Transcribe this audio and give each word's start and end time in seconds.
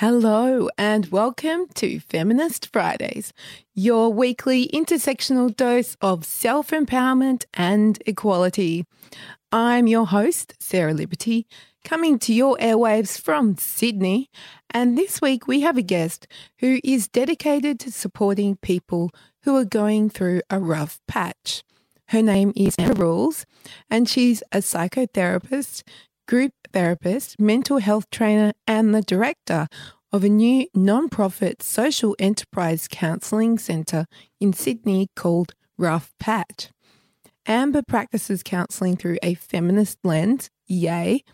Hello, 0.00 0.70
and 0.78 1.08
welcome 1.08 1.66
to 1.74 2.00
Feminist 2.00 2.72
Fridays, 2.72 3.34
your 3.74 4.10
weekly 4.10 4.66
intersectional 4.68 5.54
dose 5.54 5.94
of 6.00 6.24
self 6.24 6.70
empowerment 6.70 7.44
and 7.52 8.02
equality. 8.06 8.86
I'm 9.52 9.86
your 9.86 10.06
host, 10.06 10.54
Sarah 10.58 10.94
Liberty, 10.94 11.46
coming 11.84 12.18
to 12.20 12.32
your 12.32 12.56
airwaves 12.56 13.20
from 13.20 13.58
Sydney. 13.58 14.30
And 14.70 14.96
this 14.96 15.20
week 15.20 15.46
we 15.46 15.60
have 15.60 15.76
a 15.76 15.82
guest 15.82 16.26
who 16.60 16.80
is 16.82 17.06
dedicated 17.06 17.78
to 17.80 17.92
supporting 17.92 18.56
people 18.56 19.10
who 19.42 19.54
are 19.54 19.66
going 19.66 20.08
through 20.08 20.40
a 20.48 20.58
rough 20.58 20.98
patch. 21.08 21.62
Her 22.06 22.22
name 22.22 22.54
is 22.56 22.74
Amber 22.78 23.02
Rules, 23.04 23.44
and 23.90 24.08
she's 24.08 24.42
a 24.50 24.60
psychotherapist 24.60 25.82
group 26.30 26.52
therapist, 26.72 27.40
mental 27.40 27.78
health 27.78 28.08
trainer, 28.08 28.52
and 28.64 28.94
the 28.94 29.02
director 29.02 29.66
of 30.12 30.22
a 30.22 30.28
new 30.28 30.64
non-profit 30.72 31.60
social 31.60 32.14
enterprise 32.20 32.86
counselling 32.88 33.58
centre 33.58 34.06
in 34.38 34.52
Sydney 34.52 35.08
called 35.16 35.54
Rough 35.76 36.12
Patch. 36.20 36.70
Amber 37.46 37.82
practices 37.82 38.44
counselling 38.44 38.96
through 38.96 39.18
a 39.24 39.34
feminist 39.34 39.98
lens, 40.04 40.50
yay. 40.68 41.24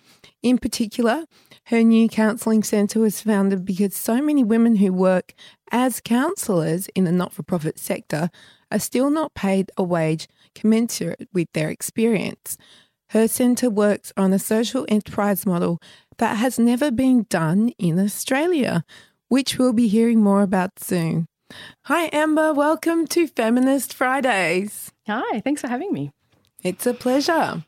In 0.43 0.57
particular, 0.57 1.27
her 1.67 1.83
new 1.83 2.09
counselling 2.09 2.63
centre 2.63 3.01
was 3.01 3.21
founded 3.21 3.67
because 3.67 3.95
so 3.95 4.23
many 4.23 4.43
women 4.43 4.77
who 4.77 4.95
work 4.95 5.35
as 5.71 6.01
counsellors 6.01 6.89
in 6.95 7.05
the 7.05 7.13
not 7.13 7.35
for 7.35 7.43
profit 7.43 7.79
sector 7.79 8.31
are 8.71 8.79
still 8.79 9.11
not 9.11 9.35
paid 9.35 9.71
a 9.77 9.83
wage 9.83 10.27
commensurate 10.55 11.29
with 11.35 11.49
their 11.53 11.69
experience. 11.69 12.57
Her 13.11 13.29
centre 13.29 13.71
works 13.71 14.13
on 14.17 14.33
a 14.33 14.39
social 14.39 14.85
enterprise 14.89 15.47
model 15.47 15.81
that 16.19 16.37
has 16.37 16.59
never 16.59 16.91
been 16.91 17.27
done 17.29 17.71
in 17.79 17.99
Australia, 17.99 18.85
which 19.29 19.59
we'll 19.59 19.73
be 19.73 19.89
hearing 19.89 20.23
more 20.23 20.43
about 20.43 20.81
soon. 20.81 21.27
Hi, 21.85 22.11
Amber. 22.13 22.53
Welcome 22.53 23.07
to 23.09 23.29
Feminist 23.29 23.95
Fridays. 23.95 24.91
Hi, 25.07 25.41
thanks 25.41 25.61
for 25.61 25.69
having 25.69 25.93
me. 25.93 26.11
It's 26.65 26.87
a 26.87 26.95
pleasure. 26.95 27.65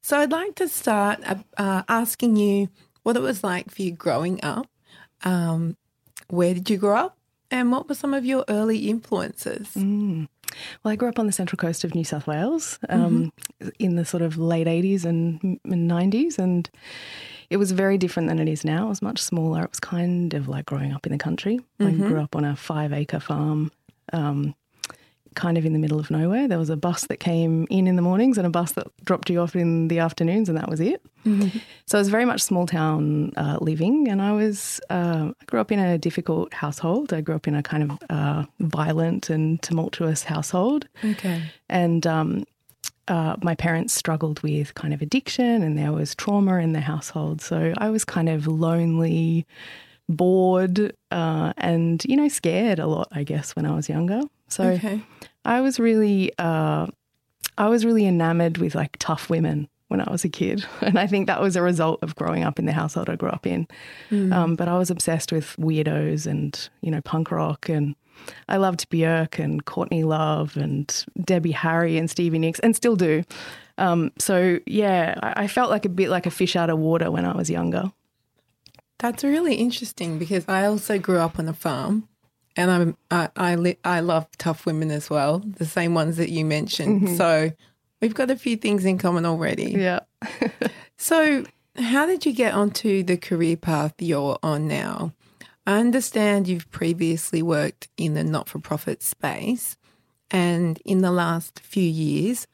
So, 0.00 0.18
I'd 0.18 0.32
like 0.32 0.56
to 0.56 0.68
start 0.68 1.20
uh, 1.56 1.82
asking 1.88 2.34
you 2.34 2.68
what 3.04 3.16
it 3.16 3.22
was 3.22 3.44
like 3.44 3.70
for 3.70 3.82
you 3.82 3.92
growing 3.92 4.42
up. 4.42 4.66
Um, 5.22 5.76
where 6.28 6.54
did 6.54 6.68
you 6.68 6.76
grow 6.76 6.96
up? 6.96 7.18
And 7.52 7.70
what 7.70 7.88
were 7.88 7.94
some 7.94 8.14
of 8.14 8.24
your 8.24 8.44
early 8.48 8.88
influences? 8.88 9.68
Mm. 9.76 10.26
Well, 10.82 10.92
I 10.92 10.96
grew 10.96 11.08
up 11.08 11.18
on 11.18 11.26
the 11.26 11.32
central 11.32 11.56
coast 11.56 11.84
of 11.84 11.94
New 11.94 12.04
South 12.04 12.26
Wales 12.26 12.78
um, 12.88 13.32
mm-hmm. 13.60 13.68
in 13.78 13.96
the 13.96 14.04
sort 14.04 14.22
of 14.22 14.38
late 14.38 14.66
80s 14.66 15.04
and, 15.04 15.60
and 15.64 15.90
90s. 15.90 16.38
And 16.38 16.68
it 17.50 17.56
was 17.56 17.72
very 17.72 17.98
different 17.98 18.28
than 18.28 18.38
it 18.38 18.48
is 18.48 18.64
now. 18.64 18.86
It 18.86 18.90
was 18.90 19.02
much 19.02 19.20
smaller. 19.20 19.64
It 19.64 19.70
was 19.70 19.80
kind 19.80 20.34
of 20.34 20.48
like 20.48 20.66
growing 20.66 20.92
up 20.92 21.06
in 21.06 21.12
the 21.12 21.18
country. 21.18 21.60
Mm-hmm. 21.80 22.04
I 22.04 22.08
grew 22.08 22.20
up 22.20 22.36
on 22.36 22.44
a 22.44 22.56
five 22.56 22.92
acre 22.92 23.20
farm. 23.20 23.70
Um, 24.12 24.54
kind 25.34 25.58
of 25.58 25.64
in 25.64 25.72
the 25.72 25.78
middle 25.78 25.98
of 25.98 26.10
nowhere. 26.10 26.48
There 26.48 26.58
was 26.58 26.70
a 26.70 26.76
bus 26.76 27.06
that 27.06 27.18
came 27.18 27.66
in 27.70 27.86
in 27.86 27.96
the 27.96 28.02
mornings 28.02 28.38
and 28.38 28.46
a 28.46 28.50
bus 28.50 28.72
that 28.72 28.86
dropped 29.04 29.30
you 29.30 29.40
off 29.40 29.56
in 29.56 29.88
the 29.88 29.98
afternoons, 29.98 30.48
and 30.48 30.58
that 30.58 30.68
was 30.68 30.80
it. 30.80 31.02
Mm-hmm. 31.24 31.58
So 31.86 31.98
it 31.98 32.00
was 32.00 32.08
very 32.08 32.24
much 32.24 32.40
small 32.40 32.66
town 32.66 33.32
uh, 33.36 33.58
living, 33.60 34.08
and 34.08 34.20
I 34.20 34.32
was 34.32 34.80
uh, 34.90 35.32
I 35.40 35.44
grew 35.46 35.60
up 35.60 35.70
in 35.70 35.78
a 35.78 35.98
difficult 35.98 36.52
household. 36.52 37.12
I 37.12 37.20
grew 37.20 37.34
up 37.34 37.46
in 37.46 37.54
a 37.54 37.62
kind 37.62 37.90
of 37.90 37.98
uh, 38.10 38.44
violent 38.60 39.30
and 39.30 39.62
tumultuous 39.62 40.24
household. 40.24 40.88
Okay, 41.04 41.42
and 41.68 42.06
um, 42.06 42.44
uh, 43.08 43.36
my 43.42 43.54
parents 43.54 43.92
struggled 43.92 44.42
with 44.42 44.74
kind 44.74 44.94
of 44.94 45.02
addiction, 45.02 45.62
and 45.62 45.76
there 45.76 45.92
was 45.92 46.14
trauma 46.14 46.56
in 46.56 46.72
the 46.72 46.80
household. 46.80 47.40
So 47.40 47.72
I 47.78 47.90
was 47.90 48.04
kind 48.04 48.28
of 48.28 48.46
lonely, 48.46 49.46
bored, 50.08 50.92
uh, 51.10 51.52
and 51.56 52.04
you 52.04 52.16
know 52.16 52.28
scared 52.28 52.78
a 52.78 52.86
lot. 52.86 53.08
I 53.12 53.24
guess 53.24 53.54
when 53.56 53.66
I 53.66 53.74
was 53.74 53.88
younger. 53.88 54.22
So 54.52 54.64
okay. 54.64 55.00
I 55.44 55.60
was 55.60 55.80
really, 55.80 56.32
uh, 56.38 56.86
I 57.56 57.68
was 57.68 57.84
really 57.84 58.06
enamored 58.06 58.58
with 58.58 58.74
like 58.74 58.96
tough 58.98 59.30
women 59.30 59.68
when 59.88 60.00
I 60.00 60.10
was 60.10 60.24
a 60.24 60.28
kid, 60.28 60.64
and 60.80 60.98
I 60.98 61.06
think 61.06 61.26
that 61.26 61.40
was 61.40 61.56
a 61.56 61.62
result 61.62 62.02
of 62.02 62.14
growing 62.16 62.44
up 62.44 62.58
in 62.58 62.66
the 62.66 62.72
household 62.72 63.08
I 63.08 63.16
grew 63.16 63.30
up 63.30 63.46
in. 63.46 63.66
Mm. 64.10 64.32
Um, 64.32 64.56
but 64.56 64.68
I 64.68 64.78
was 64.78 64.90
obsessed 64.90 65.32
with 65.32 65.56
weirdos 65.56 66.26
and 66.26 66.68
you 66.82 66.90
know 66.90 67.00
punk 67.00 67.30
rock, 67.30 67.68
and 67.68 67.96
I 68.48 68.58
loved 68.58 68.88
Björk 68.90 69.42
and 69.42 69.64
Courtney 69.64 70.04
Love 70.04 70.56
and 70.56 71.04
Debbie 71.24 71.52
Harry 71.52 71.96
and 71.96 72.10
Stevie 72.10 72.38
Nicks, 72.38 72.60
and 72.60 72.76
still 72.76 72.96
do. 72.96 73.24
Um, 73.78 74.12
so 74.18 74.58
yeah, 74.66 75.18
I, 75.22 75.44
I 75.44 75.46
felt 75.48 75.70
like 75.70 75.86
a 75.86 75.88
bit 75.88 76.10
like 76.10 76.26
a 76.26 76.30
fish 76.30 76.56
out 76.56 76.68
of 76.68 76.78
water 76.78 77.10
when 77.10 77.24
I 77.24 77.34
was 77.34 77.48
younger. 77.48 77.90
That's 78.98 79.24
really 79.24 79.56
interesting 79.56 80.18
because 80.18 80.44
I 80.46 80.66
also 80.66 80.98
grew 80.98 81.18
up 81.18 81.38
on 81.38 81.48
a 81.48 81.54
farm 81.54 82.08
and 82.56 82.70
I'm 82.70 82.96
I 83.10 83.28
I, 83.36 83.54
li- 83.54 83.78
I, 83.84 84.00
love 84.00 84.26
tough 84.38 84.66
women 84.66 84.90
as 84.90 85.08
well, 85.08 85.40
the 85.40 85.64
same 85.64 85.94
ones 85.94 86.16
that 86.16 86.30
you 86.30 86.44
mentioned. 86.44 87.02
Mm-hmm. 87.02 87.16
So 87.16 87.52
we've 88.00 88.14
got 88.14 88.30
a 88.30 88.36
few 88.36 88.56
things 88.56 88.84
in 88.84 88.98
common 88.98 89.24
already. 89.24 89.72
Yeah. 89.72 90.00
so 90.96 91.44
how 91.76 92.06
did 92.06 92.26
you 92.26 92.32
get 92.32 92.54
onto 92.54 93.02
the 93.02 93.16
career 93.16 93.56
path 93.56 93.94
you're 93.98 94.38
on 94.42 94.68
now? 94.68 95.12
I 95.66 95.78
understand 95.78 96.48
you've 96.48 96.70
previously 96.70 97.40
worked 97.40 97.88
in 97.96 98.14
the 98.14 98.24
not-for-profit 98.24 99.02
space, 99.02 99.76
and 100.30 100.80
in 100.84 101.02
the 101.02 101.12
last 101.12 101.60
few 101.60 101.88
years, 101.88 102.46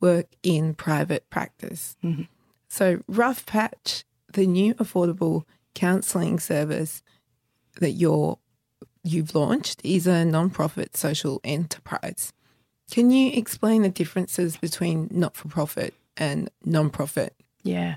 work 0.00 0.26
in 0.42 0.74
private 0.74 1.28
practice. 1.30 1.96
Mm-hmm. 2.02 2.22
So 2.68 3.02
Rough 3.06 3.46
Patch, 3.46 4.04
the 4.32 4.46
new 4.46 4.74
affordable 4.74 5.44
counselling 5.74 6.40
service 6.40 7.02
that 7.80 7.92
you're 7.92 8.38
you've 9.06 9.34
launched 9.34 9.80
is 9.84 10.06
a 10.06 10.24
non-profit 10.24 10.96
social 10.96 11.40
enterprise. 11.44 12.32
Can 12.90 13.10
you 13.10 13.32
explain 13.32 13.82
the 13.82 13.88
differences 13.88 14.56
between 14.56 15.08
not-for-profit 15.10 15.94
and 16.16 16.50
non-profit? 16.64 17.34
Yeah. 17.62 17.96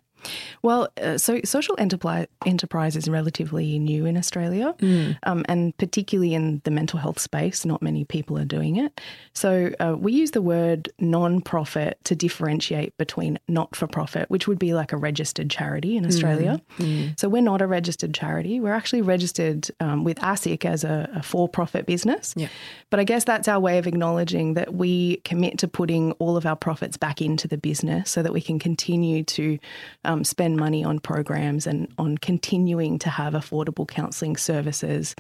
Well, 0.62 0.90
uh, 1.02 1.18
so 1.18 1.42
social 1.44 1.76
enterprise, 1.78 2.28
enterprise 2.46 2.96
is 2.96 3.08
relatively 3.08 3.80
new 3.80 4.06
in 4.06 4.18
Australia, 4.18 4.76
mm. 4.80 5.18
um, 5.24 5.46
and 5.48 5.78
particularly 5.78 6.34
in 6.34 6.62
the 6.66 6.72
mental 6.72 7.00
health 7.00 7.20
space, 7.20 7.66
not 7.66 7.82
many 7.82 8.06
people 8.06 8.38
are 8.38 8.46
doing 8.46 8.78
it. 8.78 9.00
So 9.34 9.72
uh, 9.80 9.96
we 9.98 10.14
use 10.14 10.32
the 10.32 10.42
word 10.42 10.90
non-profit 11.00 11.98
to 12.06 12.16
differentiate 12.16 12.98
between 12.98 13.40
not-for-profit, 13.48 14.30
which 14.30 14.48
would 14.48 14.60
be 14.60 14.74
like 14.74 14.92
a 14.92 14.98
registered 14.98 15.50
charity 15.50 15.96
in 15.98 16.06
Australia. 16.06 16.62
Mm. 16.78 16.86
Mm. 16.86 17.20
So 17.20 17.30
we're 17.30 17.42
not 17.42 17.62
a 17.62 17.68
registered 17.68 18.14
charity. 18.14 18.60
We're 18.60 18.74
actually 18.74 19.02
registered 19.02 19.70
um, 19.80 20.04
with 20.04 20.18
ASIC 20.20 20.66
as 20.66 20.84
a, 20.84 21.10
a 21.16 21.24
for-profit 21.24 21.86
business. 21.86 22.34
Yeah. 22.36 22.50
But 22.90 23.00
I 23.00 23.04
guess 23.04 23.24
that's 23.24 23.48
our 23.48 23.60
way 23.60 23.78
of 23.78 23.88
acknowledging 23.88 24.56
that 24.56 24.74
we 24.74 25.18
commit 25.18 25.58
to 25.60 25.68
putting 25.68 26.12
all 26.14 26.36
of 26.36 26.46
our 26.46 26.56
profits 26.56 26.98
back 26.98 27.22
into 27.22 27.48
the 27.48 27.58
business 27.58 28.10
so 28.10 28.24
that 28.24 28.34
we 28.34 28.42
can 28.42 28.58
continue 28.60 29.24
to 29.24 29.60
um, 30.06 30.09
spend 30.24 30.58
money 30.58 30.84
on 30.84 31.00
programs 31.00 31.68
and 31.68 31.88
on 31.98 32.18
continuing 32.18 33.00
to 33.00 33.10
have 33.10 33.34
affordable 33.34 33.88
counselling 33.88 34.38
services 34.38 35.16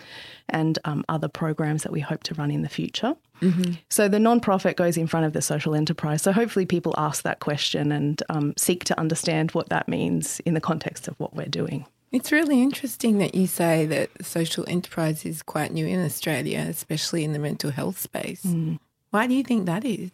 and 0.50 0.80
um, 0.86 1.04
other 1.08 1.28
programs 1.28 1.84
that 1.84 1.92
we 1.92 2.00
hope 2.00 2.24
to 2.24 2.34
run 2.36 2.52
in 2.52 2.62
the 2.62 2.70
future. 2.70 3.16
Mm-hmm. 3.42 3.74
So 3.90 4.08
the 4.08 4.18
nonprofit 4.18 4.76
goes 4.76 4.98
in 4.98 5.08
front 5.08 5.26
of 5.26 5.34
the 5.34 5.42
social 5.42 5.76
enterprise. 5.76 6.22
So 6.22 6.32
hopefully 6.32 6.66
people 6.66 6.94
ask 6.98 7.24
that 7.24 7.40
question 7.40 7.92
and 7.92 8.22
um, 8.30 8.54
seek 8.58 8.84
to 8.86 9.00
understand 9.00 9.52
what 9.52 9.70
that 9.70 9.88
means 9.88 10.40
in 10.42 10.54
the 10.54 10.62
context 10.62 11.08
of 11.08 11.20
what 11.20 11.36
we're 11.36 11.46
doing. 11.46 11.86
It's 12.12 12.32
really 12.32 12.62
interesting 12.62 13.20
that 13.20 13.36
you 13.36 13.46
say 13.46 13.86
that 13.86 14.10
social 14.26 14.66
enterprise 14.68 15.26
is 15.26 15.44
quite 15.44 15.72
new 15.72 15.86
in 15.86 16.04
Australia, 16.04 16.66
especially 16.68 17.24
in 17.24 17.34
the 17.34 17.40
mental 17.40 17.70
health 17.70 18.00
space. 18.00 18.44
Mm. 18.44 18.80
Why 19.12 19.28
do 19.28 19.34
you 19.34 19.44
think 19.44 19.66
that 19.66 19.86
is? 19.86 20.12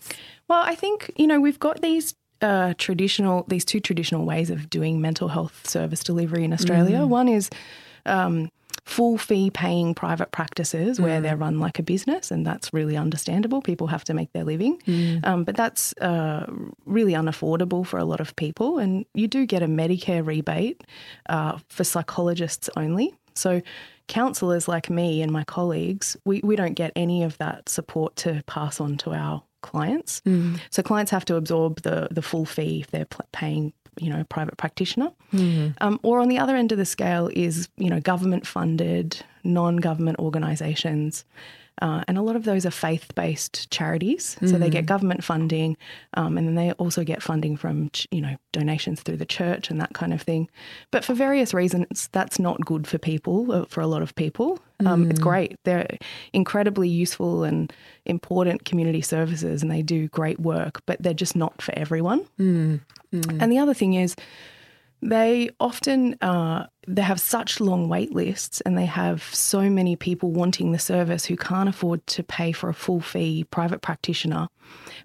Well, 0.47 0.61
I 0.61 0.75
think, 0.75 1.11
you 1.15 1.27
know, 1.27 1.39
we've 1.39 1.59
got 1.59 1.81
these 1.81 2.13
uh, 2.41 2.73
traditional, 2.77 3.45
these 3.47 3.65
two 3.65 3.79
traditional 3.79 4.25
ways 4.25 4.49
of 4.49 4.69
doing 4.69 5.01
mental 5.01 5.27
health 5.27 5.67
service 5.67 6.03
delivery 6.03 6.43
in 6.43 6.53
Australia. 6.53 6.99
Mm. 6.99 7.07
One 7.07 7.27
is 7.27 7.49
um, 8.05 8.51
full 8.85 9.17
fee 9.17 9.49
paying 9.49 9.95
private 9.95 10.31
practices 10.31 10.99
where 10.99 11.19
mm. 11.19 11.23
they're 11.23 11.37
run 11.37 11.59
like 11.59 11.79
a 11.79 11.83
business, 11.83 12.31
and 12.31 12.45
that's 12.45 12.73
really 12.73 12.95
understandable. 12.95 13.61
People 13.61 13.87
have 13.87 14.03
to 14.05 14.13
make 14.13 14.31
their 14.33 14.43
living, 14.43 14.77
mm. 14.85 15.25
um, 15.25 15.43
but 15.43 15.55
that's 15.55 15.93
uh, 15.97 16.45
really 16.85 17.13
unaffordable 17.13 17.85
for 17.85 17.97
a 17.97 18.05
lot 18.05 18.19
of 18.19 18.35
people. 18.35 18.77
And 18.77 19.05
you 19.13 19.27
do 19.27 19.45
get 19.45 19.63
a 19.63 19.67
Medicare 19.67 20.25
rebate 20.25 20.83
uh, 21.29 21.57
for 21.69 21.83
psychologists 21.83 22.69
only. 22.77 23.13
So 23.33 23.61
counsellors 24.07 24.67
like 24.67 24.89
me 24.89 25.21
and 25.21 25.31
my 25.31 25.43
colleagues, 25.43 26.15
we, 26.25 26.41
we 26.43 26.55
don't 26.55 26.75
get 26.75 26.91
any 26.95 27.23
of 27.23 27.37
that 27.39 27.67
support 27.67 28.15
to 28.17 28.43
pass 28.45 28.79
on 28.79 28.97
to 28.97 29.13
our 29.13 29.43
clients. 29.65 30.21
Mm. 30.25 30.59
So 30.69 30.83
clients 30.83 31.11
have 31.11 31.25
to 31.25 31.35
absorb 31.35 31.81
the 31.81 32.07
the 32.11 32.21
full 32.21 32.45
fee 32.45 32.81
if 32.81 32.91
they're 32.91 33.07
paying 33.31 33.73
you 33.99 34.09
know 34.09 34.21
a 34.21 34.23
private 34.23 34.57
practitioner. 34.57 35.11
Mm. 35.33 35.73
Um, 35.81 35.99
or 36.03 36.19
on 36.19 36.29
the 36.29 36.37
other 36.37 36.55
end 36.55 36.71
of 36.71 36.77
the 36.77 36.85
scale 36.85 37.29
is 37.33 37.67
you 37.77 37.89
know 37.89 37.99
government 37.99 38.45
funded 38.45 39.21
non 39.43 39.77
government 39.77 40.19
organisations. 40.19 41.25
Uh, 41.81 42.03
and 42.07 42.17
a 42.17 42.21
lot 42.21 42.35
of 42.35 42.45
those 42.45 42.65
are 42.65 42.71
faith 42.71 43.13
based 43.15 43.69
charities. 43.69 44.37
So 44.41 44.57
they 44.57 44.69
get 44.69 44.85
government 44.85 45.23
funding 45.23 45.75
um, 46.13 46.37
and 46.37 46.47
then 46.47 46.55
they 46.55 46.71
also 46.73 47.03
get 47.03 47.21
funding 47.21 47.57
from, 47.57 47.89
ch- 47.89 48.07
you 48.11 48.21
know, 48.21 48.35
donations 48.53 49.01
through 49.01 49.17
the 49.17 49.25
church 49.25 49.69
and 49.69 49.79
that 49.81 49.93
kind 49.93 50.13
of 50.13 50.21
thing. 50.21 50.49
But 50.91 51.03
for 51.03 51.13
various 51.13 51.53
reasons, 51.53 52.07
that's 52.13 52.39
not 52.39 52.65
good 52.65 52.87
for 52.87 52.97
people, 52.97 53.51
uh, 53.51 53.65
for 53.65 53.81
a 53.81 53.87
lot 53.87 54.01
of 54.01 54.15
people. 54.15 54.59
Um, 54.85 55.09
It's 55.11 55.19
great. 55.19 55.57
They're 55.65 55.87
incredibly 56.33 56.87
useful 56.89 57.43
and 57.43 57.71
important 58.05 58.63
community 58.65 59.01
services 59.01 59.61
and 59.61 59.69
they 59.71 59.81
do 59.81 60.07
great 60.07 60.39
work, 60.39 60.81
but 60.85 61.01
they're 61.01 61.13
just 61.13 61.35
not 61.35 61.61
for 61.61 61.73
everyone. 61.77 62.25
And 63.41 63.51
the 63.51 63.57
other 63.59 63.73
thing 63.73 63.93
is, 63.93 64.15
they 65.01 65.49
often 65.59 66.15
uh, 66.21 66.67
they 66.87 67.01
have 67.01 67.19
such 67.19 67.59
long 67.59 67.89
wait 67.89 68.13
lists 68.13 68.61
and 68.61 68.77
they 68.77 68.85
have 68.85 69.23
so 69.23 69.69
many 69.69 69.95
people 69.95 70.31
wanting 70.31 70.71
the 70.71 70.79
service 70.79 71.25
who 71.25 71.35
can't 71.35 71.69
afford 71.69 72.05
to 72.07 72.23
pay 72.23 72.51
for 72.51 72.69
a 72.69 72.73
full 72.73 73.01
fee 73.01 73.43
private 73.51 73.81
practitioner 73.81 74.47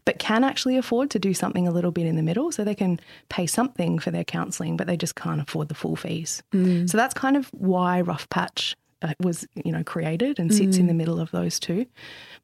but 0.05 0.19
can 0.19 0.45
actually 0.45 0.77
afford 0.77 1.11
to 1.11 1.19
do 1.19 1.35
something 1.35 1.67
a 1.69 1.71
little 1.71 1.91
bit 1.91 2.07
in 2.07 2.17
the 2.17 2.23
middle 2.23 2.51
so 2.51 2.65
they 2.65 2.75
can 2.75 2.99
pay 3.29 3.47
something 3.47 3.99
for 3.99 4.11
their 4.11 4.25
counselling 4.25 4.77
but 4.77 4.87
they 4.87 4.97
just 4.97 5.15
can't 5.15 5.41
afford 5.41 5.69
the 5.69 5.75
full 5.75 5.97
fees. 5.97 6.43
So 6.87 6.97
that's 6.97 7.15
kind 7.15 7.37
of 7.37 7.49
why 7.53 8.01
rough 8.01 8.29
patch 8.31 8.77
uh, 9.03 9.15
was 9.21 9.47
you 9.65 9.73
know 9.73 9.83
created 9.83 10.39
and 10.39 10.53
sits 10.55 10.77
in 10.77 10.87
the 10.87 10.95
middle 10.95 11.19
of 11.21 11.31
those 11.31 11.59
two. 11.59 11.87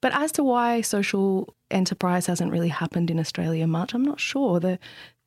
But 0.00 0.12
as 0.14 0.32
to 0.32 0.44
why 0.44 0.80
social 0.80 1.54
enterprise 1.70 2.26
hasn't 2.26 2.52
really 2.52 2.68
happened 2.68 3.10
in 3.10 3.18
australia 3.18 3.66
much 3.66 3.92
i'm 3.92 4.04
not 4.04 4.20
sure. 4.20 4.60
The 4.60 4.78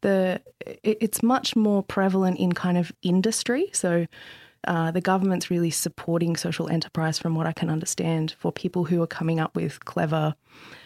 the 0.01 0.41
it's 0.83 1.21
much 1.23 1.55
more 1.55 1.83
prevalent 1.83 2.39
in 2.39 2.53
kind 2.53 2.77
of 2.77 2.91
industry. 3.01 3.69
So 3.73 4.05
uh, 4.67 4.91
the 4.91 5.01
government's 5.01 5.49
really 5.49 5.69
supporting 5.71 6.35
social 6.35 6.69
enterprise, 6.69 7.17
from 7.17 7.35
what 7.35 7.47
I 7.47 7.53
can 7.53 7.69
understand, 7.69 8.35
for 8.37 8.51
people 8.51 8.83
who 8.83 9.01
are 9.01 9.07
coming 9.07 9.39
up 9.39 9.55
with 9.55 9.85
clever 9.85 10.35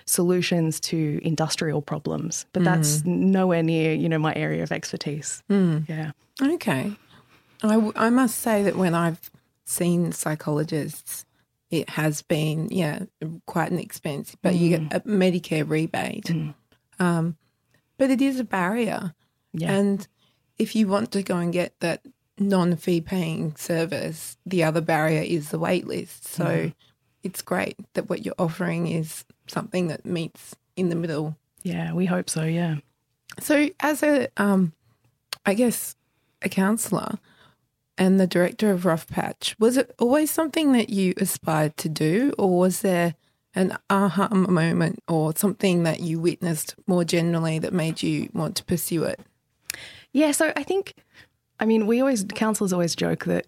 solutions 0.05 0.79
to 0.81 1.19
industrial 1.23 1.81
problems. 1.81 2.45
But 2.53 2.63
that's 2.65 3.03
nowhere 3.05 3.63
near 3.63 3.93
you 3.93 4.07
know 4.09 4.19
my 4.19 4.33
area 4.35 4.63
of 4.63 4.71
expertise. 4.71 5.41
Yeah. 5.49 6.11
Okay. 6.41 6.91
I, 7.63 7.75
w- 7.75 7.93
I 7.95 8.09
must 8.09 8.39
say 8.39 8.63
that 8.63 8.75
when 8.75 8.93
I've 8.93 9.31
seen 9.65 10.11
psychologists, 10.11 11.25
it 11.71 11.89
has 11.89 12.21
been, 12.21 12.67
yeah, 12.69 13.05
quite 13.47 13.71
an 13.71 13.79
expense, 13.79 14.35
but 14.41 14.53
you 14.55 14.77
get 14.77 14.93
a 14.93 14.99
Medicare 15.07 15.67
rebate. 15.67 16.29
Um, 16.99 17.37
but 17.97 18.09
it 18.09 18.21
is 18.21 18.39
a 18.39 18.43
barrier. 18.43 19.13
Yeah. 19.53 19.71
And 19.71 20.07
if 20.57 20.75
you 20.75 20.87
want 20.87 21.11
to 21.11 21.23
go 21.23 21.37
and 21.37 21.53
get 21.53 21.79
that 21.79 22.05
non 22.37 22.75
fee 22.75 23.01
paying 23.01 23.55
service, 23.55 24.37
the 24.45 24.63
other 24.63 24.81
barrier 24.81 25.21
is 25.21 25.49
the 25.49 25.59
wait 25.59 25.87
list. 25.87 26.27
So 26.27 26.71
it's 27.23 27.41
great 27.41 27.77
that 27.93 28.09
what 28.09 28.25
you're 28.25 28.35
offering 28.37 28.87
is 28.87 29.25
something 29.47 29.87
that 29.87 30.05
meets 30.05 30.55
in 30.75 30.89
the 30.89 30.95
middle. 30.95 31.37
Yeah, 31.63 31.93
we 31.93 32.05
hope 32.05 32.29
so. 32.29 32.43
Yeah. 32.43 32.77
So, 33.39 33.69
as 33.79 34.03
a, 34.03 34.27
um, 34.37 34.73
I 35.45 35.53
guess, 35.53 35.95
a 36.41 36.49
counsellor 36.49 37.17
and 37.97 38.19
the 38.19 38.27
director 38.27 38.71
of 38.71 38.85
Rough 38.85 39.07
Patch, 39.07 39.55
was 39.59 39.77
it 39.77 39.93
always 39.97 40.29
something 40.29 40.73
that 40.73 40.89
you 40.89 41.13
aspired 41.17 41.77
to 41.77 41.89
do, 41.89 42.33
or 42.37 42.57
was 42.57 42.81
there 42.81 43.15
an 43.55 43.71
uh-huh, 43.89 44.27
aha 44.29 44.35
moment 44.35 44.99
or 45.07 45.33
something 45.35 45.83
that 45.83 45.99
you 45.99 46.19
witnessed 46.19 46.75
more 46.87 47.03
generally 47.03 47.59
that 47.59 47.73
made 47.73 48.01
you 48.01 48.29
want 48.33 48.55
to 48.57 48.65
pursue 48.65 49.03
it? 49.03 49.19
Yeah, 50.11 50.31
so 50.31 50.53
I 50.55 50.63
think, 50.63 50.93
I 51.59 51.65
mean, 51.65 51.87
we 51.87 51.99
always, 51.99 52.23
counsellors 52.23 52.73
always 52.73 52.95
joke 52.95 53.25
that 53.25 53.47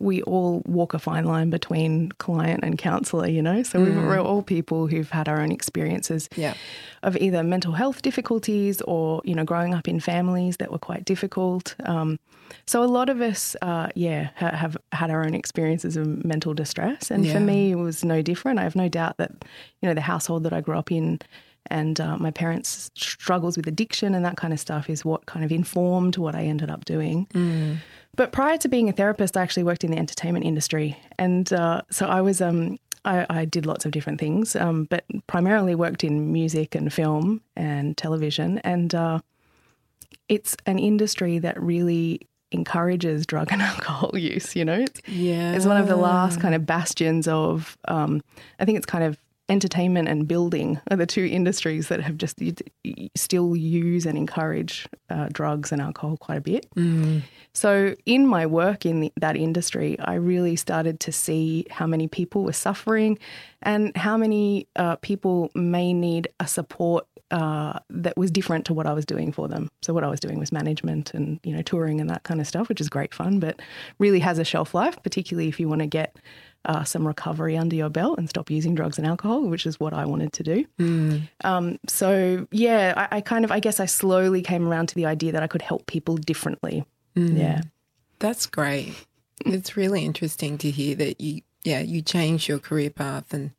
we 0.00 0.22
all 0.22 0.62
walk 0.66 0.94
a 0.94 0.98
fine 0.98 1.24
line 1.24 1.50
between 1.50 2.10
client 2.18 2.60
and 2.62 2.78
counsellor, 2.78 3.26
you 3.28 3.42
know? 3.42 3.62
So 3.64 3.80
we 3.82 3.90
we're 3.90 4.20
all 4.20 4.42
people 4.42 4.86
who've 4.86 5.10
had 5.10 5.28
our 5.28 5.40
own 5.40 5.50
experiences 5.50 6.28
Yeah. 6.36 6.54
of 7.02 7.16
either 7.16 7.42
mental 7.42 7.72
health 7.72 8.00
difficulties 8.02 8.80
or, 8.82 9.20
you 9.24 9.34
know, 9.34 9.44
growing 9.44 9.74
up 9.74 9.88
in 9.88 9.98
families 9.98 10.58
that 10.58 10.70
were 10.70 10.78
quite 10.78 11.04
difficult. 11.04 11.74
Um, 11.84 12.18
so 12.64 12.82
a 12.82 12.86
lot 12.86 13.08
of 13.08 13.20
us, 13.20 13.56
uh, 13.60 13.88
yeah, 13.96 14.30
ha- 14.36 14.54
have 14.56 14.76
had 14.92 15.10
our 15.10 15.24
own 15.24 15.34
experiences 15.34 15.96
of 15.96 16.24
mental 16.24 16.54
distress. 16.54 17.10
And 17.10 17.24
Yeah. 17.24 17.32
for 17.32 17.40
me, 17.40 17.72
it 17.72 17.76
was 17.76 18.04
no 18.04 18.22
different. 18.22 18.58
I 18.60 18.62
have 18.62 18.76
no 18.76 18.88
doubt 18.88 19.16
that, 19.18 19.32
you 19.82 19.88
know, 19.88 19.94
the 19.94 20.00
household 20.02 20.44
that 20.44 20.52
I 20.52 20.60
grew 20.60 20.78
up 20.78 20.92
in 20.92 21.18
and 21.70 22.00
uh, 22.00 22.16
my 22.18 22.30
parents' 22.30 22.90
struggles 22.96 23.56
with 23.56 23.66
addiction 23.66 24.14
and 24.14 24.24
that 24.24 24.36
kind 24.36 24.52
of 24.52 24.60
stuff 24.60 24.88
is 24.90 25.04
what 25.04 25.26
kind 25.26 25.44
of 25.44 25.52
informed 25.52 26.16
what 26.16 26.34
I 26.34 26.44
ended 26.44 26.70
up 26.70 26.84
doing. 26.84 27.26
But 28.16 28.32
prior 28.32 28.58
to 28.58 28.68
being 28.68 28.88
a 28.88 28.92
therapist, 28.92 29.36
I 29.36 29.42
actually 29.42 29.62
worked 29.62 29.84
in 29.84 29.90
the 29.92 29.98
entertainment 29.98 30.44
industry, 30.44 30.96
and 31.18 31.52
uh, 31.52 31.82
so 31.90 32.06
I 32.06 32.20
was 32.20 32.40
um, 32.40 32.78
I, 33.04 33.24
I 33.30 33.44
did 33.44 33.64
lots 33.64 33.84
of 33.86 33.92
different 33.92 34.18
things, 34.18 34.56
um, 34.56 34.84
but 34.90 35.04
primarily 35.28 35.74
worked 35.76 36.02
in 36.02 36.32
music 36.32 36.74
and 36.74 36.92
film 36.92 37.42
and 37.54 37.96
television, 37.96 38.58
and 38.64 38.92
uh, 38.94 39.20
it's 40.28 40.56
an 40.66 40.78
industry 40.80 41.38
that 41.38 41.60
really 41.62 42.20
encourages 42.50 43.24
drug 43.26 43.52
and 43.52 43.62
alcohol 43.72 44.10
use. 44.18 44.56
You 44.56 44.64
know, 44.64 44.80
it's, 44.80 45.00
Yeah. 45.06 45.52
it's 45.54 45.66
one 45.66 45.76
of 45.76 45.86
the 45.86 45.96
last 45.96 46.40
kind 46.40 46.54
of 46.54 46.66
bastions 46.66 47.28
of. 47.28 47.76
Um, 47.86 48.20
I 48.58 48.64
think 48.64 48.78
it's 48.78 48.86
kind 48.86 49.04
of 49.04 49.16
entertainment 49.48 50.08
and 50.08 50.28
building 50.28 50.80
are 50.90 50.96
the 50.96 51.06
two 51.06 51.24
industries 51.24 51.88
that 51.88 52.00
have 52.00 52.18
just 52.18 52.40
still 53.16 53.56
use 53.56 54.04
and 54.06 54.18
encourage 54.18 54.86
uh, 55.10 55.28
drugs 55.32 55.72
and 55.72 55.80
alcohol 55.80 56.16
quite 56.16 56.38
a 56.38 56.40
bit. 56.40 56.66
So, 57.54 57.94
in 58.06 58.26
my 58.26 58.46
work 58.46 58.84
in 58.86 59.00
the, 59.00 59.12
that 59.20 59.36
industry, 59.36 59.98
I 59.98 60.14
really 60.14 60.56
started 60.56 61.00
to 61.00 61.12
see 61.12 61.66
how 61.70 61.86
many 61.86 62.06
people 62.08 62.44
were 62.44 62.52
suffering 62.52 63.18
and 63.62 63.96
how 63.96 64.16
many 64.16 64.68
uh, 64.76 64.96
people 64.96 65.50
may 65.54 65.92
need 65.92 66.28
a 66.38 66.46
support 66.46 67.06
uh, 67.30 67.78
that 67.90 68.16
was 68.16 68.30
different 68.30 68.64
to 68.66 68.74
what 68.74 68.86
I 68.86 68.92
was 68.92 69.04
doing 69.04 69.32
for 69.32 69.48
them. 69.48 69.68
So, 69.82 69.92
what 69.92 70.04
I 70.04 70.08
was 70.08 70.20
doing 70.20 70.38
was 70.38 70.52
management 70.52 71.14
and 71.14 71.40
you 71.42 71.54
know 71.54 71.62
touring 71.62 72.00
and 72.00 72.08
that 72.10 72.22
kind 72.22 72.40
of 72.40 72.46
stuff, 72.46 72.68
which 72.68 72.80
is 72.80 72.88
great 72.88 73.14
fun, 73.14 73.40
but 73.40 73.60
really 73.98 74.20
has 74.20 74.38
a 74.38 74.44
shelf 74.44 74.74
life, 74.74 75.02
particularly 75.02 75.48
if 75.48 75.58
you 75.58 75.68
want 75.68 75.80
to 75.80 75.86
get 75.86 76.16
uh, 76.64 76.84
some 76.84 77.06
recovery 77.06 77.56
under 77.56 77.76
your 77.76 77.88
belt 77.88 78.18
and 78.18 78.28
stop 78.28 78.50
using 78.50 78.74
drugs 78.74 78.98
and 78.98 79.06
alcohol, 79.06 79.42
which 79.48 79.64
is 79.64 79.80
what 79.80 79.94
I 79.94 80.04
wanted 80.04 80.32
to 80.34 80.42
do. 80.42 80.66
Um, 81.44 81.78
so, 81.86 82.46
yeah, 82.50 82.94
I, 82.96 83.18
I 83.18 83.20
kind 83.20 83.44
of, 83.44 83.50
I 83.52 83.60
guess 83.60 83.80
I 83.80 83.86
slowly 83.86 84.42
came 84.42 84.66
around 84.66 84.88
to 84.88 84.94
the 84.94 85.06
idea 85.06 85.32
that 85.32 85.42
I 85.42 85.46
could 85.46 85.62
help 85.62 85.86
people 85.86 86.16
differently. 86.16 86.84
Yeah. 87.14 87.62
That's 88.18 88.46
great. 88.46 88.94
It's 89.46 89.76
really 89.76 90.04
interesting 90.04 90.58
to 90.58 90.70
hear 90.70 90.94
that 90.96 91.20
you, 91.20 91.42
yeah, 91.64 91.80
you 91.80 92.02
changed 92.02 92.48
your 92.48 92.58
career 92.58 92.90
path. 92.90 93.32
And 93.32 93.52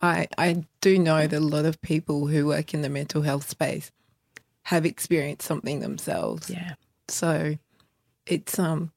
I, 0.00 0.28
I 0.36 0.64
do 0.80 0.98
know 0.98 1.26
that 1.26 1.36
a 1.36 1.40
lot 1.40 1.64
of 1.64 1.80
people 1.80 2.26
who 2.28 2.46
work 2.46 2.74
in 2.74 2.82
the 2.82 2.88
mental 2.88 3.22
health 3.22 3.48
space 3.48 3.90
have 4.64 4.84
experienced 4.84 5.46
something 5.46 5.80
themselves. 5.80 6.50
Yeah. 6.50 6.74
So 7.08 7.56
it's, 8.26 8.58
um, 8.58 8.92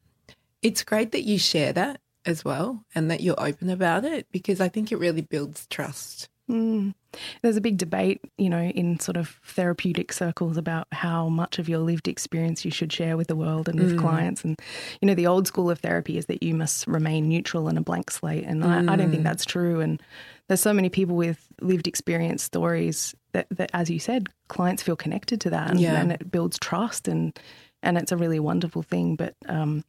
it's 0.61 0.83
great 0.83 1.11
that 1.13 1.23
you 1.23 1.39
share 1.39 1.73
that 1.73 2.00
as 2.25 2.45
well 2.45 2.83
and 2.93 3.09
that 3.09 3.21
you're 3.21 3.39
open 3.39 3.69
about 3.69 4.05
it 4.05 4.27
because 4.31 4.61
I 4.61 4.69
think 4.69 4.91
it 4.91 4.97
really 4.99 5.21
builds 5.21 5.67
trust. 5.67 6.29
Mm. 6.49 6.93
There's 7.41 7.55
a 7.55 7.61
big 7.61 7.77
debate, 7.77 8.21
you 8.37 8.49
know, 8.49 8.61
in 8.61 8.99
sort 8.99 9.15
of 9.15 9.39
therapeutic 9.45 10.11
circles 10.11 10.57
about 10.57 10.87
how 10.91 11.29
much 11.29 11.59
of 11.59 11.69
your 11.69 11.79
lived 11.79 12.07
experience 12.07 12.65
you 12.65 12.71
should 12.71 12.91
share 12.91 13.15
with 13.15 13.27
the 13.27 13.35
world 13.35 13.69
and 13.69 13.79
with 13.79 13.97
clients. 13.97 14.43
And, 14.43 14.59
you 15.01 15.05
know, 15.05 15.13
the 15.13 15.27
old 15.27 15.47
school 15.47 15.69
of 15.69 15.79
therapy 15.79 16.17
is 16.17 16.25
that 16.25 16.43
you 16.43 16.53
must 16.53 16.87
remain 16.87 17.29
neutral 17.29 17.67
and 17.67 17.77
a 17.77 17.81
blank 17.81 18.11
slate. 18.11 18.43
And 18.43 18.63
I, 18.65 18.93
I 18.93 18.95
don't 18.95 19.11
think 19.11 19.23
that's 19.23 19.45
true. 19.45 19.79
And 19.79 20.01
there's 20.47 20.61
so 20.61 20.73
many 20.73 20.89
people 20.89 21.15
with 21.15 21.47
lived 21.61 21.87
experience 21.87 22.43
stories 22.43 23.15
that, 23.31 23.47
that 23.51 23.69
as 23.73 23.89
you 23.89 23.99
said, 23.99 24.27
clients 24.49 24.83
feel 24.83 24.97
connected 24.97 25.39
to 25.41 25.49
that 25.51 25.71
and, 25.71 25.79
Yeah. 25.79 26.01
and 26.01 26.11
it 26.11 26.31
builds 26.31 26.59
trust 26.59 27.07
and, 27.07 27.37
and 27.81 27.97
it's 27.97 28.11
a 28.11 28.17
really 28.17 28.39
wonderful 28.39 28.83
thing. 28.83 29.15
But, 29.15 29.35
um, 29.47 29.85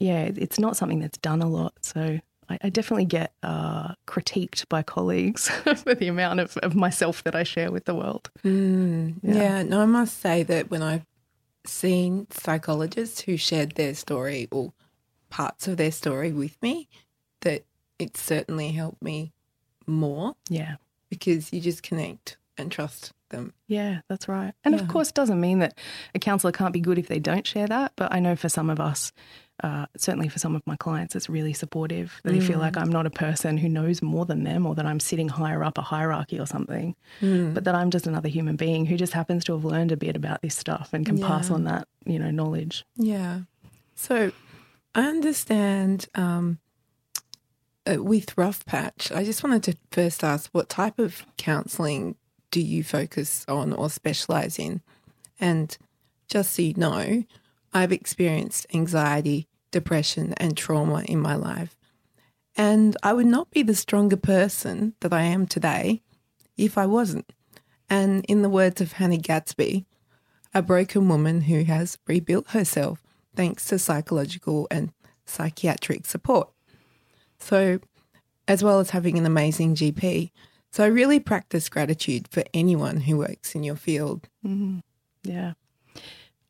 yeah, 0.00 0.30
it's 0.34 0.58
not 0.58 0.76
something 0.76 1.00
that's 1.00 1.18
done 1.18 1.42
a 1.42 1.48
lot. 1.48 1.74
So 1.82 2.20
I, 2.48 2.58
I 2.62 2.68
definitely 2.70 3.04
get 3.06 3.32
uh, 3.42 3.94
critiqued 4.06 4.68
by 4.68 4.82
colleagues 4.82 5.48
for 5.76 5.94
the 5.94 6.08
amount 6.08 6.40
of, 6.40 6.56
of 6.58 6.74
myself 6.74 7.22
that 7.24 7.34
I 7.34 7.42
share 7.42 7.70
with 7.70 7.84
the 7.84 7.94
world. 7.94 8.30
Yeah. 8.42 9.62
no, 9.62 9.80
I 9.82 9.86
must 9.86 10.20
say 10.20 10.42
that 10.44 10.70
when 10.70 10.82
I've 10.82 11.04
seen 11.66 12.26
psychologists 12.30 13.20
who 13.22 13.36
shared 13.36 13.72
their 13.72 13.94
story 13.94 14.48
or 14.50 14.72
parts 15.30 15.68
of 15.68 15.76
their 15.76 15.92
story 15.92 16.32
with 16.32 16.60
me, 16.62 16.88
that 17.42 17.64
it 17.98 18.16
certainly 18.16 18.72
helped 18.72 19.02
me 19.02 19.32
more 19.86 20.34
Yeah. 20.48 20.76
because 21.10 21.52
you 21.52 21.60
just 21.60 21.82
connect 21.82 22.36
and 22.56 22.72
trust 22.72 23.12
them. 23.30 23.52
Yeah, 23.66 24.00
that's 24.08 24.26
right. 24.28 24.54
And 24.64 24.74
Yeah. 24.74 24.80
of 24.80 24.88
course, 24.88 25.08
it 25.10 25.14
doesn't 25.14 25.40
mean 25.40 25.58
that 25.58 25.76
a 26.14 26.18
counsellor 26.18 26.52
can't 26.52 26.72
be 26.72 26.80
good 26.80 26.98
if 26.98 27.08
they 27.08 27.18
don't 27.18 27.46
share 27.46 27.66
that. 27.66 27.92
But 27.96 28.12
I 28.12 28.20
know 28.20 28.34
for 28.36 28.48
some 28.48 28.70
of 28.70 28.80
us, 28.80 29.12
uh, 29.62 29.86
certainly 29.96 30.28
for 30.28 30.38
some 30.38 30.54
of 30.54 30.66
my 30.66 30.76
clients, 30.76 31.16
it's 31.16 31.28
really 31.28 31.52
supportive 31.52 32.20
that 32.22 32.32
they 32.32 32.40
feel 32.40 32.58
like 32.58 32.76
I'm 32.76 32.90
not 32.90 33.06
a 33.06 33.10
person 33.10 33.58
who 33.58 33.68
knows 33.68 34.02
more 34.02 34.24
than 34.24 34.44
them 34.44 34.66
or 34.66 34.74
that 34.76 34.86
I'm 34.86 35.00
sitting 35.00 35.28
higher 35.28 35.64
up 35.64 35.78
a 35.78 35.82
hierarchy 35.82 36.38
or 36.38 36.46
something, 36.46 36.94
but 37.54 37.64
that 37.64 37.74
I'm 37.74 37.90
just 37.90 38.06
another 38.06 38.28
human 38.28 38.56
being 38.56 38.86
who 38.86 38.96
just 38.96 39.12
happens 39.12 39.44
to 39.44 39.52
have 39.52 39.64
learned 39.64 39.92
a 39.92 39.96
bit 39.96 40.16
about 40.16 40.42
this 40.42 40.54
stuff 40.54 40.90
and 40.92 41.04
can 41.04 41.18
pass 41.18 41.50
on 41.50 41.64
that, 41.64 41.88
you 42.04 42.18
know, 42.18 42.30
knowledge. 42.30 42.84
Yeah. 42.96 43.40
So 43.96 44.30
I 44.94 45.02
understand 45.02 46.06
um, 46.14 46.58
uh, 47.84 48.02
with 48.02 48.36
Rough 48.38 48.64
Patch, 48.64 49.10
I 49.10 49.24
just 49.24 49.42
wanted 49.42 49.62
to 49.64 49.76
first 49.90 50.22
ask 50.22 50.50
what 50.52 50.68
type 50.68 50.98
of 50.98 51.26
counselling 51.36 52.16
do 52.50 52.60
you 52.60 52.84
focus 52.84 53.44
on 53.48 53.72
or 53.72 53.90
specialise 53.90 54.58
in? 54.58 54.82
And 55.40 55.76
just 56.28 56.54
so 56.54 56.62
you 56.62 56.74
know, 56.76 57.24
I've 57.72 57.92
experienced 57.92 58.66
anxiety, 58.72 59.47
depression, 59.70 60.34
and 60.36 60.56
trauma 60.56 61.02
in 61.06 61.20
my 61.20 61.34
life. 61.34 61.76
And 62.56 62.96
I 63.02 63.12
would 63.12 63.26
not 63.26 63.50
be 63.50 63.62
the 63.62 63.74
stronger 63.74 64.16
person 64.16 64.94
that 65.00 65.12
I 65.12 65.22
am 65.22 65.46
today 65.46 66.02
if 66.56 66.76
I 66.76 66.86
wasn't. 66.86 67.32
And 67.88 68.24
in 68.26 68.42
the 68.42 68.48
words 68.48 68.80
of 68.80 68.92
Hannah 68.92 69.16
Gadsby, 69.16 69.86
a 70.52 70.62
broken 70.62 71.08
woman 71.08 71.42
who 71.42 71.62
has 71.64 71.98
rebuilt 72.06 72.50
herself 72.50 73.02
thanks 73.36 73.66
to 73.66 73.78
psychological 73.78 74.66
and 74.70 74.92
psychiatric 75.24 76.06
support. 76.06 76.50
So, 77.38 77.78
as 78.48 78.64
well 78.64 78.80
as 78.80 78.90
having 78.90 79.16
an 79.18 79.26
amazing 79.26 79.76
GP. 79.76 80.30
So, 80.72 80.82
I 80.82 80.88
really 80.88 81.20
practice 81.20 81.68
gratitude 81.68 82.26
for 82.28 82.42
anyone 82.52 83.02
who 83.02 83.18
works 83.18 83.54
in 83.54 83.62
your 83.62 83.76
field. 83.76 84.28
Mm-hmm. 84.44 84.78
Yeah. 85.22 85.52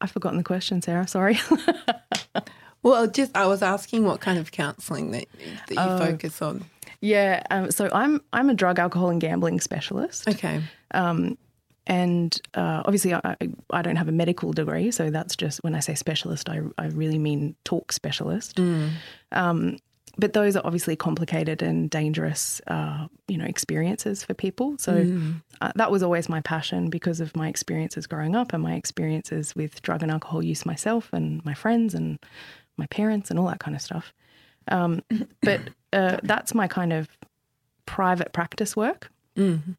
I've 0.01 0.13
forgotten 0.13 0.39
the 0.39 0.45
question, 0.45 0.81
Sarah. 0.81 1.07
Sorry. 1.07 1.39
well, 2.83 3.07
just 3.07 3.37
I 3.37 3.47
was 3.47 3.63
asking 3.63 4.05
what 4.05 4.21
kind 4.21 4.39
of 4.39 4.53
counselling 4.53 5.11
that, 5.13 5.27
that 5.69 5.75
you 5.75 5.81
oh. 5.81 5.99
focus 5.99 6.41
on. 6.43 6.65
Yeah, 7.01 7.43
um, 7.51 7.71
so 7.71 7.89
I'm 7.93 8.21
I'm 8.33 8.51
a 8.51 8.55
drug, 8.55 8.79
alcohol, 8.79 9.11
and 9.11 9.21
gambling 9.21 9.61
specialist. 9.61 10.29
Okay. 10.29 10.61
Um, 10.93 11.39
and 11.87 12.39
uh, 12.55 12.83
obviously, 12.85 13.15
I, 13.15 13.37
I 13.71 13.83
don't 13.83 13.97
have 13.97 14.09
a 14.09 14.13
medical 14.13 14.53
degree, 14.53 14.91
so 14.91 15.11
that's 15.11 15.35
just 15.37 15.65
when 15.65 15.75
I 15.75 15.81
say 15.81 15.95
specialist, 15.95 16.49
I, 16.51 16.61
I 16.77 16.89
really 16.89 17.19
mean 17.19 17.57
talk 17.65 17.93
specialist. 17.93 18.57
Mm. 18.57 18.91
Um, 19.33 19.79
but 20.19 20.33
those 20.35 20.57
are 20.57 20.67
obviously 20.67 20.97
complicated 20.97 21.63
and 21.63 21.89
dangerous, 21.89 22.61
uh, 22.67 23.07
you 23.29 23.39
know, 23.39 23.45
experiences 23.45 24.25
for 24.25 24.35
people. 24.35 24.77
So 24.79 25.05
mm. 25.05 25.41
uh, 25.61 25.73
that 25.77 25.91
was 25.91 26.03
always 26.03 26.29
my 26.29 26.41
passion 26.41 26.91
because 26.91 27.21
of 27.21 27.35
my 27.37 27.49
experiences 27.49 28.07
growing 28.07 28.35
up 28.35 28.53
and 28.53 28.63
my 28.63 28.75
experiences 28.75 29.55
with 29.55 29.81
drug 29.81 30.03
and 30.03 30.11
alcohol 30.11 30.45
use 30.45 30.67
myself 30.67 31.09
and 31.13 31.43
my 31.45 31.55
friends 31.55 31.95
and 31.95 32.19
my 32.79 32.87
parents 32.87 33.31
and 33.31 33.39
all 33.39 33.47
that 33.47 33.61
kind 33.61 33.75
of 33.75 33.83
stuff. 33.83 34.13
Um, 34.69 35.03
but 35.43 35.61
uh, 35.93 36.19
that's 36.23 36.55
my 36.55 36.69
kind 36.69 36.93
of 36.93 37.09
private 37.87 38.33
practice 38.33 38.77
work. 38.77 39.11
Mm. 39.37 39.77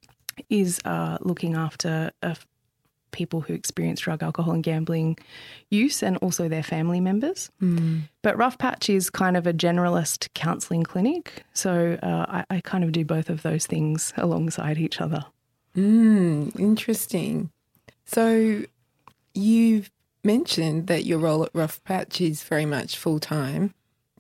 Is 0.50 0.80
uh, 0.86 1.18
looking 1.20 1.56
after 1.56 2.12
people 3.12 3.42
who 3.42 3.54
experience 3.54 4.02
drug, 4.02 4.24
alcohol, 4.24 4.54
and 4.54 4.64
gambling 4.64 5.18
use 5.70 6.04
and 6.04 6.18
also 6.18 6.48
their 6.48 6.64
family 6.64 7.00
members. 7.00 7.50
Mm. 7.62 8.04
But 8.22 8.38
Rough 8.38 8.58
Patch 8.58 8.90
is 8.90 9.10
kind 9.10 9.38
of 9.38 9.48
a 9.48 9.54
generalist 9.54 10.30
counselling 10.34 10.84
clinic. 10.84 11.44
So 11.54 11.98
uh, 12.02 12.26
I, 12.30 12.46
I, 12.56 12.62
kind 12.62 12.84
of 12.84 12.92
do 12.92 13.06
both 13.06 13.30
of 13.30 13.42
those 13.42 13.66
things 13.66 14.14
alongside 14.18 14.78
each 14.78 15.02
other. 15.02 15.26
Mm, 15.76 16.58
interesting. 16.60 17.52
So 18.06 18.64
you've 19.34 19.92
mentioned 20.24 20.88
that 20.88 21.06
your 21.06 21.20
role 21.20 21.44
at 21.44 21.52
Rough 21.54 21.84
Patch 21.84 22.22
is 22.22 22.44
very 22.44 22.66
much 22.66 22.98
full 22.98 23.20
time, 23.20 23.74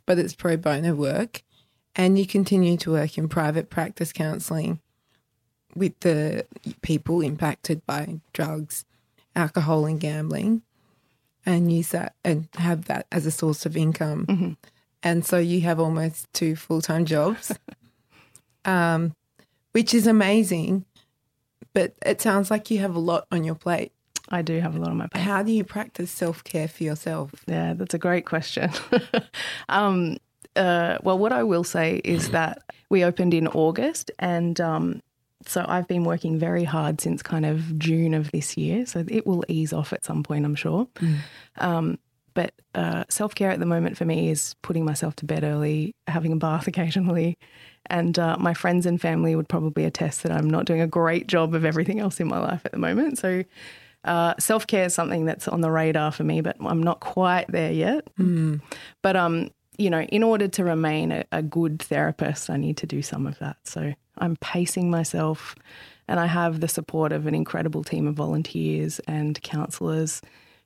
but 0.05 0.17
it's 0.17 0.35
pro 0.35 0.57
bono 0.57 0.95
work. 0.95 1.43
And 1.95 2.17
you 2.17 2.25
continue 2.25 2.77
to 2.77 2.91
work 2.91 3.17
in 3.17 3.27
private 3.27 3.69
practice 3.69 4.13
counselling 4.13 4.79
with 5.75 5.99
the 5.99 6.45
people 6.81 7.21
impacted 7.21 7.85
by 7.85 8.19
drugs, 8.33 8.85
alcohol, 9.35 9.85
and 9.85 9.99
gambling, 9.99 10.61
and 11.45 11.71
use 11.71 11.89
that 11.89 12.15
and 12.23 12.47
have 12.55 12.85
that 12.85 13.07
as 13.11 13.25
a 13.25 13.31
source 13.31 13.65
of 13.65 13.75
income. 13.75 14.25
Mm-hmm. 14.25 14.51
And 15.01 15.25
so 15.25 15.37
you 15.37 15.61
have 15.61 15.79
almost 15.79 16.31
two 16.33 16.55
full 16.55 16.81
time 16.81 17.05
jobs, 17.05 17.57
um, 18.65 19.13
which 19.71 19.93
is 19.93 20.07
amazing. 20.07 20.85
But 21.73 21.93
it 22.05 22.21
sounds 22.21 22.49
like 22.49 22.71
you 22.71 22.79
have 22.79 22.95
a 22.95 22.99
lot 22.99 23.25
on 23.31 23.43
your 23.43 23.55
plate. 23.55 23.91
I 24.29 24.41
do 24.41 24.59
have 24.59 24.75
a 24.75 24.79
lot 24.79 24.89
on 24.89 24.97
my 24.97 25.07
plate. 25.07 25.21
How 25.21 25.43
do 25.43 25.51
you 25.51 25.63
practice 25.63 26.11
self 26.11 26.43
care 26.43 26.67
for 26.67 26.83
yourself? 26.83 27.31
Yeah, 27.47 27.73
that's 27.73 27.93
a 27.93 27.99
great 27.99 28.25
question. 28.25 28.71
um, 29.69 30.17
uh, 30.55 30.97
well, 31.03 31.17
what 31.17 31.31
I 31.31 31.43
will 31.43 31.63
say 31.63 32.01
is 32.03 32.29
that 32.31 32.61
we 32.89 33.03
opened 33.03 33.33
in 33.33 33.47
August, 33.47 34.11
and 34.19 34.59
um, 34.61 35.01
so 35.45 35.65
I've 35.67 35.87
been 35.87 36.03
working 36.03 36.37
very 36.37 36.63
hard 36.63 37.01
since 37.01 37.23
kind 37.23 37.45
of 37.45 37.77
June 37.79 38.13
of 38.13 38.31
this 38.31 38.57
year. 38.57 38.85
So 38.85 39.05
it 39.07 39.25
will 39.25 39.43
ease 39.47 39.73
off 39.73 39.93
at 39.93 40.03
some 40.03 40.23
point, 40.23 40.45
I'm 40.45 40.55
sure. 40.55 40.87
Mm. 40.99 41.15
Um, 41.57 41.99
but 42.33 42.53
uh, 42.75 43.05
self 43.09 43.35
care 43.35 43.51
at 43.51 43.59
the 43.59 43.65
moment 43.65 43.97
for 43.97 44.05
me 44.05 44.29
is 44.29 44.55
putting 44.61 44.85
myself 44.85 45.15
to 45.17 45.25
bed 45.25 45.43
early, 45.43 45.95
having 46.07 46.31
a 46.31 46.37
bath 46.37 46.67
occasionally. 46.71 47.37
And 47.87 48.19
uh, 48.19 48.37
my 48.37 48.53
friends 48.53 48.85
and 48.85 49.01
family 49.01 49.35
would 49.35 49.49
probably 49.49 49.85
attest 49.85 50.23
that 50.23 50.31
I'm 50.31 50.49
not 50.49 50.65
doing 50.65 50.81
a 50.81 50.87
great 50.87 51.27
job 51.27 51.55
of 51.55 51.65
everything 51.65 51.99
else 51.99 52.19
in 52.19 52.27
my 52.27 52.39
life 52.39 52.61
at 52.65 52.71
the 52.71 52.77
moment. 52.77 53.17
So 53.17 53.43
uh, 54.05 54.33
self 54.39 54.67
care 54.67 54.85
is 54.85 54.93
something 54.93 55.25
that's 55.25 55.47
on 55.47 55.61
the 55.61 55.71
radar 55.71 56.11
for 56.11 56.23
me, 56.23 56.41
but 56.41 56.57
I'm 56.59 56.83
not 56.83 56.99
quite 56.99 57.45
there 57.49 57.71
yet. 57.71 58.07
Mm. 58.17 58.61
But 59.01 59.15
um, 59.15 59.51
you 59.77 59.89
know, 59.89 60.01
in 60.01 60.23
order 60.23 60.47
to 60.47 60.63
remain 60.63 61.11
a, 61.11 61.25
a 61.31 61.41
good 61.41 61.81
therapist, 61.81 62.49
I 62.49 62.57
need 62.57 62.77
to 62.77 62.87
do 62.87 63.01
some 63.01 63.27
of 63.27 63.39
that. 63.39 63.57
So 63.63 63.93
I'm 64.17 64.35
pacing 64.37 64.89
myself, 64.89 65.55
and 66.07 66.19
I 66.19 66.25
have 66.25 66.59
the 66.59 66.67
support 66.67 67.11
of 67.11 67.27
an 67.27 67.35
incredible 67.35 67.83
team 67.83 68.07
of 68.07 68.15
volunteers 68.15 68.99
and 69.07 69.41
counsellors 69.41 70.21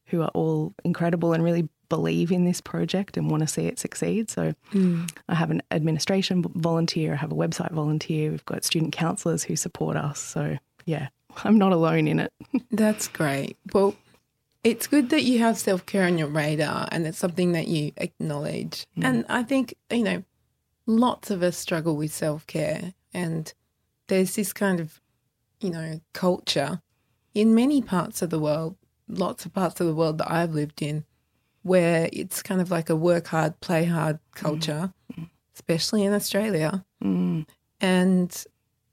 who 0.08 0.22
are 0.22 0.32
all 0.34 0.74
incredible 0.84 1.34
and 1.34 1.44
really 1.44 1.68
believe 1.90 2.32
in 2.32 2.46
this 2.46 2.60
project 2.60 3.18
and 3.18 3.30
want 3.30 3.42
to 3.42 3.48
see 3.48 3.68
it 3.68 3.78
succeed. 3.78 4.30
So 4.30 4.54
mm. 4.72 5.10
I 5.30 5.36
have 5.36 5.52
an 5.52 5.62
administration 5.72 6.44
volunteer, 6.56 7.14
I 7.14 7.18
have 7.18 7.32
a 7.32 7.36
website 7.36 7.72
volunteer, 7.72 8.32
we've 8.32 8.46
got 8.46 8.64
student 8.64 8.94
counsellors 8.94 9.44
who 9.44 9.56
support 9.56 9.96
us. 9.96 10.20
So 10.20 10.58
yeah, 10.86 11.10
I'm 11.44 11.58
not 11.58 11.72
alone 11.72 12.08
in 12.08 12.20
it. 12.20 12.32
That's 12.72 13.08
great. 13.08 13.58
Well, 13.74 13.96
it's 14.64 14.88
good 14.88 15.10
that 15.10 15.24
you 15.24 15.40
have 15.40 15.58
self 15.58 15.86
care 15.86 16.06
on 16.06 16.18
your 16.18 16.28
radar 16.28 16.88
and 16.92 17.06
it's 17.06 17.18
something 17.18 17.52
that 17.52 17.68
you 17.68 17.92
acknowledge. 17.98 18.86
Mm. 18.98 19.06
And 19.06 19.26
I 19.30 19.44
think, 19.44 19.76
you 19.90 20.04
know, 20.04 20.24
lots 20.86 21.30
of 21.32 21.44
us 21.44 21.58
struggle 21.58 21.96
with 21.96 22.14
self 22.14 22.48
care. 22.48 22.94
And 23.14 23.54
there's 24.08 24.36
this 24.36 24.54
kind 24.54 24.80
of, 24.80 25.00
you 25.60 25.70
know, 25.70 26.02
culture 26.14 26.82
in 27.34 27.56
many 27.56 27.82
parts 27.82 28.22
of 28.22 28.30
the 28.30 28.40
world, 28.40 28.78
lots 29.08 29.46
of 29.46 29.54
parts 29.54 29.80
of 29.82 29.88
the 29.88 29.96
world 29.96 30.18
that 30.20 30.32
I've 30.32 30.54
lived 30.54 30.82
in, 30.82 31.04
where 31.64 32.10
it's 32.14 32.42
kind 32.44 32.62
of 32.62 32.72
like 32.72 32.90
a 32.90 32.96
work 32.96 33.28
hard, 33.28 33.60
play 33.60 33.86
hard 33.86 34.20
culture, 34.36 34.94
mm. 35.18 35.30
especially 35.56 36.04
in 36.04 36.14
Australia. 36.14 36.86
Mm. 37.04 37.46
And 37.82 38.46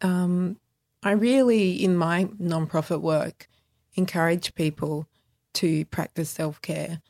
um, 0.03 0.57
I 1.03 1.13
really, 1.13 1.83
in 1.83 1.97
my 1.97 2.25
nonprofit 2.41 3.01
work, 3.01 3.49
encourage 3.95 4.55
people 4.55 5.07
to 5.55 5.85
practice 5.87 6.31
self 6.31 6.61
care, 6.63 7.01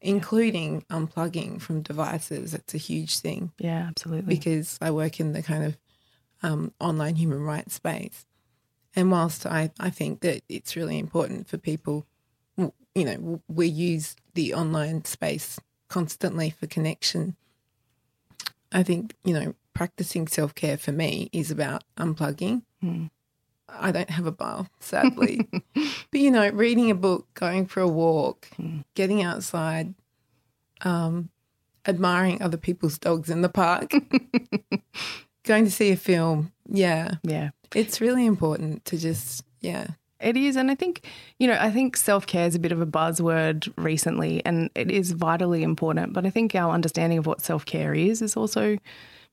including 0.00 0.82
unplugging 0.90 1.60
from 1.60 1.82
devices. 1.82 2.54
It's 2.54 2.74
a 2.74 2.78
huge 2.78 3.18
thing. 3.18 3.52
Yeah, 3.58 3.86
absolutely. 3.88 4.34
Because 4.34 4.78
I 4.80 4.90
work 4.90 5.20
in 5.20 5.32
the 5.32 5.42
kind 5.42 5.64
of 5.64 5.78
um, 6.42 6.72
online 6.80 7.16
human 7.16 7.42
rights 7.42 7.74
space. 7.74 8.26
And 8.94 9.10
whilst 9.10 9.46
I, 9.46 9.70
I 9.78 9.90
think 9.90 10.20
that 10.20 10.42
it's 10.48 10.74
really 10.74 10.98
important 10.98 11.48
for 11.48 11.58
people, 11.58 12.06
you 12.56 13.04
know, 13.04 13.42
we 13.46 13.66
use 13.66 14.16
the 14.34 14.54
online 14.54 15.04
space 15.04 15.60
constantly 15.88 16.50
for 16.50 16.66
connection. 16.66 17.36
I 18.72 18.82
think, 18.82 19.14
you 19.22 19.34
know, 19.34 19.54
practicing 19.74 20.26
self 20.26 20.54
care 20.54 20.78
for 20.78 20.92
me 20.92 21.28
is 21.32 21.50
about 21.50 21.84
unplugging. 21.98 22.62
Mm. 22.82 23.10
I 23.68 23.92
don't 23.92 24.10
have 24.10 24.26
a 24.26 24.32
bar, 24.32 24.68
sadly. 24.80 25.48
but 25.74 26.20
you 26.20 26.30
know, 26.30 26.48
reading 26.50 26.90
a 26.90 26.94
book, 26.94 27.26
going 27.34 27.66
for 27.66 27.80
a 27.80 27.88
walk, 27.88 28.48
mm. 28.58 28.84
getting 28.94 29.22
outside, 29.22 29.94
um, 30.82 31.30
admiring 31.86 32.42
other 32.42 32.56
people's 32.56 32.98
dogs 32.98 33.30
in 33.30 33.42
the 33.42 33.48
park, 33.48 33.92
going 35.44 35.64
to 35.64 35.70
see 35.70 35.90
a 35.90 35.96
film. 35.96 36.52
Yeah. 36.68 37.14
Yeah. 37.22 37.50
It's 37.74 38.00
really 38.00 38.26
important 38.26 38.84
to 38.86 38.98
just, 38.98 39.44
yeah. 39.60 39.88
It 40.18 40.36
is. 40.36 40.56
And 40.56 40.70
I 40.70 40.74
think, 40.74 41.06
you 41.38 41.46
know, 41.46 41.58
I 41.60 41.70
think 41.70 41.96
self 41.96 42.26
care 42.26 42.46
is 42.46 42.54
a 42.54 42.58
bit 42.58 42.72
of 42.72 42.80
a 42.80 42.86
buzzword 42.86 43.72
recently 43.76 44.42
and 44.46 44.70
it 44.74 44.90
is 44.90 45.12
vitally 45.12 45.62
important. 45.62 46.14
But 46.14 46.24
I 46.24 46.30
think 46.30 46.54
our 46.54 46.72
understanding 46.72 47.18
of 47.18 47.26
what 47.26 47.42
self 47.42 47.66
care 47.66 47.92
is 47.92 48.22
is 48.22 48.36
also 48.36 48.78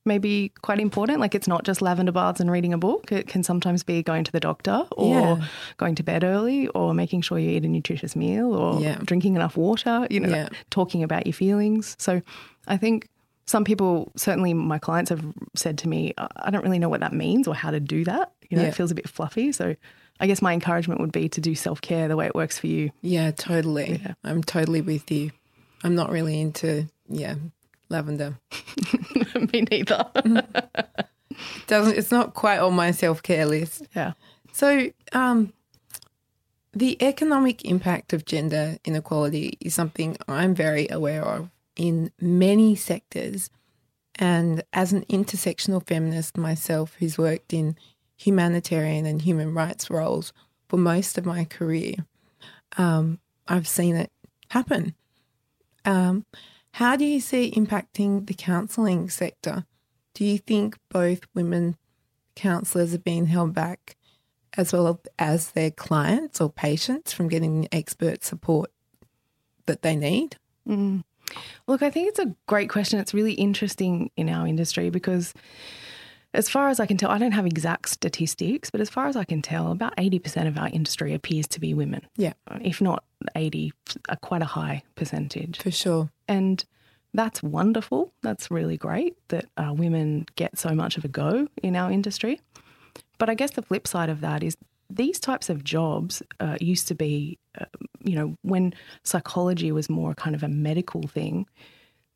maybe 0.04 0.52
quite 0.62 0.80
important. 0.80 1.20
Like 1.20 1.34
it's 1.34 1.48
not 1.48 1.64
just 1.64 1.80
lavender 1.80 2.12
baths 2.12 2.40
and 2.40 2.50
reading 2.50 2.72
a 2.72 2.78
book. 2.78 3.10
It 3.10 3.26
can 3.26 3.42
sometimes 3.42 3.82
be 3.82 4.02
going 4.02 4.24
to 4.24 4.32
the 4.32 4.40
doctor 4.40 4.86
or 4.92 5.14
yeah. 5.38 5.44
going 5.76 5.94
to 5.96 6.02
bed 6.02 6.24
early 6.24 6.68
or 6.68 6.94
making 6.94 7.22
sure 7.22 7.38
you 7.38 7.50
eat 7.50 7.64
a 7.64 7.68
nutritious 7.68 8.14
meal 8.14 8.54
or 8.54 8.80
yeah. 8.80 8.98
drinking 9.04 9.36
enough 9.36 9.56
water, 9.56 10.06
you 10.10 10.20
know, 10.20 10.28
yeah. 10.28 10.48
talking 10.70 11.02
about 11.02 11.26
your 11.26 11.32
feelings. 11.32 11.96
So 11.98 12.22
I 12.66 12.76
think 12.76 13.08
some 13.46 13.64
people, 13.64 14.12
certainly 14.16 14.54
my 14.54 14.78
clients 14.78 15.10
have 15.10 15.24
said 15.54 15.78
to 15.78 15.88
me, 15.88 16.14
I 16.18 16.50
don't 16.50 16.62
really 16.62 16.78
know 16.78 16.88
what 16.88 17.00
that 17.00 17.12
means 17.12 17.46
or 17.46 17.54
how 17.54 17.70
to 17.70 17.80
do 17.80 18.04
that. 18.04 18.32
You 18.50 18.58
know, 18.58 18.64
it 18.64 18.74
feels 18.74 18.90
a 18.90 18.94
bit 18.94 19.08
fluffy. 19.08 19.52
So 19.52 19.74
I 20.20 20.26
guess 20.26 20.40
my 20.40 20.52
encouragement 20.52 21.00
would 21.00 21.12
be 21.12 21.28
to 21.30 21.40
do 21.40 21.54
self 21.54 21.80
care 21.80 22.08
the 22.08 22.16
way 22.16 22.26
it 22.26 22.34
works 22.34 22.58
for 22.58 22.68
you. 22.68 22.90
Yeah, 23.02 23.30
totally. 23.32 24.00
Yeah, 24.02 24.14
I'm 24.22 24.42
totally 24.42 24.80
with 24.80 25.10
you. 25.10 25.32
I'm 25.82 25.94
not 25.94 26.10
really 26.10 26.40
into, 26.40 26.88
yeah, 27.08 27.34
Lavender. 27.88 28.38
Me 29.52 29.66
neither. 29.70 30.06
Doesn't 31.66 31.96
it's 31.98 32.10
not 32.10 32.34
quite 32.34 32.58
on 32.58 32.74
my 32.74 32.90
self 32.90 33.22
care 33.22 33.46
list. 33.46 33.86
yeah. 33.94 34.12
So, 34.52 34.90
um, 35.12 35.52
the 36.72 37.00
economic 37.02 37.64
impact 37.64 38.12
of 38.12 38.24
gender 38.24 38.78
inequality 38.84 39.56
is 39.60 39.74
something 39.74 40.16
I'm 40.26 40.54
very 40.54 40.88
aware 40.88 41.24
of 41.24 41.50
in 41.76 42.10
many 42.20 42.74
sectors. 42.74 43.50
And 44.16 44.62
as 44.72 44.92
an 44.92 45.04
intersectional 45.06 45.84
feminist 45.86 46.36
myself 46.36 46.96
who's 46.98 47.18
worked 47.18 47.52
in 47.52 47.76
humanitarian 48.16 49.06
and 49.06 49.22
human 49.22 49.54
rights 49.54 49.90
roles 49.90 50.32
for 50.68 50.76
most 50.76 51.18
of 51.18 51.26
my 51.26 51.44
career, 51.44 51.94
um, 52.76 53.18
I've 53.46 53.68
seen 53.68 53.96
it 53.96 54.10
happen. 54.48 54.94
Um, 55.84 56.24
how 56.74 56.96
do 56.96 57.04
you 57.04 57.20
see 57.20 57.52
impacting 57.52 58.26
the 58.26 58.34
counselling 58.34 59.08
sector? 59.08 59.64
Do 60.12 60.24
you 60.24 60.38
think 60.38 60.76
both 60.88 61.20
women 61.32 61.76
counsellors 62.34 62.92
are 62.92 62.98
being 62.98 63.26
held 63.26 63.54
back 63.54 63.96
as 64.56 64.72
well 64.72 65.00
as 65.16 65.52
their 65.52 65.70
clients 65.70 66.40
or 66.40 66.50
patients 66.50 67.12
from 67.12 67.28
getting 67.28 67.68
expert 67.70 68.24
support 68.24 68.72
that 69.66 69.82
they 69.82 69.94
need? 69.94 70.36
Mm. 70.68 71.04
Look, 71.68 71.82
I 71.82 71.90
think 71.90 72.08
it's 72.08 72.18
a 72.18 72.34
great 72.48 72.70
question. 72.70 72.98
It's 72.98 73.14
really 73.14 73.34
interesting 73.34 74.10
in 74.16 74.28
our 74.28 74.44
industry 74.48 74.90
because, 74.90 75.32
as 76.32 76.48
far 76.48 76.70
as 76.70 76.80
I 76.80 76.86
can 76.86 76.96
tell, 76.96 77.10
I 77.10 77.18
don't 77.18 77.32
have 77.32 77.46
exact 77.46 77.88
statistics, 77.90 78.70
but 78.70 78.80
as 78.80 78.90
far 78.90 79.06
as 79.06 79.14
I 79.14 79.22
can 79.22 79.42
tell, 79.42 79.70
about 79.70 79.96
80% 79.96 80.48
of 80.48 80.58
our 80.58 80.70
industry 80.70 81.14
appears 81.14 81.46
to 81.48 81.60
be 81.60 81.72
women. 81.72 82.04
Yeah. 82.16 82.32
If 82.60 82.80
not 82.80 83.04
80, 83.36 83.72
a 84.08 84.16
quite 84.16 84.42
a 84.42 84.46
high 84.46 84.82
percentage. 84.96 85.62
For 85.62 85.70
sure. 85.70 86.10
And 86.28 86.64
that's 87.12 87.42
wonderful. 87.42 88.12
That's 88.22 88.50
really 88.50 88.76
great 88.76 89.16
that 89.28 89.46
uh, 89.56 89.72
women 89.72 90.26
get 90.36 90.58
so 90.58 90.70
much 90.74 90.96
of 90.96 91.04
a 91.04 91.08
go 91.08 91.48
in 91.62 91.76
our 91.76 91.90
industry. 91.90 92.40
But 93.18 93.30
I 93.30 93.34
guess 93.34 93.52
the 93.52 93.62
flip 93.62 93.86
side 93.86 94.10
of 94.10 94.20
that 94.20 94.42
is 94.42 94.56
these 94.90 95.18
types 95.18 95.48
of 95.48 95.64
jobs 95.64 96.22
uh, 96.40 96.56
used 96.60 96.88
to 96.88 96.94
be, 96.94 97.38
uh, 97.60 97.66
you 98.02 98.16
know, 98.16 98.36
when 98.42 98.74
psychology 99.04 99.72
was 99.72 99.88
more 99.88 100.14
kind 100.14 100.34
of 100.34 100.42
a 100.42 100.48
medical 100.48 101.02
thing, 101.02 101.46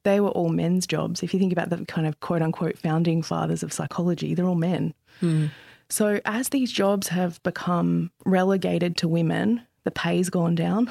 they 0.05 0.21
were 0.21 0.31
all 0.31 0.49
men's 0.49 0.87
jobs. 0.87 1.23
If 1.23 1.33
you 1.33 1.41
think 1.41 1.53
about 1.53 1.71
the 1.71 1.85
kind 1.87 2.07
of 2.07 2.21
quote 2.21 2.43
unquote 2.43 2.79
founding 2.79 3.23
fathers 3.23 3.63
of 3.63 3.73
psychology, 3.73 4.35
they're 4.35 4.47
all 4.49 4.55
men. 4.55 4.95
Mm. 5.21 5.51
So 5.91 6.21
as 6.25 6.51
these 6.51 6.71
jobs 6.71 7.09
have 7.09 7.43
become 7.43 8.11
relegated 8.25 8.97
to 8.99 9.09
women, 9.09 9.63
the 9.89 10.01
pay's 10.07 10.29
gone 10.29 10.55
down, 10.55 10.91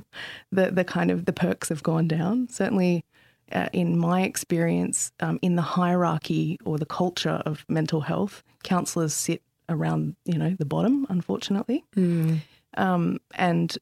the 0.56 0.70
the 0.70 0.84
kind 0.84 1.10
of 1.10 1.26
the 1.26 1.32
perks 1.34 1.68
have 1.68 1.82
gone 1.82 2.08
down. 2.08 2.48
Certainly, 2.48 3.04
uh, 3.52 3.68
in 3.74 3.98
my 3.98 4.22
experience, 4.22 5.12
um, 5.20 5.38
in 5.42 5.56
the 5.56 5.62
hierarchy 5.78 6.58
or 6.64 6.78
the 6.78 6.86
culture 6.86 7.42
of 7.44 7.64
mental 7.68 8.00
health, 8.00 8.42
counsellors 8.62 9.12
sit 9.12 9.42
around 9.68 10.16
you 10.24 10.38
know 10.38 10.56
the 10.58 10.64
bottom, 10.64 11.06
unfortunately, 11.10 11.84
Mm. 11.94 12.38
um, 12.78 13.18
and 13.34 13.76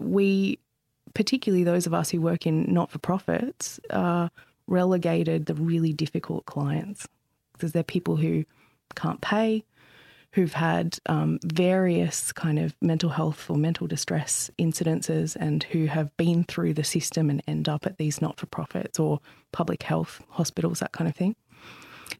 we, 0.00 0.58
particularly 1.14 1.62
those 1.64 1.86
of 1.86 1.94
us 1.94 2.10
who 2.10 2.20
work 2.20 2.44
in 2.46 2.72
not 2.74 2.90
for 2.90 2.98
profits, 2.98 3.78
are 3.90 4.30
relegated 4.66 5.46
the 5.46 5.54
really 5.54 5.92
difficult 5.92 6.44
clients 6.46 7.06
because 7.52 7.70
they're 7.72 7.82
people 7.96 8.16
who 8.16 8.44
can't 8.96 9.20
pay, 9.20 9.64
who've 10.32 10.52
had 10.52 10.98
um, 11.06 11.38
various 11.44 12.32
kind 12.32 12.58
of 12.58 12.74
mental 12.80 13.10
health 13.10 13.48
or 13.48 13.56
mental 13.56 13.86
distress 13.86 14.50
incidences, 14.58 15.36
and 15.36 15.64
who 15.64 15.86
have 15.86 16.14
been 16.16 16.44
through 16.44 16.74
the 16.74 16.84
system 16.84 17.30
and 17.30 17.42
end 17.46 17.68
up 17.68 17.86
at 17.86 17.96
these 17.96 18.20
not 18.20 18.38
for 18.38 18.46
profits 18.46 18.98
or 18.98 19.20
public 19.52 19.82
health 19.82 20.22
hospitals, 20.28 20.80
that 20.80 20.92
kind 20.92 21.08
of 21.08 21.16
thing. 21.16 21.34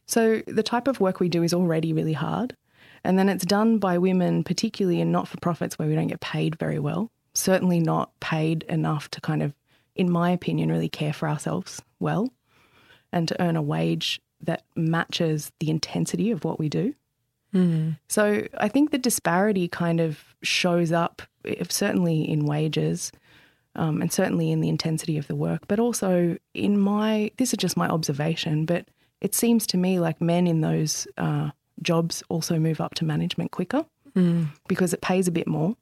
So 0.07 0.43
the 0.47 0.62
type 0.62 0.88
of 0.88 1.00
work 1.00 1.21
we 1.21 1.29
do 1.29 1.43
is 1.43 1.55
already 1.55 1.93
really 1.93 2.15
hard. 2.15 2.57
And 3.05 3.19
then 3.19 3.29
it's 3.29 3.45
done 3.45 3.79
by 3.79 3.99
women, 3.99 4.43
particularly 4.43 5.00
in 5.00 5.12
not 5.12 5.29
for 5.29 5.38
profits 5.38 5.79
where 5.79 5.88
we 5.88 5.95
don't 5.95 6.09
get 6.09 6.21
paid 6.21 6.59
very 6.59 6.79
well. 6.79 7.11
Certainly 7.35 7.81
not 7.81 8.19
paid 8.21 8.65
enough 8.65 9.09
to 9.11 9.21
kind 9.21 9.43
of, 9.43 9.55
in 9.95 10.11
my 10.11 10.31
opinion, 10.31 10.71
really 10.71 10.88
care 10.88 11.12
for 11.12 11.29
ourselves 11.29 11.81
well 12.00 12.33
and 13.12 13.29
to 13.29 13.41
earn 13.41 13.57
a 13.57 13.62
wage 13.62 14.21
that 14.41 14.62
matches 14.75 15.53
the 15.61 15.71
intensity 15.71 16.31
of 16.31 16.45
what 16.45 16.59
we 16.59 16.69
do. 16.69 16.95
Mm. 17.55 17.97
So 18.09 18.47
I 18.59 18.69
think 18.69 18.90
the 18.90 18.99
disparity 18.99 19.68
kind 19.68 20.01
of 20.01 20.18
shows 20.42 20.92
up 20.92 21.22
if- 21.44 21.72
certainly 21.72 22.29
in 22.29 22.44
wages 22.46 23.11
um, 23.75 24.03
and 24.03 24.12
certainly 24.12 24.51
in 24.51 24.61
the 24.61 24.68
intensity 24.68 25.16
of 25.18 25.27
the 25.29 25.35
work, 25.37 25.62
but 25.68 25.79
also 25.79 26.37
in 26.55 26.79
my, 26.79 27.31
this 27.38 27.53
is 27.53 27.57
just 27.59 27.77
my 27.77 27.88
observation, 27.88 28.64
but 28.66 28.87
it 29.20 29.35
seems 29.35 29.66
to 29.68 29.77
me 29.77 29.99
like 30.01 30.20
men 30.20 30.46
in 30.46 30.61
those 30.61 31.07
uh, 31.16 31.51
jobs 31.83 32.22
also 32.29 32.59
move 32.59 32.81
up 32.81 32.94
to 32.94 33.05
management 33.05 33.51
quicker 33.53 33.85
Mm. 34.16 34.46
because 34.68 34.92
it 34.94 35.01
pays 35.03 35.29
a 35.29 35.31
bit 35.31 35.46
more 35.46 35.77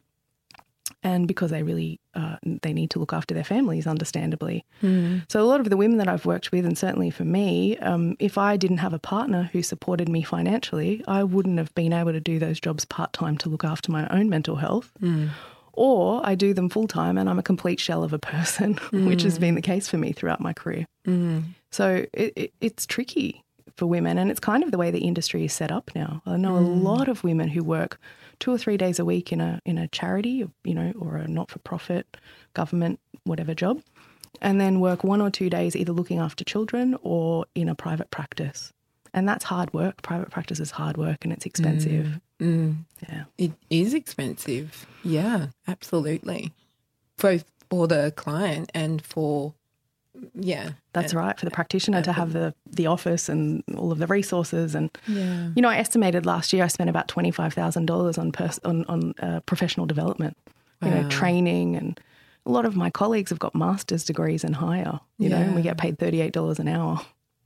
and 1.02 1.28
because 1.28 1.50
they 1.50 1.62
really 1.62 2.00
uh, 2.14 2.36
they 2.62 2.72
need 2.72 2.90
to 2.90 2.98
look 2.98 3.12
after 3.12 3.34
their 3.34 3.44
families 3.44 3.86
understandably 3.86 4.64
Mm. 4.82 5.22
so 5.30 5.40
a 5.42 5.44
lot 5.46 5.60
of 5.60 5.70
the 5.70 5.76
women 5.76 5.98
that 5.98 6.08
I've 6.08 6.26
worked 6.26 6.52
with, 6.52 6.64
and 6.66 6.76
certainly 6.76 7.10
for 7.10 7.24
me, 7.24 7.76
um, 7.78 8.16
if 8.18 8.36
I 8.38 8.56
didn't 8.56 8.78
have 8.78 8.92
a 8.92 8.98
partner 8.98 9.48
who 9.52 9.62
supported 9.62 10.08
me 10.08 10.22
financially, 10.22 11.02
I 11.08 11.24
wouldn't 11.24 11.58
have 11.58 11.74
been 11.74 11.92
able 11.92 12.12
to 12.12 12.20
do 12.20 12.38
those 12.38 12.60
jobs 12.60 12.84
part 12.84 13.12
time 13.12 13.36
to 13.38 13.48
look 13.48 13.64
after 13.64 13.90
my 13.92 14.06
own 14.08 14.28
mental 14.28 14.56
health. 14.56 14.92
Mm. 15.00 15.30
Or 15.72 16.20
I 16.24 16.34
do 16.34 16.54
them 16.54 16.68
full 16.70 16.86
time 16.88 17.18
and 17.18 17.28
I'm 17.28 17.38
a 17.38 17.42
complete 17.42 17.80
shell 17.80 18.02
of 18.02 18.12
a 18.12 18.18
person, 18.18 18.74
which 18.92 19.22
has 19.22 19.38
been 19.38 19.54
the 19.54 19.62
case 19.62 19.88
for 19.88 19.98
me 19.98 20.12
throughout 20.12 20.40
my 20.40 20.52
career. 20.52 20.86
Mm. 21.06 21.44
So 21.70 22.06
it, 22.12 22.32
it, 22.36 22.52
it's 22.60 22.86
tricky 22.86 23.42
for 23.76 23.86
women, 23.86 24.16
and 24.16 24.30
it's 24.30 24.40
kind 24.40 24.62
of 24.64 24.70
the 24.70 24.78
way 24.78 24.90
the 24.90 25.00
industry 25.00 25.44
is 25.44 25.52
set 25.52 25.70
up 25.70 25.90
now. 25.94 26.22
I 26.24 26.36
know 26.38 26.56
a 26.56 26.60
lot 26.60 27.08
of 27.08 27.22
women 27.24 27.48
who 27.48 27.62
work 27.62 28.00
two 28.38 28.52
or 28.52 28.58
three 28.58 28.76
days 28.76 28.98
a 28.98 29.04
week 29.04 29.32
in 29.32 29.40
a 29.40 29.60
in 29.64 29.78
a 29.78 29.88
charity, 29.88 30.46
you 30.64 30.74
know, 30.74 30.92
or 30.98 31.16
a 31.16 31.28
not 31.28 31.50
for 31.50 31.58
profit, 31.60 32.16
government, 32.54 33.00
whatever 33.24 33.54
job, 33.54 33.82
and 34.40 34.60
then 34.60 34.80
work 34.80 35.04
one 35.04 35.20
or 35.20 35.30
two 35.30 35.50
days 35.50 35.76
either 35.76 35.92
looking 35.92 36.18
after 36.18 36.44
children 36.44 36.96
or 37.02 37.46
in 37.54 37.68
a 37.68 37.74
private 37.74 38.10
practice. 38.10 38.72
And 39.12 39.26
that's 39.28 39.44
hard 39.44 39.72
work. 39.72 40.02
Private 40.02 40.30
practice 40.30 40.60
is 40.60 40.70
hard 40.70 40.98
work 40.98 41.24
and 41.24 41.32
it's 41.32 41.46
expensive. 41.46 42.20
Mm. 42.38 42.84
Yeah. 43.08 43.24
It 43.38 43.52
is 43.70 43.94
expensive. 43.94 44.86
Yeah, 45.02 45.46
absolutely. 45.66 46.52
Both 47.16 47.46
for 47.70 47.88
the 47.88 48.12
client 48.14 48.70
and 48.74 49.02
for, 49.02 49.54
yeah. 50.34 50.70
That's 50.92 51.12
right. 51.14 51.38
For 51.38 51.44
the 51.44 51.50
practitioner 51.50 52.02
to 52.02 52.12
have 52.12 52.32
the, 52.32 52.54
the 52.70 52.86
office 52.86 53.28
and 53.28 53.62
all 53.76 53.92
of 53.92 53.98
the 53.98 54.06
resources. 54.06 54.74
And, 54.74 54.90
Yeah. 55.06 55.50
you 55.54 55.62
know, 55.62 55.68
I 55.68 55.76
estimated 55.78 56.26
last 56.26 56.52
year 56.52 56.64
I 56.64 56.68
spent 56.68 56.88
about 56.90 57.08
$25,000 57.08 58.18
on, 58.18 58.32
pers- 58.32 58.60
on, 58.64 58.84
on 58.86 59.14
uh, 59.20 59.40
professional 59.40 59.86
development, 59.86 60.36
you 60.82 60.90
know, 60.90 61.08
training. 61.08 61.76
And 61.76 62.00
a 62.46 62.50
lot 62.50 62.64
of 62.64 62.76
my 62.76 62.90
colleagues 62.90 63.30
have 63.30 63.38
got 63.38 63.54
master's 63.54 64.04
degrees 64.04 64.44
and 64.44 64.56
higher, 64.56 65.00
you 65.18 65.28
know, 65.28 65.36
and 65.36 65.54
we 65.54 65.62
get 65.62 65.76
paid 65.78 65.98
$38 65.98 66.58
an 66.58 66.68
hour. 66.68 67.00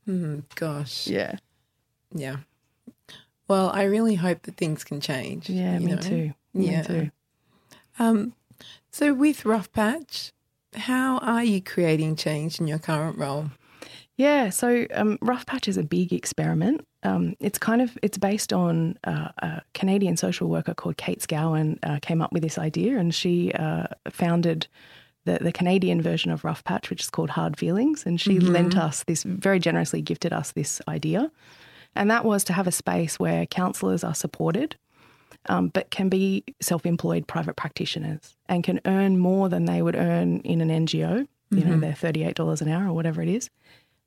Mm, 0.08 0.42
gosh. 0.54 1.06
Yeah. 1.06 1.36
Yeah. 2.14 2.36
Well, 3.48 3.70
I 3.70 3.82
really 3.84 4.14
hope 4.14 4.42
that 4.42 4.56
things 4.56 4.84
can 4.84 5.00
change. 5.00 5.50
Yeah, 5.50 5.78
me 5.78 5.92
know? 5.92 5.96
too. 6.00 6.34
Me 6.54 6.70
Yeah. 6.70 6.82
too. 6.82 7.10
Um, 7.98 8.34
so 8.92 9.12
with 9.12 9.44
Rough 9.44 9.70
Patch, 9.72 10.32
how 10.74 11.18
are 11.18 11.44
you 11.44 11.60
creating 11.60 12.16
change 12.16 12.60
in 12.60 12.66
your 12.66 12.78
current 12.78 13.18
role? 13.18 13.50
Yeah, 14.16 14.50
so 14.50 14.86
um, 14.92 15.16
Rough 15.22 15.46
Patch 15.46 15.66
is 15.66 15.78
a 15.78 15.82
big 15.82 16.12
experiment. 16.12 16.86
Um, 17.02 17.36
it's 17.40 17.58
kind 17.58 17.80
of 17.80 17.96
it's 18.02 18.18
based 18.18 18.52
on 18.52 18.98
uh, 19.04 19.28
a 19.38 19.62
Canadian 19.72 20.18
social 20.18 20.48
worker 20.50 20.74
called 20.74 20.98
Kate 20.98 21.20
Scowen 21.20 21.78
uh, 21.82 21.98
came 22.02 22.20
up 22.20 22.30
with 22.30 22.42
this 22.42 22.58
idea, 22.58 22.98
and 22.98 23.14
she 23.14 23.50
uh, 23.52 23.86
founded 24.10 24.66
the, 25.24 25.38
the 25.40 25.52
Canadian 25.52 26.02
version 26.02 26.30
of 26.30 26.44
Rough 26.44 26.62
Patch, 26.64 26.90
which 26.90 27.02
is 27.02 27.08
called 27.08 27.30
Hard 27.30 27.58
Feelings, 27.58 28.04
and 28.04 28.20
she 28.20 28.38
lent 28.40 28.76
us 28.76 29.04
this 29.04 29.22
very 29.22 29.58
generously 29.58 30.02
gifted 30.02 30.34
us 30.34 30.52
this 30.52 30.82
idea, 30.86 31.32
and 31.96 32.10
that 32.10 32.26
was 32.26 32.44
to 32.44 32.52
have 32.52 32.66
a 32.66 32.72
space 32.72 33.18
where 33.18 33.46
counsellors 33.46 34.04
are 34.04 34.14
supported. 34.14 34.76
Um, 35.48 35.68
but 35.68 35.90
can 35.90 36.10
be 36.10 36.44
self 36.60 36.84
employed 36.84 37.26
private 37.26 37.56
practitioners 37.56 38.36
and 38.46 38.62
can 38.62 38.78
earn 38.84 39.16
more 39.16 39.48
than 39.48 39.64
they 39.64 39.80
would 39.80 39.96
earn 39.96 40.40
in 40.40 40.60
an 40.60 40.68
NGO, 40.86 41.26
you 41.50 41.64
know, 41.64 41.78
their 41.78 41.94
$38 41.94 42.60
an 42.60 42.68
hour 42.68 42.88
or 42.88 42.92
whatever 42.92 43.22
it 43.22 43.28
is 43.28 43.48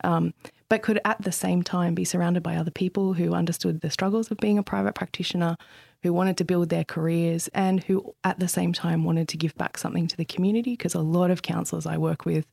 um, 0.04 0.34
but 0.70 0.82
could 0.82 1.00
at 1.06 1.22
the 1.22 1.32
same 1.32 1.64
time 1.64 1.96
be 1.96 2.06
surrounded 2.06 2.44
by 2.44 2.56
other 2.56 2.72
people 2.72 3.14
who 3.14 3.34
understood 3.34 3.82
the 3.82 3.90
struggles 3.90 4.32
of 4.32 4.38
being 4.38 4.58
a 4.58 4.64
private 4.64 4.96
practitioner, 4.96 5.56
who 6.02 6.12
wanted 6.12 6.38
to 6.38 6.46
build 6.46 6.70
their 6.70 6.84
careers, 6.84 7.48
and 7.54 7.84
who 7.84 8.14
at 8.24 8.40
the 8.40 8.48
same 8.48 8.74
time 8.74 9.04
wanted 9.04 9.28
to 9.30 9.38
give 9.38 9.56
back 9.56 9.78
something 9.78 10.08
to 10.08 10.18
the 10.18 10.26
community. 10.26 10.72
Because 10.72 10.94
a 10.94 11.00
lot 11.00 11.32
of 11.32 11.42
counsellors 11.42 11.86
I 11.86 11.98
work 11.98 12.26
with 12.26 12.46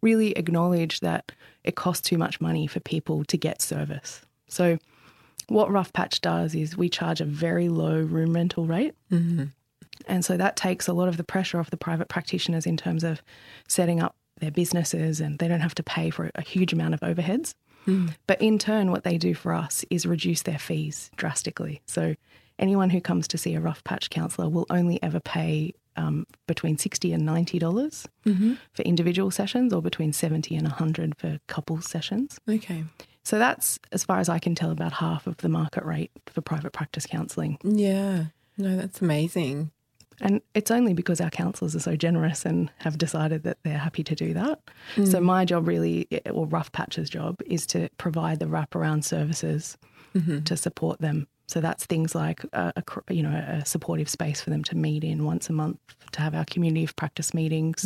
really 0.00 0.32
acknowledge 0.32 1.00
that 1.00 1.32
it 1.64 1.76
costs 1.76 2.08
too 2.08 2.18
much 2.18 2.40
money 2.40 2.66
for 2.66 2.80
people 2.80 3.24
to 3.24 3.36
get 3.36 3.60
service. 3.60 4.22
So, 4.48 4.78
what 5.48 5.70
Rough 5.70 5.92
Patch 5.92 6.20
does 6.20 6.54
is 6.54 6.76
we 6.76 6.88
charge 6.88 7.20
a 7.20 7.24
very 7.24 7.68
low 7.68 8.00
room 8.00 8.34
rental 8.34 8.66
rate. 8.66 8.94
Mm-hmm. 9.10 9.44
And 10.06 10.24
so 10.24 10.36
that 10.36 10.56
takes 10.56 10.88
a 10.88 10.92
lot 10.92 11.08
of 11.08 11.16
the 11.16 11.24
pressure 11.24 11.58
off 11.58 11.70
the 11.70 11.76
private 11.76 12.08
practitioners 12.08 12.66
in 12.66 12.76
terms 12.76 13.04
of 13.04 13.22
setting 13.68 14.00
up 14.00 14.14
their 14.40 14.50
businesses 14.50 15.20
and 15.20 15.38
they 15.38 15.48
don't 15.48 15.60
have 15.60 15.74
to 15.76 15.82
pay 15.82 16.10
for 16.10 16.30
a 16.34 16.42
huge 16.42 16.72
amount 16.72 16.94
of 16.94 17.00
overheads. 17.00 17.54
Mm. 17.86 18.14
But 18.26 18.42
in 18.42 18.58
turn, 18.58 18.90
what 18.90 19.04
they 19.04 19.16
do 19.16 19.34
for 19.34 19.54
us 19.54 19.84
is 19.90 20.04
reduce 20.04 20.42
their 20.42 20.58
fees 20.58 21.10
drastically. 21.16 21.80
So 21.86 22.14
anyone 22.58 22.90
who 22.90 23.00
comes 23.00 23.28
to 23.28 23.38
see 23.38 23.54
a 23.54 23.60
rough 23.60 23.82
patch 23.84 24.10
counsellor 24.10 24.48
will 24.48 24.66
only 24.68 25.02
ever 25.02 25.20
pay 25.20 25.72
um, 25.96 26.26
between 26.46 26.76
sixty 26.76 27.12
and 27.12 27.24
ninety 27.24 27.58
dollars 27.58 28.06
mm-hmm. 28.26 28.54
for 28.74 28.82
individual 28.82 29.30
sessions, 29.30 29.72
or 29.72 29.80
between 29.80 30.12
seventy 30.12 30.54
and 30.54 30.68
hundred 30.68 31.16
for 31.16 31.38
couple 31.46 31.80
sessions. 31.80 32.38
Okay. 32.46 32.84
So 33.26 33.40
that's, 33.40 33.80
as 33.90 34.04
far 34.04 34.20
as 34.20 34.28
I 34.28 34.38
can 34.38 34.54
tell, 34.54 34.70
about 34.70 34.92
half 34.92 35.26
of 35.26 35.36
the 35.38 35.48
market 35.48 35.84
rate 35.84 36.12
for 36.26 36.40
private 36.42 36.72
practice 36.72 37.06
counselling. 37.06 37.58
Yeah. 37.64 38.26
No, 38.56 38.76
that's 38.76 39.02
amazing. 39.02 39.72
And 40.20 40.42
it's 40.54 40.70
only 40.70 40.94
because 40.94 41.20
our 41.20 41.28
counsellors 41.28 41.74
are 41.74 41.80
so 41.80 41.96
generous 41.96 42.46
and 42.46 42.70
have 42.78 42.98
decided 42.98 43.42
that 43.42 43.58
they're 43.64 43.78
happy 43.78 44.04
to 44.04 44.14
do 44.14 44.32
that. 44.34 44.60
So 44.94 45.18
mm. 45.18 45.24
my 45.24 45.44
job 45.44 45.66
really, 45.66 46.06
or 46.30 46.46
Rough 46.46 46.70
Patch's 46.70 47.10
job, 47.10 47.40
is 47.46 47.66
to 47.66 47.88
provide 47.98 48.38
the 48.38 48.46
wraparound 48.46 49.02
services 49.02 49.76
mm-hmm. 50.14 50.44
to 50.44 50.56
support 50.56 51.00
them. 51.00 51.26
So 51.48 51.60
that's 51.60 51.86
things 51.86 52.14
like 52.14 52.42
a, 52.52 52.72
a 52.76 53.14
you 53.14 53.22
know 53.22 53.30
a 53.30 53.64
supportive 53.64 54.08
space 54.08 54.40
for 54.40 54.50
them 54.50 54.64
to 54.64 54.76
meet 54.76 55.04
in 55.04 55.24
once 55.24 55.48
a 55.48 55.52
month, 55.52 55.78
to 56.12 56.20
have 56.20 56.34
our 56.34 56.44
community 56.44 56.84
of 56.84 56.96
practice 56.96 57.32
meetings. 57.32 57.84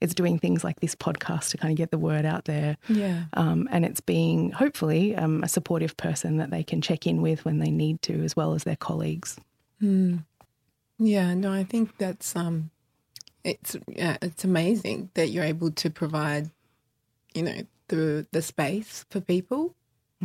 It's 0.00 0.14
doing 0.14 0.38
things 0.38 0.64
like 0.64 0.80
this 0.80 0.94
podcast 0.94 1.50
to 1.50 1.58
kind 1.58 1.70
of 1.70 1.76
get 1.76 1.90
the 1.90 1.98
word 1.98 2.24
out 2.24 2.46
there. 2.46 2.76
Yeah. 2.88 3.24
Um, 3.34 3.68
and 3.70 3.84
it's 3.84 4.00
being 4.00 4.52
hopefully 4.52 5.14
um, 5.16 5.42
a 5.44 5.48
supportive 5.48 5.96
person 5.96 6.38
that 6.38 6.50
they 6.50 6.62
can 6.62 6.80
check 6.80 7.06
in 7.06 7.20
with 7.20 7.44
when 7.44 7.58
they 7.58 7.70
need 7.70 8.00
to, 8.02 8.24
as 8.24 8.34
well 8.34 8.54
as 8.54 8.64
their 8.64 8.76
colleagues. 8.76 9.36
Yeah, 10.98 11.34
no, 11.34 11.52
I 11.52 11.64
think 11.64 11.98
that's 11.98 12.34
um 12.34 12.70
it's 13.44 13.76
yeah, 13.86 14.16
it's 14.22 14.44
amazing 14.44 15.10
that 15.14 15.28
you're 15.28 15.44
able 15.44 15.70
to 15.72 15.90
provide, 15.90 16.50
you 17.34 17.42
know, 17.42 17.62
the 17.88 18.26
the 18.32 18.42
space 18.42 19.04
for 19.10 19.20
people. 19.20 19.74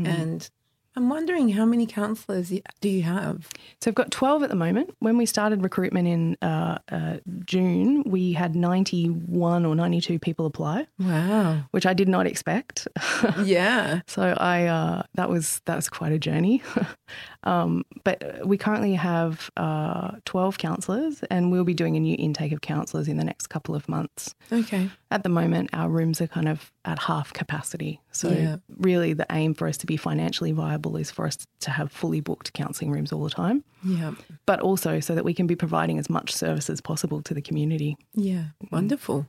And 0.08 0.49
I'm 0.95 1.10
wondering 1.10 1.49
how 1.49 1.65
many 1.65 1.86
counselors 1.86 2.51
do 2.82 2.89
you 2.89 3.01
have? 3.03 3.49
So 3.82 3.89
I've 3.89 3.95
got 3.95 4.12
12 4.12 4.43
at 4.43 4.49
the 4.49 4.56
moment. 4.56 4.95
When 4.99 5.17
we 5.17 5.25
started 5.25 5.63
recruitment 5.63 6.08
in 6.08 6.38
uh, 6.41 6.77
uh, 6.91 7.17
June, 7.45 8.03
we 8.06 8.34
had 8.34 8.56
91 8.56 9.65
or 9.65 9.75
92 9.75 10.19
people 10.19 10.45
apply, 10.45 10.86
Wow. 10.99 11.63
which 11.71 11.86
I 11.86 11.93
did 11.93 12.08
not 12.08 12.27
expect. 12.27 12.88
Yeah. 13.43 14.01
so 14.08 14.36
I 14.38 14.65
uh, 14.65 15.03
that 15.15 15.29
was 15.29 15.62
that 15.65 15.75
was 15.75 15.89
quite 15.89 16.12
a 16.12 16.19
journey. 16.19 16.62
um, 17.43 17.84
but 18.03 18.45
we 18.45 18.58
currently 18.58 18.93
have 18.95 19.49
uh, 19.58 20.12
12 20.25 20.58
counsellors, 20.58 21.23
and 21.32 21.51
we'll 21.51 21.63
be 21.63 21.73
doing 21.73 21.95
a 21.95 21.99
new 21.99 22.15
intake 22.19 22.51
of 22.51 22.62
counsellors 22.62 23.08
in 23.08 23.17
the 23.17 23.23
next 23.23 23.47
couple 23.47 23.75
of 23.75 23.88
months. 23.89 24.36
Okay. 24.51 24.89
At 25.12 25.23
the 25.23 25.29
moment, 25.29 25.69
our 25.73 25.89
rooms 25.89 26.21
are 26.21 26.27
kind 26.27 26.47
of 26.49 26.71
at 26.86 26.99
half 27.03 27.34
capacity. 27.34 27.99
So, 28.13 28.30
Yeah. 28.30 28.58
really, 28.78 29.13
the 29.13 29.26
aim 29.32 29.54
for 29.56 29.67
us 29.67 29.76
to 29.78 29.86
be 29.88 29.97
financially 29.97 30.52
viable 30.52 30.95
is 30.97 31.10
for 31.12 31.26
us 31.26 31.38
to 31.62 31.71
have 31.71 31.91
fully 31.91 32.21
booked 32.21 32.54
counselling 32.54 32.91
rooms 32.91 33.12
all 33.12 33.23
the 33.23 33.30
time, 33.32 33.63
Yeah. 33.84 34.13
but 34.45 34.60
also 34.60 34.99
so 34.99 35.15
that 35.15 35.26
we 35.26 35.34
can 35.34 35.47
be 35.47 35.56
providing 35.56 35.97
as 35.99 36.10
much 36.10 36.32
service 36.34 36.69
as 36.69 36.80
possible 36.80 37.21
to 37.23 37.34
the 37.34 37.41
community. 37.41 37.97
Yeah. 38.13 38.45
Wonderful. 38.71 39.28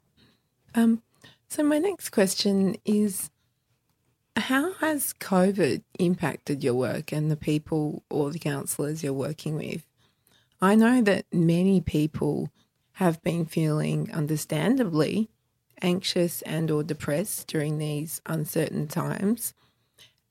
Um 0.74 1.02
so 1.48 1.62
my 1.62 1.78
next 1.78 2.10
question 2.10 2.76
is 2.84 3.30
how 4.36 4.72
has 4.74 5.14
COVID 5.20 5.82
impacted 5.98 6.64
your 6.64 6.74
work 6.74 7.12
and 7.12 7.30
the 7.30 7.36
people 7.36 8.02
or 8.10 8.30
the 8.30 8.38
counsellors 8.38 9.02
you're 9.02 9.12
working 9.12 9.54
with? 9.56 9.86
I 10.60 10.74
know 10.74 11.00
that 11.02 11.26
many 11.32 11.80
people 11.80 12.50
have 12.92 13.22
been 13.22 13.46
feeling 13.46 14.10
understandably 14.12 15.30
anxious 15.82 16.42
and 16.42 16.70
or 16.70 16.82
depressed 16.82 17.48
during 17.48 17.78
these 17.78 18.20
uncertain 18.26 18.88
times. 18.88 19.54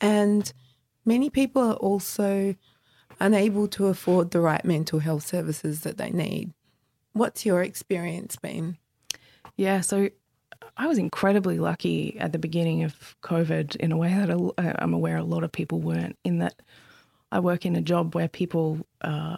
And 0.02 0.52
many 1.06 1.30
people 1.30 1.62
are 1.62 1.76
also 1.76 2.56
unable 3.20 3.68
to 3.70 3.88
afford 3.88 4.32
the 4.32 4.42
right 4.42 4.64
mental 4.66 5.00
health 5.00 5.26
services 5.26 5.82
that 5.82 5.98
they 5.98 6.10
need. 6.10 6.52
What's 7.14 7.46
your 7.46 7.62
experience 7.62 8.36
been? 8.36 8.78
Yeah, 9.56 9.82
so 9.82 10.10
I 10.78 10.88
was 10.88 10.98
incredibly 10.98 11.60
lucky 11.60 12.18
at 12.20 12.32
the 12.32 12.40
beginning 12.40 12.84
of 12.84 13.16
COVID 13.22 13.76
in 13.78 13.92
a 13.92 13.98
way 13.98 14.10
that 14.10 14.76
I'm 14.82 14.94
aware 14.94 15.18
a 15.18 15.24
lot 15.24 15.44
of 15.44 15.52
people 15.52 15.80
weren't, 15.80 16.18
in 16.24 16.40
that 16.40 16.56
I 17.32 17.40
work 17.40 17.66
in 17.66 17.76
a 17.76 17.82
job 17.82 18.16
where 18.16 18.28
people, 18.28 18.86
uh, 19.02 19.38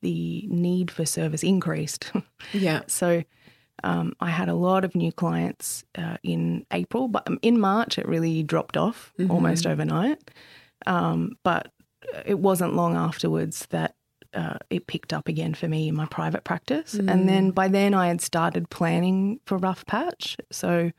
the 0.00 0.46
need 0.48 0.90
for 0.90 1.06
service 1.06 1.42
increased. 1.42 2.12
Yeah. 2.52 2.82
So 2.86 3.24
um, 3.82 4.12
I 4.20 4.30
had 4.30 4.48
a 4.48 4.54
lot 4.54 4.84
of 4.84 4.94
new 4.94 5.12
clients 5.12 5.84
uh, 5.98 6.16
in 6.22 6.64
April, 6.70 7.08
but 7.08 7.24
um, 7.26 7.38
in 7.42 7.58
March 7.58 7.98
it 7.98 8.06
really 8.08 8.42
dropped 8.42 8.76
off 8.76 9.12
almost 9.30 9.66
overnight. 9.66 10.30
Um, 10.86 11.36
but 11.42 11.72
it 12.24 12.38
wasn't 12.38 12.74
long 12.74 12.94
afterwards 12.96 13.66
that 13.70 13.94
uh, 14.34 14.58
it 14.70 14.86
picked 14.86 15.12
up 15.12 15.28
again 15.28 15.54
for 15.54 15.68
me 15.68 15.88
in 15.88 15.94
my 15.94 16.06
private 16.06 16.44
practice. 16.44 16.94
And 17.08 17.28
then 17.28 17.50
by 17.50 17.68
then 17.68 17.94
I 17.94 18.08
had 18.08 18.20
started 18.20 18.68
planning 18.68 19.40
for 19.46 19.58
Rough 19.58 19.86
Patch. 19.86 20.36
So 20.50 20.90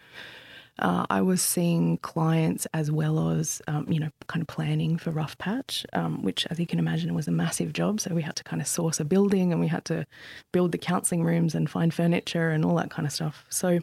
uh, 0.80 1.06
I 1.10 1.22
was 1.22 1.42
seeing 1.42 1.98
clients 2.00 2.68
as 2.74 2.92
well 2.92 3.30
as, 3.32 3.62
um, 3.68 3.86
you 3.90 4.00
know, 4.00 4.10
kind 4.28 4.42
of 4.42 4.48
planning 4.48 4.98
for 4.98 5.12
Rough 5.12 5.38
Patch, 5.38 5.86
um, 5.94 6.22
which, 6.22 6.46
as 6.50 6.60
you 6.60 6.68
can 6.68 6.80
imagine, 6.80 7.14
was 7.14 7.28
a 7.28 7.32
massive 7.32 7.72
job. 7.72 8.02
So 8.02 8.14
we 8.14 8.22
had 8.22 8.36
to 8.36 8.44
kind 8.44 8.62
of 8.62 8.68
source 8.68 9.00
a 9.00 9.06
building 9.06 9.52
and 9.52 9.62
we 9.62 9.68
had 9.68 9.86
to 9.86 10.06
build 10.52 10.74
the 10.74 10.78
counselling 10.78 11.24
rooms 11.24 11.56
and 11.56 11.70
find 11.70 11.94
furniture 11.94 12.50
and 12.50 12.66
all 12.66 12.76
that 12.76 12.90
kind 12.90 13.06
of 13.06 13.14
stuff. 13.14 13.46
So 13.50 13.80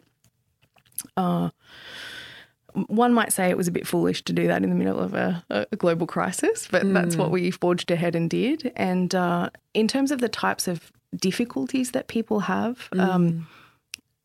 uh, 1.17 1.49
one 2.73 3.13
might 3.13 3.33
say 3.33 3.49
it 3.49 3.57
was 3.57 3.67
a 3.67 3.71
bit 3.71 3.87
foolish 3.87 4.23
to 4.25 4.33
do 4.33 4.47
that 4.47 4.63
in 4.63 4.69
the 4.69 4.75
middle 4.75 4.99
of 4.99 5.15
a, 5.15 5.43
a 5.49 5.75
global 5.75 6.05
crisis, 6.05 6.67
but 6.69 6.91
that's 6.93 7.15
what 7.15 7.31
we 7.31 7.49
forged 7.51 7.89
ahead 7.91 8.15
and 8.15 8.29
did. 8.29 8.71
And 8.75 9.13
uh, 9.15 9.49
in 9.73 9.87
terms 9.87 10.11
of 10.11 10.21
the 10.21 10.29
types 10.29 10.67
of 10.67 10.91
difficulties 11.15 11.91
that 11.91 12.07
people 12.07 12.41
have, 12.41 12.89
um, 12.93 13.47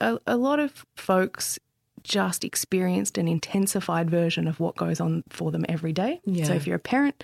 a, 0.01 0.19
a 0.27 0.37
lot 0.37 0.61
of 0.61 0.87
folks 0.97 1.59
just 2.09 2.44
experienced 2.44 3.18
an 3.18 3.29
intensified 3.29 4.11
version 4.11 4.49
of 4.49 4.59
what 4.61 4.77
goes 4.77 5.01
on 5.01 5.23
for 5.29 5.51
them 5.51 5.64
every 5.68 5.92
day. 5.92 6.21
Yeah. 6.25 6.44
So 6.47 6.55
if 6.55 6.66
you're 6.66 6.77
a 6.77 6.81
parent, 6.81 7.23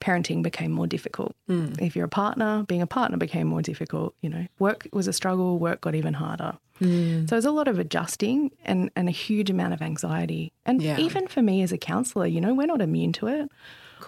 parenting 0.00 0.42
became 0.42 0.72
more 0.72 0.86
difficult. 0.86 1.34
Mm. 1.48 1.80
If 1.80 1.94
you're 1.94 2.06
a 2.06 2.08
partner, 2.08 2.64
being 2.66 2.82
a 2.82 2.86
partner 2.86 3.16
became 3.18 3.46
more 3.46 3.62
difficult. 3.62 4.14
You 4.20 4.30
know, 4.30 4.46
work 4.58 4.88
was 4.92 5.06
a 5.06 5.12
struggle, 5.12 5.58
work 5.58 5.80
got 5.82 5.94
even 5.94 6.14
harder. 6.14 6.58
Mm. 6.80 7.28
So 7.28 7.34
there's 7.36 7.44
a 7.44 7.52
lot 7.52 7.68
of 7.68 7.78
adjusting 7.78 8.50
and, 8.64 8.90
and 8.96 9.08
a 9.08 9.12
huge 9.12 9.50
amount 9.50 9.74
of 9.74 9.82
anxiety. 9.82 10.52
And 10.66 10.82
Yeah. 10.82 10.98
even 10.98 11.28
for 11.28 11.40
me 11.42 11.62
as 11.62 11.70
a 11.70 11.78
counselor, 11.78 12.26
you 12.26 12.40
know, 12.40 12.54
we're 12.54 12.66
not 12.66 12.80
immune 12.80 13.12
to 13.14 13.28
it. 13.28 13.50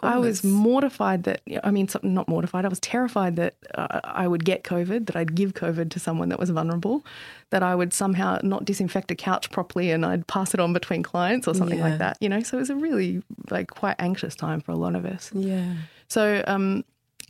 I 0.02 0.18
was 0.18 0.42
mortified 0.44 1.24
that, 1.24 1.40
I 1.62 1.70
mean, 1.70 1.88
not 2.02 2.28
mortified, 2.28 2.64
I 2.64 2.68
was 2.68 2.80
terrified 2.80 3.36
that 3.36 3.54
uh, 3.74 4.00
I 4.04 4.26
would 4.26 4.44
get 4.44 4.64
COVID, 4.64 5.06
that 5.06 5.16
I'd 5.16 5.34
give 5.34 5.54
COVID 5.54 5.90
to 5.90 6.00
someone 6.00 6.28
that 6.30 6.38
was 6.38 6.50
vulnerable, 6.50 7.04
that 7.50 7.62
I 7.62 7.74
would 7.74 7.92
somehow 7.92 8.38
not 8.42 8.64
disinfect 8.64 9.10
a 9.10 9.14
couch 9.14 9.50
properly 9.50 9.90
and 9.90 10.04
I'd 10.04 10.26
pass 10.26 10.54
it 10.54 10.60
on 10.60 10.72
between 10.72 11.02
clients 11.02 11.46
or 11.46 11.54
something 11.54 11.78
Yeah. 11.78 11.88
like 11.90 11.98
that, 11.98 12.16
you 12.20 12.28
know? 12.28 12.42
So 12.42 12.56
it 12.56 12.60
was 12.60 12.70
a 12.70 12.76
really, 12.76 13.22
like, 13.50 13.70
quite 13.70 13.96
anxious 13.98 14.34
time 14.34 14.60
for 14.60 14.72
a 14.72 14.76
lot 14.76 14.94
of 14.94 15.04
us. 15.04 15.30
Yeah. 15.34 15.74
So, 16.08 16.42
um, 16.46 16.84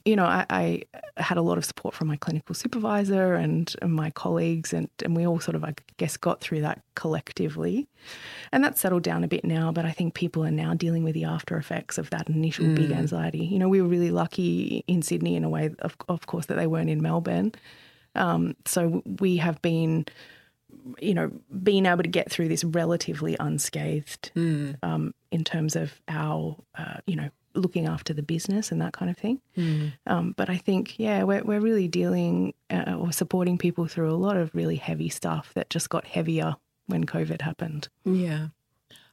you 0.05 0.17
know, 0.17 0.25
I, 0.25 0.45
I 0.51 0.83
had 1.17 1.38
a 1.38 1.43
lot 1.43 1.57
of 1.57 1.64
support 1.64 1.95
from 1.95 2.09
my 2.09 2.17
clinical 2.17 2.55
supervisor 2.55 3.35
and, 3.35 3.75
and 3.81 3.93
my 3.93 4.11
colleagues, 4.11 4.75
and, 4.75 4.88
and 5.03 5.17
we 5.17 5.27
all 5.27 5.40
sort 5.40 5.55
of, 5.55 5.64
I 5.64 5.75
guess, 5.97 6.19
got 6.19 6.40
through 6.40 6.61
that 6.61 6.83
collectively. 6.95 7.88
And 8.53 8.62
that's 8.62 8.81
settled 8.81 9.03
down 9.03 9.25
a 9.25 9.29
bit 9.29 9.45
now, 9.45 9.73
but 9.73 9.87
I 9.87 9.93
think 9.93 10.12
people 10.12 10.45
are 10.45 10.51
now 10.51 10.75
dealing 10.75 11.05
with 11.05 11.14
the 11.14 11.25
after 11.25 11.57
effects 11.57 11.97
of 11.97 12.11
that 12.11 12.29
initial 12.29 12.67
big 12.75 12.90
anxiety. 12.90 13.47
You 13.47 13.59
know, 13.59 13.69
we 13.69 13.81
were 13.81 13.88
really 13.88 14.11
lucky 14.11 14.85
in 14.87 15.01
Sydney 15.01 15.37
in 15.37 15.45
a 15.45 15.49
way, 15.49 15.71
of, 15.79 15.97
of 16.09 16.27
course, 16.27 16.47
that 16.47 16.57
they 16.57 16.67
weren't 16.67 16.90
in 16.90 17.01
Melbourne. 17.01 17.53
Um, 18.14 18.57
so 18.67 19.03
we 19.21 19.38
have 19.38 19.62
been, 19.62 20.05
you 21.01 21.14
know, 21.14 21.31
being 21.62 21.87
able 21.87 22.03
to 22.03 22.11
get 22.11 22.31
through 22.31 22.49
this 22.49 22.62
relatively 22.62 23.37
unscathed 23.40 24.33
um, 24.83 25.14
in 25.31 25.45
terms 25.45 25.77
of 25.77 25.99
our, 26.09 26.57
uh, 26.77 26.99
you 27.07 27.17
know, 27.17 27.31
looking 27.55 27.87
after 27.87 28.12
the 28.12 28.23
business 28.23 28.73
and 28.73 28.81
that 28.81 28.93
kind 28.93 29.11
of 29.11 29.17
thing. 29.17 29.40
Um, 30.07 30.35
but 30.37 30.51
I 30.51 30.57
think, 30.57 30.99
yeah, 30.99 31.23
we're, 31.23 31.43
we're 31.45 31.61
really 31.61 31.88
dealing 31.88 32.55
uh, 32.71 32.95
or 32.99 33.12
supporting 33.12 33.59
people 33.59 33.87
through 33.87 34.11
a 34.11 34.17
lot 34.17 34.37
of 34.37 34.55
really 34.55 34.77
heavy 34.77 35.09
stuff 35.09 35.53
that 35.55 35.71
just 35.71 35.88
got 35.88 36.05
heavier 36.07 36.57
when 36.87 37.05
COVID 37.05 37.40
happened. 37.43 37.88
Yeah. 38.05 38.49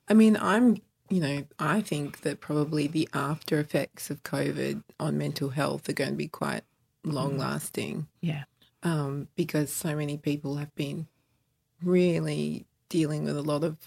I 0.08 0.14
mean, 0.14 0.38
I'm, 0.38 0.78
you 1.10 1.22
know, 1.22 1.44
I 1.60 1.82
think 1.82 2.22
that 2.22 2.40
probably 2.42 2.88
the 2.88 3.08
after 3.14 3.60
effects 3.60 4.10
of 4.10 4.24
COVID 4.24 4.84
on 5.00 5.18
mental 5.18 5.50
health 5.50 5.88
are 5.88 5.94
going 5.94 6.12
to 6.12 6.16
be 6.16 6.28
quite 6.28 6.64
long 7.04 7.38
lasting 7.38 8.08
Yeah. 8.22 8.44
um, 8.84 9.28
because 9.36 9.72
so 9.72 9.96
many 9.96 10.18
people 10.18 10.56
have 10.58 10.74
been 10.76 11.08
really 11.84 12.66
dealing 12.90 13.24
with 13.24 13.38
a 13.38 13.42
lot 13.42 13.64
of 13.64 13.78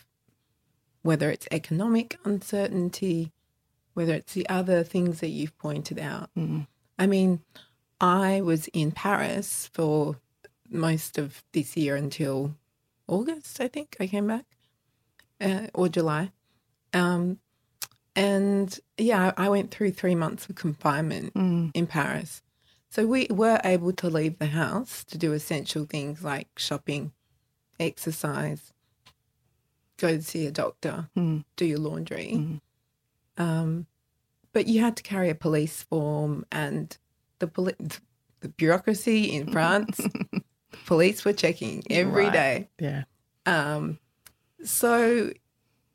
whether 1.03 1.31
it's 1.31 1.47
economic 1.51 2.19
uncertainty, 2.25 3.31
whether 3.94 4.14
it's 4.14 4.35
the 4.35 4.48
other 4.48 4.83
things 4.85 5.20
that 5.20 5.28
you've 5.28 5.57
pointed 5.59 5.98
out. 5.98 6.30
I 6.98 7.07
mean, 7.07 7.40
I 8.00 8.40
was 8.42 8.68
in 8.68 8.92
Paris 8.92 9.68
for 9.72 10.16
most 10.68 11.18
of 11.18 11.42
this 11.52 11.76
year 11.76 11.96
until 11.96 12.54
August, 13.09 13.61
I 13.61 13.68
think 13.68 13.96
I 14.00 14.07
came 14.07 14.26
back, 14.26 14.44
uh, 15.40 15.66
or 15.74 15.88
July. 15.88 16.33
Um, 16.92 17.38
and 18.16 18.78
yeah, 18.96 19.33
I 19.37 19.48
went 19.48 19.70
through 19.70 19.90
three 19.92 20.14
months 20.14 20.48
of 20.48 20.54
confinement 20.54 21.35
Mm. 21.35 21.70
in 21.74 21.87
Paris. 21.87 22.42
So 22.90 23.07
we 23.07 23.26
were 23.30 23.61
able 23.64 23.92
to 23.92 24.09
leave 24.09 24.38
the 24.38 24.46
house 24.46 25.02
to 25.07 25.18
do 25.18 25.33
essential 25.33 25.85
things 25.85 26.22
like 26.22 26.48
shopping, 26.57 27.12
exercise, 27.80 28.72
go 29.96 30.16
to 30.16 30.22
see 30.22 30.46
a 30.46 30.50
doctor, 30.52 31.09
Mm. 31.16 31.44
do 31.57 31.64
your 31.64 31.78
laundry. 31.78 32.33
Mm. 32.35 32.61
Um, 33.37 33.87
but 34.53 34.66
you 34.68 34.81
had 34.81 34.97
to 34.97 35.03
carry 35.03 35.31
a 35.31 35.35
police 35.35 35.83
form, 35.83 36.44
and 36.53 36.97
the 37.40 37.47
poli- 37.49 37.75
the 38.40 38.49
bureaucracy 38.49 39.35
in 39.35 39.51
France, 39.53 40.01
police 40.87 41.25
were 41.25 41.33
checking 41.33 41.83
every 41.90 42.25
Right. 42.25 42.33
day. 42.33 42.68
Yeah. 42.79 43.05
Um, 43.47 43.99
so 44.62 45.33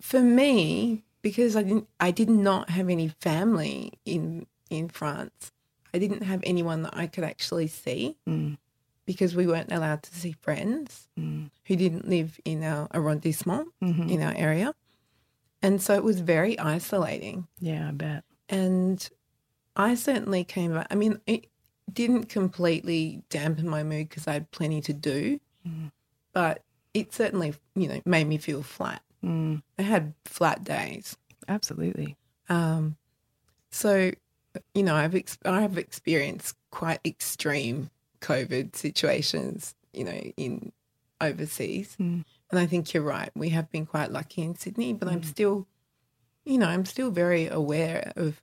for 0.02 0.22
me, 0.22 1.04
because 1.22 1.56
I 1.56 1.64
didn't, 1.64 1.88
I 2.00 2.12
did 2.12 2.30
not 2.30 2.70
have 2.70 2.90
any 2.90 3.10
family 3.22 3.94
in 4.06 4.46
in 4.70 4.88
France. 4.90 5.52
I 5.94 5.98
didn't 5.98 6.22
have 6.24 6.42
anyone 6.44 6.84
that 6.84 6.96
I 6.96 7.08
could 7.08 7.24
actually 7.24 7.66
see 7.68 8.16
Mm. 8.28 8.58
because 9.08 9.36
we 9.36 9.48
weren't 9.48 9.72
allowed 9.72 10.04
to 10.04 10.14
see 10.14 10.34
friends 10.34 11.08
Mm. 11.20 11.50
who 11.66 11.76
didn't 11.76 12.08
live 12.08 12.40
in 12.46 12.64
our 12.64 12.88
arrondissement 12.94 13.70
Mhm. 13.82 14.12
in 14.12 14.22
our 14.22 14.36
area, 14.36 14.76
and 15.62 15.82
so 15.82 15.96
it 15.96 16.04
was 16.04 16.20
very 16.22 16.58
isolating. 16.60 17.48
Yeah, 17.60 17.90
I 17.90 17.92
bet. 17.92 18.24
And 18.50 19.08
I 19.76 19.96
certainly 19.96 20.44
came 20.44 20.74
back. 20.74 20.88
I 20.90 20.96
mean, 20.96 21.20
it 21.28 21.46
didn't 21.92 22.26
completely 22.26 23.24
dampen 23.30 23.68
my 23.68 23.84
mood 23.84 24.10
because 24.10 24.28
I 24.28 24.34
had 24.34 24.52
plenty 24.52 24.82
to 24.82 24.94
do, 24.94 25.40
Mm. 25.68 25.92
but 26.34 26.64
it 26.94 27.14
certainly, 27.14 27.54
you 27.76 27.88
know, 27.88 28.02
made 28.06 28.28
me 28.28 28.38
feel 28.38 28.64
flat. 28.64 29.02
Mm. 29.24 29.62
I 29.78 29.82
had 29.82 30.14
flat 30.26 30.64
days. 30.64 31.18
Absolutely. 31.48 32.16
Um, 32.48 32.96
so, 33.72 34.12
you 34.74 34.84
know, 34.84 34.96
I've 34.96 35.16
ex- 35.16 35.38
I've 35.46 35.78
experienced 35.78 36.56
quite 36.72 37.00
extreme 37.06 37.90
COVID 38.22 38.76
situations, 38.76 39.76
you 39.94 40.04
know, 40.06 40.22
in 40.38 40.72
overseas, 41.22 41.96
Mm. 42.00 42.24
And 42.52 42.60
I 42.60 42.66
think 42.66 42.94
you're 42.94 43.04
right. 43.04 43.30
We 43.36 43.50
have 43.50 43.70
been 43.72 43.86
quite 43.86 44.12
lucky 44.12 44.42
in 44.42 44.56
Sydney, 44.56 44.94
but 44.94 45.08
I'm 45.08 45.22
Mm. 45.22 45.26
still, 45.26 45.68
you 46.46 46.58
know, 46.58 46.68
I'm 46.68 46.86
still 46.86 47.12
very 47.12 47.48
aware 47.48 48.12
of 48.16 48.42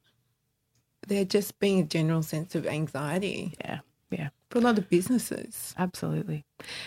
there 1.06 1.24
just 1.24 1.58
being 1.60 1.80
a 1.80 1.84
general 1.84 2.22
sense 2.22 2.54
of 2.54 2.66
anxiety 2.66 3.54
Yeah. 3.60 3.78
Yeah. 4.10 4.28
for 4.50 4.58
a 4.58 4.62
lot 4.62 4.78
of 4.78 4.88
businesses. 4.88 5.74
Absolutely. 5.78 6.44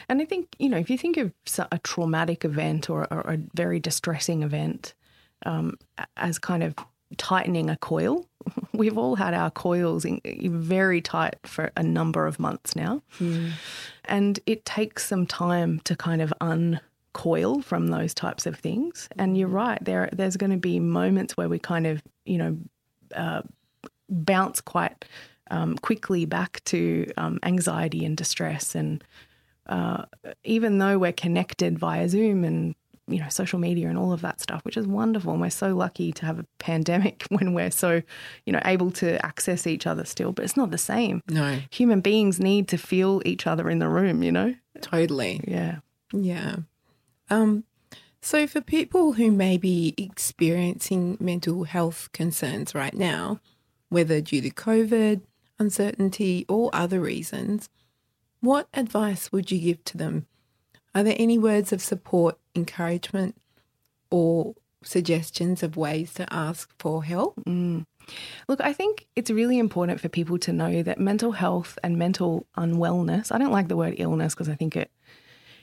And 0.10 0.22
I 0.22 0.26
think, 0.26 0.56
you 0.60 0.68
know, 0.70 0.78
if 0.78 0.90
you 0.90 0.98
think 0.98 1.18
of 1.18 1.34
a 1.72 1.78
traumatic 1.80 2.44
event 2.44 2.90
or, 2.90 3.08
or 3.14 3.22
a 3.22 3.38
very 3.54 3.80
distressing 3.80 4.44
event 4.44 4.94
um, 5.46 5.78
as 6.18 6.38
kind 6.38 6.64
of 6.64 6.76
tightening 7.18 7.70
a 7.70 7.78
coil, 7.78 8.28
we've 8.74 8.98
all 8.98 9.16
had 9.16 9.34
our 9.34 9.50
coils 9.52 10.04
in, 10.06 10.18
in 10.20 10.60
very 10.60 11.02
tight 11.02 11.36
for 11.46 11.72
a 11.78 11.84
number 11.84 12.28
of 12.28 12.40
months 12.40 12.76
now. 12.76 13.02
And 14.06 14.40
it 14.46 14.66
takes 14.66 15.06
some 15.06 15.26
time 15.26 15.80
to 15.82 15.96
kind 15.96 16.22
of 16.22 16.34
uncoil 17.14 17.62
from 17.62 17.88
those 17.88 18.14
types 18.14 18.46
of 18.46 18.58
things. 18.58 19.10
And 19.18 19.38
you're 19.38 19.48
right, 19.48 19.84
there 19.84 20.10
there's 20.12 20.38
going 20.38 20.52
to 20.52 20.58
be 20.58 20.80
moments 20.80 21.38
where 21.38 21.50
we 21.50 21.60
kind 21.60 21.88
of, 21.88 22.02
you 22.26 22.38
know, 22.38 22.58
uh, 23.16 23.42
bounce 24.10 24.62
quite 24.62 25.06
um, 25.52 25.78
quickly 25.78 26.26
back 26.26 26.64
to 26.66 27.12
um, 27.18 27.40
anxiety 27.44 28.06
and 28.06 28.16
distress. 28.16 28.76
And 28.76 29.04
uh, 29.68 30.06
even 30.44 30.80
though 30.80 30.98
we're 30.98 31.12
connected 31.14 31.78
via 31.78 32.08
Zoom 32.10 32.44
and 32.44 32.76
you 33.08 33.20
know 33.20 33.30
social 33.30 33.58
media 33.58 33.90
and 33.90 33.98
all 33.98 34.14
of 34.14 34.22
that 34.22 34.40
stuff, 34.40 34.64
which 34.64 34.78
is 34.78 34.86
wonderful, 34.86 35.32
and 35.32 35.42
we're 35.42 35.50
so 35.50 35.76
lucky 35.76 36.12
to 36.14 36.26
have 36.26 36.40
a 36.40 36.46
pandemic 36.60 37.26
when 37.30 37.54
we're 37.54 37.72
so 37.72 38.02
you 38.46 38.54
know 38.54 38.62
able 38.66 38.92
to 38.92 39.24
access 39.26 39.66
each 39.66 39.88
other 39.88 40.06
still, 40.06 40.32
but 40.32 40.46
it's 40.46 40.58
not 40.58 40.70
the 40.72 40.78
same. 40.78 41.22
No, 41.28 41.60
Human 41.72 42.02
beings 42.02 42.40
need 42.40 42.68
to 42.68 42.78
feel 42.78 43.22
each 43.26 43.48
other 43.48 43.70
in 43.70 43.80
the 43.80 43.90
room, 43.90 44.22
you 44.22 44.32
know. 44.32 44.54
totally. 44.82 45.42
Yeah. 45.48 45.80
Yeah. 46.14 46.58
Um, 47.30 47.64
so, 48.22 48.48
for 48.48 48.62
people 48.62 49.14
who 49.14 49.32
may 49.32 49.58
be 49.58 49.94
experiencing 49.98 51.18
mental 51.20 51.64
health 51.64 52.10
concerns 52.12 52.76
right 52.76 52.94
now, 52.94 53.40
whether 53.88 54.20
due 54.20 54.42
to 54.42 54.50
COVID, 54.50 55.22
uncertainty, 55.58 56.46
or 56.50 56.70
other 56.74 57.00
reasons, 57.00 57.70
what 58.42 58.68
advice 58.74 59.32
would 59.32 59.52
you 59.52 59.60
give 59.60 59.84
to 59.86 59.98
them? 59.98 60.26
Are 60.94 61.04
there 61.04 61.16
any 61.18 61.38
words 61.38 61.72
of 61.72 61.82
support, 61.82 62.38
encouragement, 62.56 63.38
or 64.12 64.56
suggestions 64.84 65.64
of 65.64 65.78
ways 65.78 66.14
to 66.16 66.32
ask 66.34 66.72
for 66.80 67.04
help? 67.04 67.36
Mm. 67.46 67.86
Look, 68.48 68.60
I 68.62 68.74
think 68.74 69.08
it's 69.16 69.30
really 69.30 69.60
important 69.60 70.02
for 70.02 70.10
people 70.10 70.40
to 70.40 70.54
know 70.54 70.82
that 70.84 71.00
mental 71.00 71.34
health 71.34 71.78
and 71.84 71.98
mental 71.98 72.48
unwellness, 72.58 73.32
I 73.32 73.38
don't 73.38 73.52
like 73.52 73.68
the 73.68 73.78
word 73.78 73.96
illness 73.98 74.34
because 74.34 74.50
I 74.50 74.56
think 74.56 74.76
it 74.76 74.92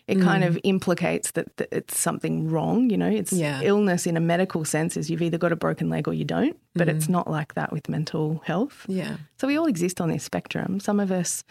it 0.09 0.21
kind 0.21 0.45
of 0.45 0.55
mm. 0.55 0.61
implicates 0.63 1.33
that, 1.33 1.57
that 1.57 1.69
it's 1.73 1.99
something 1.99 2.49
wrong, 2.49 2.91
you 2.91 2.97
know. 2.97 3.09
It's 3.09 3.33
Yeah. 3.33 3.61
illness 3.63 4.07
in 4.07 4.17
a 4.17 4.21
medical 4.21 4.65
sense 4.65 4.97
is 4.97 5.11
you've 5.11 5.23
either 5.23 5.39
got 5.39 5.51
a 5.51 5.57
broken 5.57 5.91
leg 5.91 6.07
or 6.07 6.15
you 6.15 6.25
don't, 6.25 6.57
but 6.75 6.89
it's 6.89 7.07
mm. 7.07 7.11
not 7.11 7.29
like 7.29 7.55
that 7.55 7.73
with 7.73 7.89
mental 7.89 8.41
health. 8.45 8.85
Yeah. 8.87 9.17
So 9.37 9.49
we 9.49 9.57
all 9.57 9.67
exist 9.67 10.01
on 10.01 10.09
this 10.09 10.23
spectrum. 10.23 10.79
Some 10.79 11.01
of 11.01 11.11
us 11.11 11.43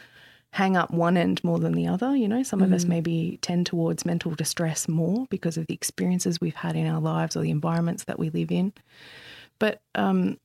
hang 0.51 0.77
up 0.77 0.91
one 0.91 1.17
end 1.17 1.43
more 1.43 1.59
than 1.59 1.73
the 1.73 1.85
other. 1.85 2.15
You 2.15 2.29
know, 2.29 2.43
some 2.43 2.61
of 2.61 2.71
us 2.71 2.85
mm. 2.85 2.89
maybe 2.89 3.39
tend 3.41 3.65
towards 3.65 4.05
mental 4.05 4.31
distress 4.33 4.87
more 4.87 5.27
because 5.29 5.57
of 5.57 5.67
the 5.67 5.73
experiences 5.73 6.39
we've 6.39 6.55
had 6.55 6.77
in 6.77 6.87
our 6.87 7.01
lives 7.01 7.35
or 7.35 7.41
the 7.41 7.51
environments 7.51 8.05
that 8.05 8.17
we 8.17 8.29
live 8.29 8.51
in. 8.51 8.71
But 9.59 9.81
um, 9.95 10.37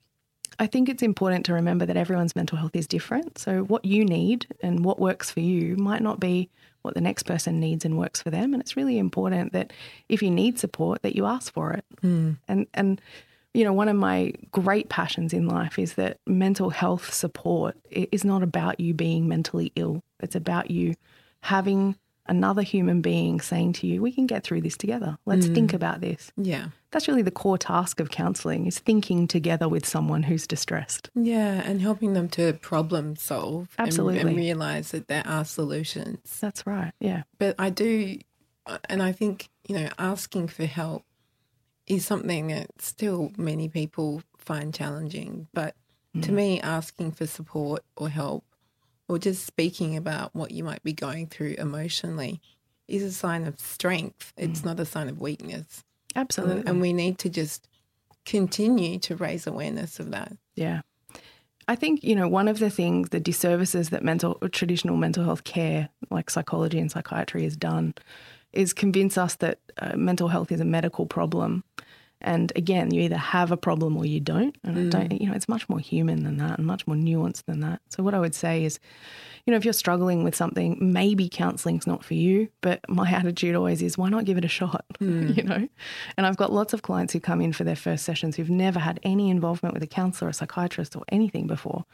I 0.58 0.66
think 0.66 0.88
it's 0.88 1.02
important 1.02 1.46
to 1.46 1.54
remember 1.54 1.86
that 1.86 1.96
everyone's 1.96 2.34
mental 2.34 2.58
health 2.58 2.74
is 2.74 2.88
different. 2.88 3.38
So 3.38 3.62
what 3.62 3.84
you 3.84 4.04
need 4.04 4.48
and 4.64 4.84
what 4.84 4.98
works 4.98 5.30
for 5.30 5.40
you 5.40 5.76
might 5.76 6.02
not 6.02 6.18
be 6.18 6.50
what 6.82 6.94
the 6.94 7.00
next 7.00 7.24
person 7.24 7.60
needs 7.60 7.84
and 7.84 7.98
works 7.98 8.22
for 8.22 8.30
them. 8.30 8.52
And 8.52 8.60
it's 8.60 8.76
really 8.76 8.98
important 8.98 9.52
that 9.52 9.72
if 10.08 10.22
you 10.22 10.30
need 10.30 10.58
support, 10.58 11.02
that 11.02 11.16
you 11.16 11.26
ask 11.26 11.52
for 11.52 11.72
it. 11.72 11.84
Hmm. 12.00 12.32
And 12.48 12.66
and 12.74 13.00
you 13.52 13.64
know, 13.64 13.72
one 13.72 13.88
of 13.88 13.96
my 13.96 14.32
great 14.52 14.88
passions 14.88 15.32
in 15.32 15.48
life 15.48 15.78
is 15.78 15.94
that 15.94 16.18
mental 16.26 16.70
health 16.70 17.12
support 17.12 17.76
is 17.90 18.24
not 18.24 18.42
about 18.42 18.78
you 18.78 18.94
being 18.94 19.26
mentally 19.26 19.72
ill. 19.74 20.02
It's 20.20 20.36
about 20.36 20.70
you 20.70 20.94
having 21.42 21.96
another 22.30 22.62
human 22.62 23.02
being 23.02 23.40
saying 23.40 23.74
to 23.74 23.86
you, 23.86 24.00
"We 24.00 24.12
can 24.12 24.26
get 24.26 24.44
through 24.44 24.62
this 24.62 24.76
together. 24.76 25.18
Let's 25.26 25.46
mm. 25.46 25.54
think 25.54 25.74
about 25.74 26.00
this." 26.00 26.32
Yeah. 26.36 26.68
That's 26.92 27.06
really 27.06 27.22
the 27.22 27.30
core 27.30 27.58
task 27.58 28.00
of 28.00 28.10
counseling 28.10 28.66
is 28.66 28.78
thinking 28.78 29.28
together 29.28 29.68
with 29.68 29.86
someone 29.86 30.22
who's 30.22 30.46
distressed. 30.46 31.10
Yeah. 31.14 31.62
And 31.64 31.82
helping 31.82 32.14
them 32.14 32.28
to 32.30 32.54
problem 32.54 33.16
solve 33.16 33.68
and- 33.78 33.88
Absolutely. 33.88 34.20
and 34.20 34.36
realize 34.36 34.92
that 34.92 35.08
there 35.08 35.26
are 35.26 35.44
solutions. 35.44 36.38
That's 36.40 36.66
right. 36.66 36.92
Yeah. 36.98 37.24
But 37.38 37.56
I 37.58 37.70
do, 37.70 38.18
uh, 38.66 38.78
and 38.88 39.02
I 39.02 39.12
think, 39.12 39.50
you 39.68 39.76
know, 39.76 39.88
asking 39.98 40.48
for 40.48 40.64
help 40.64 41.04
is 41.86 42.06
something 42.06 42.48
that 42.48 42.80
still 42.80 43.32
many 43.36 43.68
people 43.68 44.22
find 44.38 44.72
challenging. 44.72 45.48
But 45.52 45.74
to 46.14 46.30
mm. 46.30 46.34
me, 46.34 46.60
asking 46.60 47.12
for 47.12 47.26
support 47.26 47.84
or 47.96 48.08
help 48.08 48.44
or 49.10 49.18
just 49.18 49.44
speaking 49.44 49.96
about 49.96 50.32
what 50.36 50.52
you 50.52 50.62
might 50.62 50.84
be 50.84 50.92
going 50.92 51.26
through 51.26 51.56
emotionally 51.58 52.40
is 52.86 53.02
a 53.02 53.10
sign 53.10 53.44
of 53.44 53.58
strength. 53.58 54.32
It's 54.36 54.64
not 54.64 54.78
a 54.78 54.84
sign 54.84 55.08
of 55.08 55.20
weakness. 55.20 55.82
Absolutely. 56.14 56.62
And 56.64 56.80
we 56.80 56.92
need 56.92 57.18
to 57.18 57.28
just 57.28 57.66
continue 58.24 59.00
to 59.00 59.16
raise 59.16 59.48
awareness 59.48 59.98
of 59.98 60.12
that. 60.12 60.36
Yeah. 60.54 60.82
I 61.66 61.74
think, 61.74 62.04
you 62.04 62.14
know, 62.14 62.28
one 62.28 62.46
of 62.46 62.60
the 62.60 62.70
things, 62.70 63.08
the 63.08 63.18
disservices 63.18 63.90
that 63.90 64.04
mental 64.04 64.36
traditional 64.52 64.96
mental 64.96 65.24
health 65.24 65.42
care, 65.42 65.88
like 66.10 66.30
psychology 66.30 66.78
and 66.78 66.90
psychiatry, 66.90 67.42
has 67.42 67.56
done 67.56 67.94
is 68.52 68.72
convince 68.72 69.18
us 69.18 69.34
that 69.36 69.58
uh, 69.78 69.96
mental 69.96 70.28
health 70.28 70.52
is 70.52 70.60
a 70.60 70.64
medical 70.64 71.06
problem. 71.06 71.64
And 72.20 72.52
again, 72.54 72.92
you 72.92 73.02
either 73.02 73.16
have 73.16 73.50
a 73.50 73.56
problem 73.56 73.96
or 73.96 74.04
you 74.04 74.20
don't. 74.20 74.56
And 74.62 74.78
I 74.78 74.98
don't, 74.98 75.10
mm. 75.10 75.20
you 75.20 75.28
know, 75.28 75.34
it's 75.34 75.48
much 75.48 75.68
more 75.68 75.78
human 75.78 76.24
than 76.24 76.36
that 76.38 76.58
and 76.58 76.66
much 76.66 76.86
more 76.86 76.96
nuanced 76.96 77.44
than 77.44 77.60
that. 77.60 77.80
So, 77.88 78.02
what 78.02 78.14
I 78.14 78.20
would 78.20 78.34
say 78.34 78.64
is, 78.64 78.78
you 79.46 79.50
know, 79.52 79.56
if 79.56 79.64
you're 79.64 79.72
struggling 79.72 80.22
with 80.22 80.34
something, 80.34 80.76
maybe 80.80 81.28
counseling's 81.28 81.86
not 81.86 82.04
for 82.04 82.14
you. 82.14 82.48
But 82.60 82.80
my 82.88 83.10
attitude 83.14 83.54
always 83.54 83.82
is, 83.82 83.96
why 83.96 84.08
not 84.10 84.24
give 84.24 84.38
it 84.38 84.44
a 84.44 84.48
shot? 84.48 84.84
Hmm. 85.00 85.28
you 85.28 85.42
know? 85.42 85.66
And 86.18 86.26
I've 86.26 86.36
got 86.36 86.52
lots 86.52 86.74
of 86.74 86.82
clients 86.82 87.14
who 87.14 87.20
come 87.20 87.40
in 87.40 87.54
for 87.54 87.64
their 87.64 87.74
first 87.74 88.04
sessions 88.04 88.36
who've 88.36 88.50
never 88.50 88.78
had 88.78 89.00
any 89.02 89.30
involvement 89.30 89.72
with 89.72 89.82
a 89.82 89.86
counsellor, 89.86 90.28
a 90.28 90.34
psychiatrist, 90.34 90.94
or 90.94 91.04
anything 91.08 91.46
before, 91.46 91.86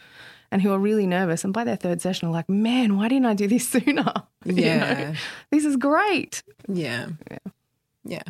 and 0.50 0.60
who 0.60 0.72
are 0.72 0.78
really 0.78 1.06
nervous. 1.06 1.44
And 1.44 1.52
by 1.52 1.62
their 1.62 1.76
third 1.76 2.02
session, 2.02 2.28
are 2.28 2.32
like, 2.32 2.48
man, 2.48 2.96
why 2.96 3.06
didn't 3.06 3.26
I 3.26 3.34
do 3.34 3.46
this 3.46 3.68
sooner? 3.68 4.12
You 4.44 4.52
know? 4.54 4.62
Yeah. 4.62 5.14
this 5.52 5.64
is 5.64 5.76
great. 5.76 6.42
Yeah. 6.66 7.10
Yeah. 8.04 8.22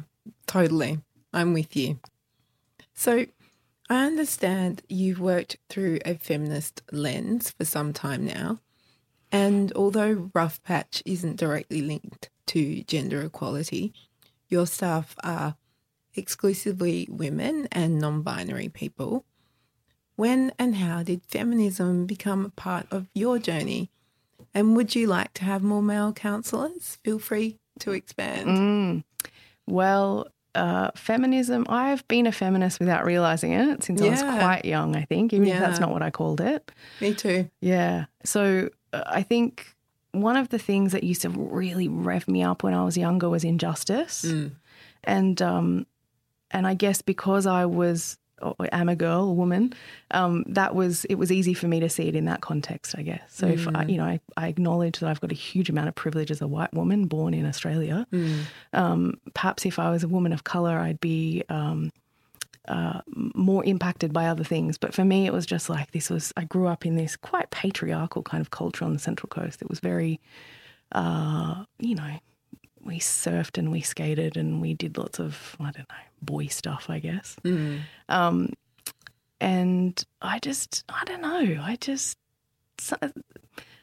Totally. 0.46 0.98
I'm 1.32 1.52
with 1.52 1.76
you. 1.76 1.98
So 2.94 3.26
I 3.88 4.06
understand 4.06 4.82
you've 4.88 5.20
worked 5.20 5.58
through 5.68 5.98
a 6.04 6.14
feminist 6.14 6.82
lens 6.92 7.50
for 7.50 7.64
some 7.64 7.92
time 7.92 8.24
now. 8.24 8.60
And 9.30 9.72
although 9.74 10.30
Rough 10.34 10.62
Patch 10.62 11.02
isn't 11.04 11.36
directly 11.36 11.82
linked 11.82 12.30
to 12.46 12.82
gender 12.84 13.22
equality. 13.22 13.92
Your 14.48 14.66
staff 14.66 15.16
are 15.22 15.56
exclusively 16.14 17.06
women 17.10 17.68
and 17.70 18.00
non 18.00 18.22
binary 18.22 18.68
people. 18.68 19.24
When 20.14 20.52
and 20.58 20.76
how 20.76 21.02
did 21.02 21.22
feminism 21.26 22.06
become 22.06 22.46
a 22.46 22.50
part 22.50 22.86
of 22.90 23.08
your 23.14 23.38
journey? 23.38 23.90
And 24.54 24.74
would 24.76 24.94
you 24.94 25.06
like 25.06 25.34
to 25.34 25.44
have 25.44 25.62
more 25.62 25.82
male 25.82 26.12
counsellors? 26.12 26.98
Feel 27.04 27.18
free 27.18 27.58
to 27.80 27.92
expand. 27.92 28.48
Mm. 28.48 29.04
Well, 29.66 30.28
uh, 30.56 30.90
feminism, 30.94 31.66
I've 31.68 32.06
been 32.08 32.26
a 32.26 32.32
feminist 32.32 32.80
without 32.80 33.04
realizing 33.04 33.52
it 33.52 33.84
since 33.84 34.00
I 34.00 34.08
was 34.08 34.22
quite 34.22 34.64
young, 34.64 34.96
I 34.96 35.04
think, 35.04 35.32
even 35.32 35.48
if 35.48 35.58
that's 35.58 35.80
not 35.80 35.90
what 35.90 36.02
I 36.02 36.10
called 36.10 36.40
it. 36.40 36.72
Me 37.00 37.14
too. 37.14 37.48
Yeah. 37.60 38.06
So 38.24 38.70
uh, 38.92 39.02
I 39.06 39.22
think 39.22 39.76
one 40.12 40.36
of 40.36 40.48
the 40.48 40.58
things 40.58 40.92
that 40.92 41.04
used 41.04 41.22
to 41.22 41.30
really 41.30 41.88
rev 41.88 42.26
me 42.26 42.42
up 42.42 42.62
when 42.62 42.74
I 42.74 42.84
was 42.84 42.96
younger 42.96 43.28
was 43.28 43.44
injustice. 43.44 44.24
Mm. 44.24 44.52
And 45.04 45.42
um, 45.42 45.86
and 46.50 46.66
I 46.66 46.74
guess 46.74 47.02
because 47.02 47.46
I 47.46 47.66
was 47.66 48.18
am 48.72 48.88
a 48.88 48.96
girl, 48.96 49.24
a 49.28 49.32
woman, 49.32 49.72
um, 50.10 50.44
that 50.48 50.74
was 50.74 51.04
it 51.06 51.16
was 51.16 51.32
easy 51.32 51.54
for 51.54 51.68
me 51.68 51.80
to 51.80 51.88
see 51.88 52.08
it 52.08 52.14
in 52.14 52.26
that 52.26 52.40
context, 52.40 52.94
I 52.98 53.02
guess. 53.02 53.22
So 53.28 53.46
if 53.46 53.66
I, 53.74 53.84
you 53.84 53.96
know, 53.96 54.04
I, 54.04 54.20
I 54.36 54.48
acknowledge 54.48 54.98
that 54.98 55.08
I've 55.08 55.20
got 55.20 55.32
a 55.32 55.34
huge 55.34 55.70
amount 55.70 55.88
of 55.88 55.94
privilege 55.94 56.30
as 56.30 56.40
a 56.40 56.46
white 56.46 56.72
woman 56.74 57.06
born 57.06 57.34
in 57.34 57.46
Australia. 57.46 58.06
Um, 58.72 59.20
perhaps 59.34 59.64
if 59.64 59.78
I 59.78 59.90
was 59.90 60.02
a 60.02 60.08
woman 60.08 60.32
of 60.32 60.44
color, 60.44 60.78
I'd 60.78 61.00
be 61.00 61.44
um, 61.48 61.90
uh, 62.68 63.00
more 63.34 63.64
impacted 63.64 64.12
by 64.12 64.26
other 64.26 64.44
things. 64.44 64.78
But 64.78 64.92
for 64.94 65.04
me, 65.04 65.26
it 65.26 65.32
was 65.32 65.46
just 65.46 65.70
like 65.70 65.92
this 65.92 66.10
was. 66.10 66.32
I 66.36 66.44
grew 66.44 66.66
up 66.66 66.84
in 66.84 66.96
this 66.96 67.16
quite 67.16 67.50
patriarchal 67.50 68.22
kind 68.22 68.40
of 68.40 68.50
culture 68.50 68.84
on 68.84 68.92
the 68.92 68.98
Central 68.98 69.28
Coast. 69.28 69.62
It 69.62 69.70
was 69.70 69.80
very, 69.80 70.20
uh, 70.92 71.64
you 71.78 71.94
know, 71.94 72.18
we 72.86 72.98
surfed 73.00 73.58
and 73.58 73.70
we 73.72 73.80
skated 73.80 74.36
and 74.36 74.60
we 74.60 74.74
did 74.74 74.96
lots 74.98 75.18
of 75.20 75.56
I 75.60 75.64
don't 75.72 75.88
know 75.88 75.94
boy 76.22 76.46
stuff, 76.46 76.86
I 76.88 76.98
guess. 76.98 77.36
Um, 78.08 78.52
and 79.40 80.02
I 80.22 80.38
just 80.38 80.84
I 80.88 81.04
don't 81.04 81.20
know. 81.22 81.60
I 81.62 81.76
just 81.80 82.16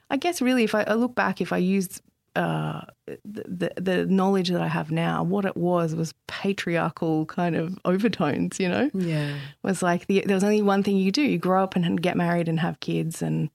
I 0.10 0.18
guess 0.18 0.42
really, 0.42 0.64
if 0.64 0.76
I, 0.76 0.84
I 0.84 0.94
look 0.94 1.16
back, 1.16 1.42
if 1.42 1.52
I 1.52 1.58
used 1.58 2.02
uh, 2.36 2.82
the, 3.06 3.44
the 3.48 3.72
the 3.82 4.06
knowledge 4.06 4.50
that 4.50 4.62
I 4.62 4.68
have 4.68 4.92
now, 4.92 5.24
what 5.24 5.46
it 5.46 5.56
was 5.56 5.96
was 5.96 6.14
patriarchal 6.28 7.26
kind 7.28 7.56
of 7.56 7.78
overtones. 7.86 8.60
You 8.60 8.70
know, 8.70 8.92
Yeah. 8.94 9.38
was 9.62 9.82
like 9.84 10.08
the, 10.08 10.24
there 10.26 10.36
was 10.36 10.44
only 10.44 10.62
one 10.62 10.84
thing 10.84 10.98
you 10.98 11.12
do: 11.12 11.22
you 11.22 11.38
grow 11.38 11.64
up 11.64 11.76
and 11.76 12.02
get 12.02 12.18
married 12.18 12.48
and 12.48 12.60
have 12.60 12.80
kids, 12.80 13.22
and 13.22 13.50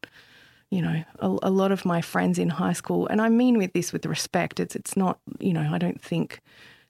you 0.71 0.83
know, 0.83 1.03
a, 1.21 1.27
a 1.45 1.51
lot 1.51 1.73
of 1.73 1.85
my 1.85 2.01
friends 2.01 2.39
in 2.39 2.51
high 2.51 2.75
school, 2.75 3.07
and 3.09 3.21
I 3.21 3.29
mean 3.29 3.59
with 3.59 3.73
this 3.73 3.93
with 3.93 4.07
respect. 4.07 4.61
It's 4.61 4.77
it's 4.77 4.97
not 4.97 5.19
you 5.39 5.53
know 5.53 5.69
I 5.73 5.79
don't 5.79 6.01
think 6.01 6.41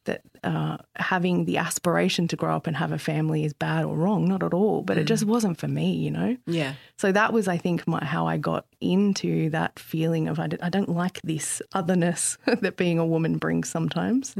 that 0.08 0.22
uh, 0.42 0.78
having 0.96 1.44
the 1.44 1.58
aspiration 1.58 2.26
to 2.28 2.36
grow 2.36 2.56
up 2.56 2.66
and 2.66 2.76
have 2.76 2.92
a 2.92 2.98
family 2.98 3.44
is 3.44 3.52
bad 3.52 3.84
or 3.84 3.94
wrong, 3.94 4.26
not 4.26 4.42
at 4.42 4.54
all. 4.54 4.82
But 4.82 4.96
it 4.96 5.04
just 5.04 5.24
wasn't 5.24 5.58
for 5.58 5.68
me, 5.68 5.92
you 5.92 6.10
know. 6.10 6.36
Yeah. 6.46 6.74
So 6.96 7.12
that 7.12 7.32
was, 7.32 7.46
I 7.46 7.58
think, 7.58 7.86
my, 7.86 8.02
how 8.02 8.26
I 8.26 8.38
got 8.38 8.64
into 8.80 9.50
that 9.50 9.78
feeling 9.78 10.26
of 10.26 10.38
I, 10.38 10.46
d- 10.46 10.56
I 10.62 10.70
don't 10.70 10.88
like 10.88 11.20
this 11.22 11.60
otherness 11.74 12.38
that 12.46 12.76
being 12.76 12.98
a 12.98 13.04
woman 13.04 13.36
brings 13.36 13.68
sometimes. 13.68 14.34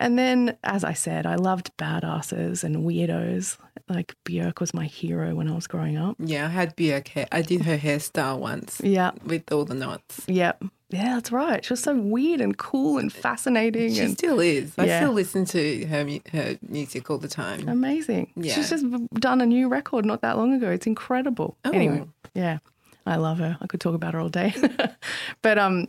And 0.00 0.18
then, 0.18 0.56
as 0.64 0.82
I 0.82 0.94
said, 0.94 1.26
I 1.26 1.34
loved 1.36 1.70
badasses 1.76 2.64
and 2.64 2.76
weirdos. 2.78 3.58
Like 3.88 4.14
Björk 4.24 4.58
was 4.60 4.72
my 4.72 4.86
hero 4.86 5.34
when 5.34 5.46
I 5.48 5.54
was 5.54 5.66
growing 5.66 5.96
up. 5.98 6.16
Yeah. 6.18 6.46
I 6.46 6.48
had 6.48 6.74
Björk 6.76 7.08
hair. 7.08 7.26
I 7.30 7.42
did 7.42 7.62
her 7.66 7.76
hairstyle 7.76 8.38
once 8.38 8.80
Yeah, 8.82 9.10
with 9.24 9.52
all 9.52 9.64
the 9.64 9.74
knots. 9.74 10.22
yeah, 10.26 10.52
yeah. 10.90 11.14
That's 11.14 11.30
right. 11.32 11.64
She 11.64 11.72
was 11.72 11.82
so 11.82 11.94
weird 11.94 12.40
and 12.40 12.56
cool 12.56 12.98
and 12.98 13.12
fascinating 13.12 13.92
She 13.94 14.00
and 14.00 14.12
still 14.16 14.40
is. 14.40 14.72
I 14.78 14.86
Yeah. 14.86 15.00
still 15.00 15.12
listen 15.12 15.44
to 15.46 15.86
her 15.86 16.06
her 16.32 16.56
music 16.66 17.10
all 17.10 17.18
the 17.18 17.28
time. 17.28 17.68
amazing. 17.68 18.30
Yeah. 18.36 18.54
She's 18.54 18.70
just 18.70 18.84
done 19.14 19.40
a 19.42 19.46
new 19.46 19.68
record 19.68 20.06
not 20.06 20.22
that 20.22 20.38
long 20.38 20.54
ago. 20.54 20.70
It's 20.70 20.86
incredible. 20.86 21.56
Oh. 21.64 21.70
Anyway, 21.72 22.04
yeah, 22.34 22.58
I 23.04 23.16
love 23.16 23.38
her. 23.38 23.58
I 23.60 23.66
could 23.66 23.80
talk 23.80 23.94
about 23.94 24.14
her 24.14 24.20
all 24.20 24.28
day. 24.30 24.54
but 25.42 25.58
um, 25.58 25.88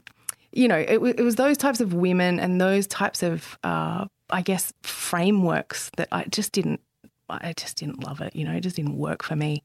you 0.52 0.68
know, 0.68 0.78
it, 0.78 1.02
it 1.02 1.24
was 1.24 1.36
those 1.36 1.58
types 1.58 1.80
of 1.80 1.94
women 1.94 2.40
and 2.40 2.60
those 2.60 2.88
types 2.88 3.24
of, 3.24 3.58
uh, 3.64 4.06
I 4.30 4.42
guess, 4.42 4.74
frameworks 4.84 5.90
that 5.98 6.08
I 6.12 6.26
just 6.26 6.52
didn't. 6.52 6.82
I 7.30 7.54
just 7.56 7.78
didn't 7.78 8.04
love 8.04 8.20
it. 8.20 8.36
You 8.36 8.44
know, 8.44 8.52
it 8.52 8.60
just 8.60 8.76
didn't 8.76 8.98
work 8.98 9.24
for 9.24 9.38
me. 9.38 9.64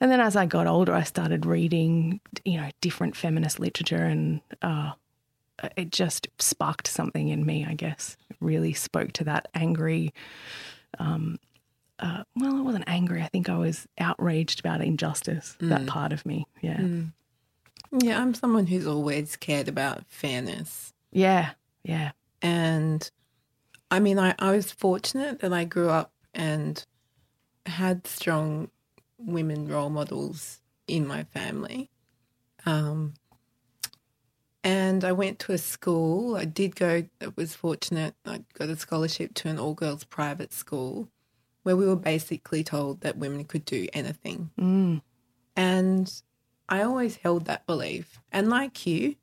And 0.00 0.10
then 0.10 0.20
as 0.20 0.36
I 0.36 0.46
got 0.46 0.66
older, 0.66 0.94
I 0.94 1.02
started 1.02 1.44
reading, 1.44 2.18
you 2.46 2.58
know, 2.58 2.70
different 2.80 3.14
feminist 3.14 3.60
literature, 3.60 4.04
and 4.04 4.40
uh, 4.62 4.92
it 5.76 5.90
just 5.90 6.28
sparked 6.38 6.86
something 6.86 7.28
in 7.28 7.44
me. 7.44 7.66
I 7.68 7.74
guess 7.74 8.16
it 8.30 8.36
really 8.40 8.72
spoke 8.72 9.12
to 9.14 9.24
that 9.24 9.48
angry. 9.54 10.14
Um, 10.98 11.38
uh, 11.98 12.22
well, 12.36 12.56
I 12.56 12.60
wasn't 12.62 12.84
angry. 12.86 13.20
I 13.22 13.26
think 13.26 13.50
I 13.50 13.58
was 13.58 13.86
outraged 13.98 14.60
about 14.60 14.80
injustice. 14.80 15.56
That 15.68 15.86
part 15.86 16.14
of 16.14 16.24
me, 16.24 16.46
yeah, 16.62 16.80
Yeah, 17.92 18.20
I'm 18.20 18.34
someone 18.34 18.66
who's 18.66 18.86
always 18.86 19.36
cared 19.36 19.68
about 19.68 20.04
fairness. 20.08 20.92
yeah, 21.12 21.50
yeah, 21.84 22.12
And 22.42 23.10
I 23.90 24.00
mean, 24.00 24.18
I, 24.18 24.34
I 24.38 24.50
was 24.50 24.70
fortunate 24.70 25.40
that 25.40 25.52
I 25.52 25.64
grew 25.64 25.88
up 25.88 26.12
and 26.34 26.84
had 27.66 28.06
strong 28.06 28.70
women 29.18 29.68
role 29.68 29.90
models 29.90 30.60
in 30.86 31.06
my 31.06 31.24
family. 31.24 31.90
Um, 32.66 33.14
and 34.62 35.04
I 35.04 35.12
went 35.12 35.38
to 35.40 35.52
a 35.52 35.58
school. 35.58 36.36
I 36.36 36.44
did 36.44 36.76
go, 36.76 37.04
I 37.22 37.26
was 37.36 37.54
fortunate. 37.54 38.14
I 38.26 38.42
got 38.54 38.68
a 38.68 38.76
scholarship 38.76 39.34
to 39.34 39.48
an 39.48 39.58
all 39.58 39.74
girls 39.74 40.04
private 40.04 40.52
school 40.52 41.08
where 41.62 41.76
we 41.76 41.86
were 41.86 41.96
basically 41.96 42.62
told 42.62 43.00
that 43.00 43.16
women 43.16 43.44
could 43.44 43.64
do 43.64 43.86
anything. 43.92 44.50
mm, 44.60 45.00
And 45.56 46.22
I 46.68 46.82
always 46.82 47.16
held 47.16 47.46
that 47.46 47.66
belief. 47.66 48.20
And 48.30 48.48
like 48.48 48.86
you, 48.86 49.16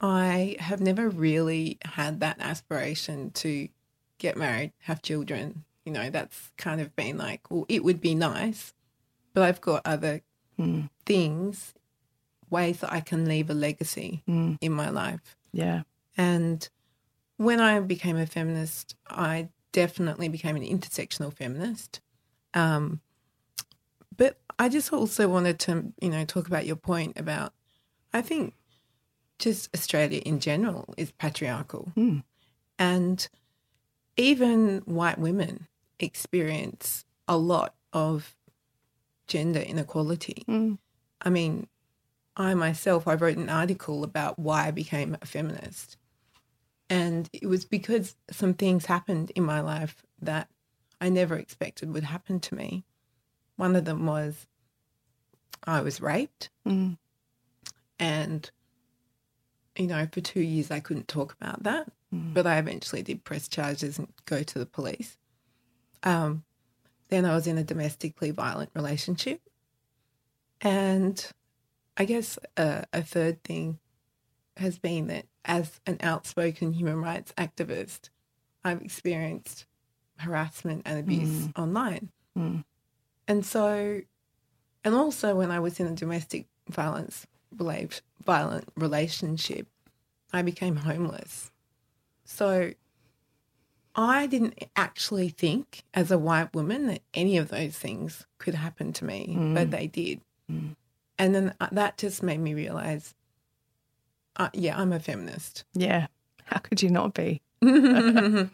I 0.00 0.56
have 0.58 0.80
never 0.80 1.08
really 1.08 1.78
had 1.84 2.20
that 2.20 2.36
aspiration 2.40 3.30
to 3.32 3.68
get 4.18 4.36
married, 4.36 4.72
have 4.80 5.02
children. 5.02 5.64
You 5.84 5.92
know, 5.92 6.10
that's 6.10 6.52
kind 6.56 6.80
of 6.80 6.94
been 6.96 7.18
like, 7.18 7.50
well, 7.50 7.66
it 7.68 7.84
would 7.84 8.00
be 8.00 8.14
nice, 8.14 8.72
but 9.34 9.42
I've 9.42 9.60
got 9.60 9.82
other 9.84 10.22
mm, 10.58 10.88
things, 11.06 11.74
ways 12.48 12.80
that 12.80 12.92
I 12.92 13.00
can 13.00 13.26
leave 13.26 13.50
a 13.50 13.54
legacy 13.54 14.22
mm, 14.28 14.58
in 14.60 14.72
my 14.72 14.90
life. 14.90 15.36
yeah, 15.52 15.82
And 16.16 16.68
when 17.36 17.60
I 17.60 17.80
became 17.80 18.16
a 18.16 18.26
feminist, 18.26 18.96
I 19.08 19.48
definitely 19.72 20.28
became 20.28 20.56
an 20.56 20.62
intersectional 20.62 21.32
feminist. 21.32 22.00
Um, 22.54 23.00
but 24.20 24.38
I 24.58 24.68
just 24.68 24.92
also 24.92 25.28
wanted 25.28 25.58
to, 25.60 25.94
you 25.98 26.10
know, 26.10 26.26
talk 26.26 26.46
about 26.46 26.66
your 26.66 26.76
point 26.76 27.18
about, 27.18 27.54
I 28.12 28.20
think 28.20 28.52
just 29.38 29.74
Australia 29.74 30.20
in 30.26 30.40
general 30.40 30.92
is 30.98 31.10
patriarchal. 31.12 31.90
Mm. 31.96 32.22
And 32.78 33.26
even 34.18 34.82
white 34.84 35.18
women 35.18 35.68
experience 35.98 37.06
a 37.26 37.38
lot 37.38 37.74
of 37.94 38.36
gender 39.26 39.60
inequality. 39.60 40.44
mm, 40.46 40.76
I 41.22 41.30
mean, 41.30 41.66
I 42.36 42.52
myself, 42.52 43.08
I 43.08 43.14
wrote 43.14 43.38
an 43.38 43.48
article 43.48 44.04
about 44.04 44.38
why 44.38 44.66
I 44.66 44.70
became 44.70 45.16
a 45.22 45.26
feminist. 45.26 45.96
And 46.90 47.26
it 47.32 47.46
was 47.46 47.64
because 47.64 48.16
some 48.30 48.52
things 48.52 48.84
happened 48.84 49.32
in 49.34 49.44
my 49.44 49.62
life 49.62 50.04
that 50.20 50.50
I 51.00 51.08
never 51.08 51.36
expected 51.36 51.94
would 51.94 52.04
happen 52.04 52.38
to 52.40 52.54
me. 52.54 52.84
One 53.60 53.76
of 53.76 53.84
them 53.84 54.06
was 54.06 54.46
I 55.64 55.82
was 55.82 56.00
raped, 56.00 56.48
mm, 56.66 56.96
and, 57.98 58.50
you 59.76 59.86
know, 59.86 60.08
for 60.10 60.22
two 60.22 60.40
years 60.40 60.70
I 60.70 60.80
couldn't 60.80 61.08
talk 61.08 61.36
about 61.38 61.62
that, 61.64 61.92
Mm. 62.10 62.32
but 62.32 62.46
I 62.46 62.56
eventually 62.56 63.02
did 63.02 63.22
press 63.22 63.48
charges 63.48 63.98
and 63.98 64.08
go 64.24 64.42
to 64.42 64.58
the 64.58 64.64
police. 64.64 65.18
Um, 66.02 66.44
then 67.08 67.26
I 67.26 67.34
was 67.34 67.46
in 67.46 67.58
a 67.58 67.62
domestically 67.62 68.30
violent 68.30 68.70
relationship. 68.74 69.42
And 70.62 71.30
I 71.98 72.06
guess 72.06 72.38
uh, 72.56 72.82
a 72.94 73.02
third 73.02 73.44
thing 73.44 73.78
has 74.56 74.78
been 74.78 75.08
that 75.08 75.26
as 75.44 75.80
an 75.86 75.98
outspoken 76.00 76.72
human 76.72 77.02
rights 77.02 77.34
activist, 77.36 78.08
I've 78.64 78.80
experienced 78.80 79.66
harassment 80.16 80.82
and 80.86 80.98
abuse 80.98 81.50
online. 81.56 82.10
mm, 82.36 82.64
And 83.28 83.44
so, 83.44 84.00
and 84.84 84.94
also 84.94 85.34
when 85.34 85.50
I 85.50 85.60
was 85.60 85.78
in 85.80 85.86
a 85.86 85.94
domestic 85.94 86.46
violence 86.68 87.26
violent 87.52 88.68
relationship, 88.76 89.66
I 90.32 90.42
became 90.42 90.76
homeless. 90.76 91.50
So 92.24 92.72
I 93.94 94.26
didn't 94.26 94.64
actually 94.76 95.30
think 95.30 95.82
as 95.94 96.10
a 96.10 96.18
white 96.18 96.54
woman 96.54 96.86
that 96.86 97.02
any 97.12 97.36
of 97.38 97.48
those 97.48 97.76
things 97.76 98.26
could 98.38 98.54
happen 98.54 98.92
to 98.94 99.04
me, 99.04 99.36
but 99.54 99.70
they 99.70 99.86
did. 99.88 100.20
Mm. 100.50 100.76
And 101.18 101.34
then 101.34 101.54
uh, 101.60 101.68
that 101.72 101.98
just 101.98 102.22
made 102.22 102.40
me 102.40 102.54
realize, 102.54 103.14
uh, 104.36 104.48
yeah, 104.54 104.78
I'm 104.80 104.92
a 104.92 105.00
feminist. 105.00 105.64
yeah. 105.74 106.06
How 106.44 106.58
could 106.58 106.82
you 106.82 106.90
not 106.90 107.14
be? 107.14 107.42
and, 107.62 108.50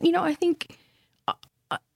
you 0.00 0.10
know, 0.10 0.22
I 0.22 0.34
think, 0.34 0.76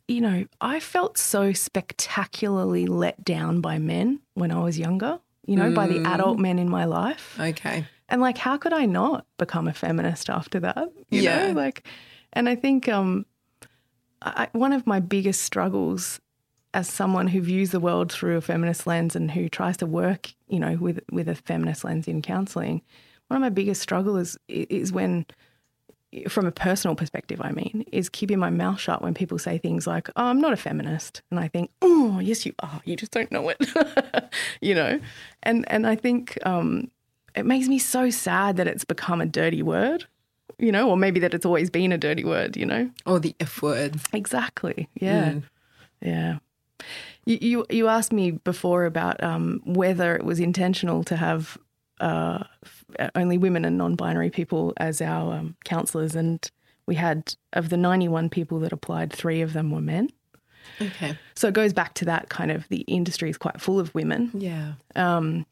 you 0.08 0.20
know, 0.20 0.44
I 0.60 0.80
felt 0.80 1.18
so 1.18 1.52
spectacularly 1.52 2.86
let 2.86 3.24
down 3.24 3.60
by 3.60 3.78
men 3.78 4.20
when 4.34 4.50
I 4.50 4.60
was 4.60 4.78
younger, 4.78 5.18
you 5.46 5.56
know, 5.56 5.70
mm. 5.70 5.74
by 5.74 5.86
the 5.86 6.00
mm. 6.00 6.06
adult 6.06 6.38
men 6.38 6.58
in 6.58 6.68
my 6.68 6.84
life. 6.84 7.36
Okay. 7.40 7.86
And 8.08 8.20
like, 8.20 8.36
how 8.36 8.56
could 8.58 8.72
I 8.72 8.84
not 8.84 9.26
become 9.38 9.66
a 9.66 9.72
feminist 9.72 10.28
after 10.28 10.60
that? 10.60 10.92
You 11.10 11.22
yeah. 11.22 11.46
Know? 11.46 11.52
Like, 11.52 11.86
and 12.32 12.48
I 12.48 12.54
think 12.54 12.88
um, 12.88 13.24
I, 14.20 14.48
one 14.52 14.72
of 14.72 14.86
my 14.86 15.00
biggest 15.00 15.42
struggles 15.42 16.20
as 16.74 16.88
someone 16.88 17.28
who 17.28 17.40
views 17.40 17.70
the 17.70 17.80
world 17.80 18.12
through 18.12 18.36
a 18.36 18.40
feminist 18.40 18.86
lens 18.86 19.14
and 19.14 19.30
who 19.30 19.48
tries 19.48 19.76
to 19.78 19.86
work, 19.86 20.34
you 20.48 20.58
know, 20.58 20.76
with 20.76 21.00
with 21.10 21.28
a 21.28 21.34
feminist 21.34 21.84
lens 21.84 22.08
in 22.08 22.20
counselling, 22.20 22.82
one 23.28 23.36
of 23.36 23.40
my 23.40 23.48
biggest 23.48 23.80
struggles 23.80 24.36
is, 24.48 24.66
is 24.68 24.92
when, 24.92 25.24
from 26.28 26.46
a 26.46 26.52
personal 26.52 26.94
perspective, 26.94 27.40
I 27.42 27.52
mean, 27.52 27.84
is 27.92 28.08
keeping 28.08 28.38
my 28.38 28.50
mouth 28.50 28.80
shut 28.80 29.02
when 29.02 29.14
people 29.14 29.38
say 29.38 29.58
things 29.58 29.86
like, 29.86 30.08
"Oh, 30.16 30.24
I'm 30.24 30.40
not 30.40 30.52
a 30.52 30.56
feminist," 30.56 31.22
and 31.30 31.40
I 31.40 31.48
think, 31.48 31.70
"Oh, 31.82 32.20
yes, 32.20 32.46
you 32.46 32.54
are. 32.60 32.80
You 32.84 32.96
just 32.96 33.12
don't 33.12 33.30
know 33.32 33.48
it," 33.48 33.58
you 34.60 34.74
know, 34.74 35.00
and 35.42 35.64
and 35.70 35.86
I 35.86 35.96
think 35.96 36.38
um, 36.46 36.90
it 37.34 37.46
makes 37.46 37.68
me 37.68 37.78
so 37.78 38.10
sad 38.10 38.56
that 38.56 38.66
it's 38.66 38.84
become 38.84 39.20
a 39.20 39.26
dirty 39.26 39.62
word 39.62 40.06
you 40.58 40.70
know, 40.70 40.88
or 40.88 40.96
maybe 40.96 41.20
that 41.20 41.34
it's 41.34 41.46
always 41.46 41.70
been 41.70 41.92
a 41.92 41.98
dirty 41.98 42.24
word, 42.24 42.56
you 42.56 42.66
know? 42.66 42.88
Or 43.06 43.18
the 43.18 43.34
F 43.40 43.62
word. 43.62 43.96
Exactly. 44.12 44.88
Yeah. 44.94 45.32
Mm. 45.32 45.42
Yeah. 46.00 46.38
You, 47.24 47.38
you, 47.40 47.66
you 47.70 47.88
asked 47.88 48.12
me 48.12 48.32
before 48.32 48.84
about 48.84 49.22
um, 49.22 49.62
whether 49.64 50.14
it 50.14 50.24
was 50.24 50.40
intentional 50.40 51.02
to 51.04 51.16
have 51.16 51.58
uh, 52.04 52.44
only 53.14 53.38
women 53.38 53.64
and 53.64 53.78
non-binary 53.78 54.28
people 54.28 54.74
as 54.76 55.00
our 55.00 55.34
um, 55.34 55.56
counsellors, 55.64 56.14
and 56.14 56.50
we 56.86 56.94
had 56.94 57.34
of 57.54 57.70
the 57.70 57.78
91 57.78 58.28
people 58.28 58.60
that 58.60 58.72
applied, 58.72 59.10
three 59.10 59.40
of 59.40 59.54
them 59.54 59.70
were 59.70 59.80
men. 59.80 60.10
Okay. 60.80 61.16
So 61.34 61.48
it 61.48 61.54
goes 61.54 61.72
back 61.72 61.94
to 61.94 62.04
that 62.04 62.28
kind 62.28 62.50
of 62.50 62.68
the 62.68 62.82
industry 62.82 63.30
is 63.30 63.38
quite 63.38 63.58
full 63.60 63.80
of 63.80 63.94
women. 63.94 64.30
Yeah. 64.34 64.74
Um, 64.94 65.46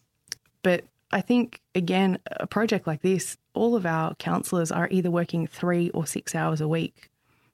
but 0.62 0.84
I 1.10 1.22
think, 1.22 1.60
again, 1.74 2.18
a 2.32 2.46
project 2.46 2.86
like 2.86 3.00
this, 3.00 3.38
all 3.54 3.74
of 3.74 3.86
our 3.86 4.14
counsellors 4.16 4.70
are 4.70 4.88
either 4.90 5.10
working 5.10 5.46
three 5.46 5.88
or 5.90 6.06
six 6.06 6.34
hours 6.34 6.60
a 6.60 6.68
week. 6.68 7.10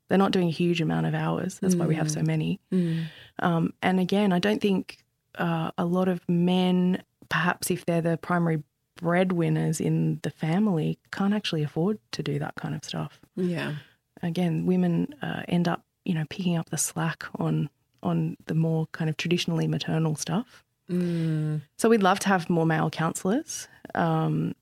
They're 0.08 0.18
not 0.18 0.32
doing 0.32 0.48
a 0.48 0.52
huge 0.52 0.80
amount 0.80 1.06
of 1.06 1.14
hours. 1.14 1.58
That's 1.60 1.74
mm. 1.74 1.80
why 1.80 1.86
we 1.86 1.94
have 1.94 2.10
so 2.10 2.20
mm. 2.20 2.26
many. 2.26 2.60
Mm. 2.72 3.04
Um, 3.40 3.74
and 3.80 4.00
again, 4.00 4.32
I 4.32 4.40
don't 4.40 4.60
think 4.60 4.98
uh, 5.36 5.70
a 5.78 5.84
lot 5.84 6.08
of 6.08 6.20
men, 6.28 7.02
perhaps 7.28 7.70
if 7.70 7.84
they're 7.84 8.00
the 8.00 8.16
primary 8.16 8.62
breadwinners 8.98 9.80
in 9.80 10.20
the 10.22 10.30
family, 10.30 10.98
can't 11.10 11.34
actually 11.34 11.62
afford 11.62 11.98
to 12.12 12.22
do 12.22 12.38
that 12.38 12.54
kind 12.56 12.74
of 12.74 12.84
stuff. 12.84 13.20
Yeah. 13.36 13.76
Again, 14.22 14.66
women 14.66 15.14
uh, 15.22 15.42
end 15.48 15.68
up, 15.68 15.84
you 16.04 16.14
know, 16.14 16.24
picking 16.28 16.56
up 16.56 16.70
the 16.70 16.78
slack 16.78 17.24
on 17.36 17.70
on 18.02 18.36
the 18.46 18.54
more 18.54 18.86
kind 18.92 19.10
of 19.10 19.16
traditionally 19.16 19.66
maternal 19.66 20.14
stuff. 20.14 20.64
Mm. 20.90 21.62
So 21.76 21.88
we'd 21.88 22.02
love 22.02 22.20
to 22.20 22.28
have 22.28 22.48
more 22.48 22.64
male 22.64 22.90
counsellors. 22.90 23.68
Um, 23.94 24.54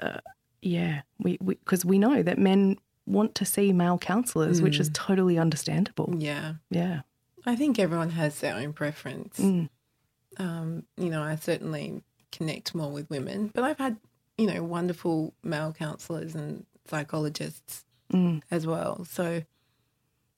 uh, 0.00 0.18
yeah, 0.60 1.02
we 1.18 1.38
because 1.38 1.84
we, 1.84 1.96
we, 1.96 1.98
know 1.98 2.22
that 2.22 2.38
men 2.38 2.78
want 3.06 3.34
to 3.36 3.44
see 3.44 3.72
male 3.72 3.98
counsellors, 3.98 4.60
mm. 4.60 4.64
which 4.64 4.78
is 4.78 4.90
mm. 4.90 4.94
totally 4.94 5.38
understandable. 5.38 6.14
Yeah, 6.18 6.54
yeah. 6.70 7.02
I 7.44 7.56
think 7.56 7.78
everyone 7.78 8.10
has 8.10 8.38
their 8.40 8.54
own 8.54 8.72
preference. 8.72 9.38
Mm. 9.38 9.68
Um, 10.38 10.84
you 10.96 11.10
know, 11.10 11.22
I 11.22 11.36
certainly 11.36 12.02
connect 12.32 12.74
more 12.74 12.90
with 12.90 13.08
women, 13.10 13.50
but 13.54 13.64
I've 13.64 13.78
had 13.78 13.96
you 14.36 14.46
know 14.46 14.62
wonderful 14.62 15.34
male 15.42 15.72
counsellors 15.72 16.34
and 16.34 16.66
psychologists 16.86 17.84
mm. 18.12 18.42
as 18.50 18.66
well. 18.66 19.04
So 19.04 19.42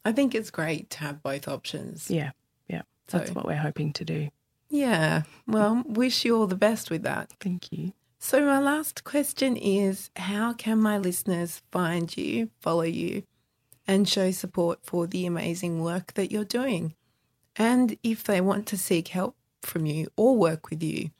I 0.04 0.12
think 0.12 0.34
it's 0.34 0.50
great 0.50 0.90
to 0.90 0.98
have 0.98 1.22
both 1.22 1.48
options. 1.48 2.10
Yeah, 2.10 2.32
yeah. 2.68 2.82
So, 3.08 3.18
That's 3.18 3.30
what 3.32 3.46
we're 3.46 3.56
hoping 3.56 3.92
to 3.94 4.04
do. 4.04 4.28
Yeah. 4.70 5.22
Well, 5.46 5.84
wish 5.86 6.24
you 6.24 6.36
all 6.36 6.46
the 6.46 6.56
best 6.56 6.90
with 6.90 7.02
that. 7.02 7.32
Thank 7.40 7.72
you. 7.72 7.92
So, 8.18 8.40
my 8.40 8.58
last 8.58 9.04
question 9.04 9.56
is 9.56 10.10
How 10.16 10.52
can 10.52 10.80
my 10.80 10.98
listeners 10.98 11.62
find 11.70 12.14
you, 12.16 12.50
follow 12.60 12.82
you, 12.82 13.22
and 13.86 14.08
show 14.08 14.30
support 14.30 14.80
for 14.82 15.06
the 15.06 15.26
amazing 15.26 15.80
work 15.80 16.14
that 16.14 16.32
you're 16.32 16.44
doing? 16.44 16.94
And 17.56 17.96
if 18.02 18.24
they 18.24 18.40
want 18.40 18.66
to 18.68 18.78
seek 18.78 19.08
help 19.08 19.36
from 19.62 19.86
you 19.86 20.08
or 20.16 20.36
work 20.36 20.70
with 20.70 20.82
you, 20.82 21.10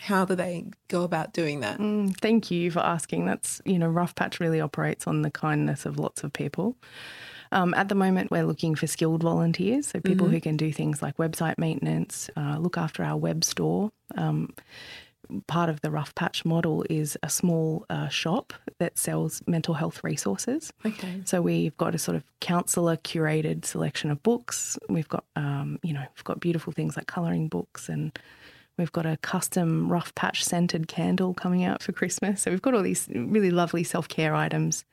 how 0.00 0.24
do 0.24 0.34
they 0.34 0.66
go 0.88 1.02
about 1.04 1.32
doing 1.32 1.60
that? 1.60 1.78
Mm, 1.78 2.16
thank 2.18 2.50
you 2.50 2.70
for 2.70 2.80
asking. 2.80 3.26
That's, 3.26 3.60
you 3.64 3.78
know, 3.78 3.88
Rough 3.88 4.14
Patch 4.14 4.40
really 4.40 4.60
operates 4.60 5.06
on 5.06 5.22
the 5.22 5.30
kindness 5.30 5.86
of 5.86 5.98
lots 5.98 6.24
of 6.24 6.32
people. 6.32 6.76
Um, 7.50 7.72
at 7.74 7.88
the 7.88 7.94
moment, 7.94 8.30
we're 8.30 8.44
looking 8.44 8.74
for 8.74 8.86
skilled 8.86 9.22
volunteers, 9.22 9.86
so 9.88 10.00
people 10.00 10.26
mm-hmm. 10.26 10.34
who 10.34 10.40
can 10.40 10.56
do 10.56 10.72
things 10.72 11.00
like 11.00 11.16
website 11.16 11.56
maintenance, 11.56 12.28
uh, 12.36 12.58
look 12.58 12.76
after 12.76 13.02
our 13.02 13.16
web 13.16 13.42
store. 13.42 13.90
Um, 14.16 14.52
part 15.46 15.68
of 15.68 15.80
the 15.80 15.90
Rough 15.90 16.14
Patch 16.14 16.44
model 16.44 16.84
is 16.88 17.16
a 17.22 17.28
small 17.28 17.84
uh, 17.90 18.08
shop 18.08 18.52
that 18.78 18.98
sells 18.98 19.42
mental 19.46 19.74
health 19.74 20.02
resources. 20.04 20.72
Okay. 20.84 21.22
So 21.24 21.42
we've 21.42 21.76
got 21.76 21.94
a 21.94 21.98
sort 21.98 22.16
of 22.16 22.24
counsellor 22.40 22.96
curated 22.96 23.64
selection 23.64 24.10
of 24.10 24.22
books. 24.22 24.78
We've 24.88 25.08
got, 25.08 25.24
um, 25.36 25.78
you 25.82 25.92
know, 25.92 26.04
we've 26.16 26.24
got 26.24 26.40
beautiful 26.40 26.72
things 26.72 26.96
like 26.96 27.06
colouring 27.06 27.48
books 27.48 27.88
and 27.88 28.18
We've 28.78 28.92
got 28.92 29.04
a 29.04 29.18
custom 29.18 29.90
rough 29.90 30.14
patch 30.14 30.44
scented 30.44 30.88
candle 30.88 31.34
coming 31.34 31.64
out 31.64 31.82
for 31.82 31.92
Christmas. 31.92 32.42
So 32.42 32.50
we've 32.50 32.62
got 32.62 32.74
all 32.74 32.82
these 32.82 33.08
really 33.12 33.50
lovely 33.50 33.84
self 33.84 34.08
care 34.08 34.34
items 34.34 34.84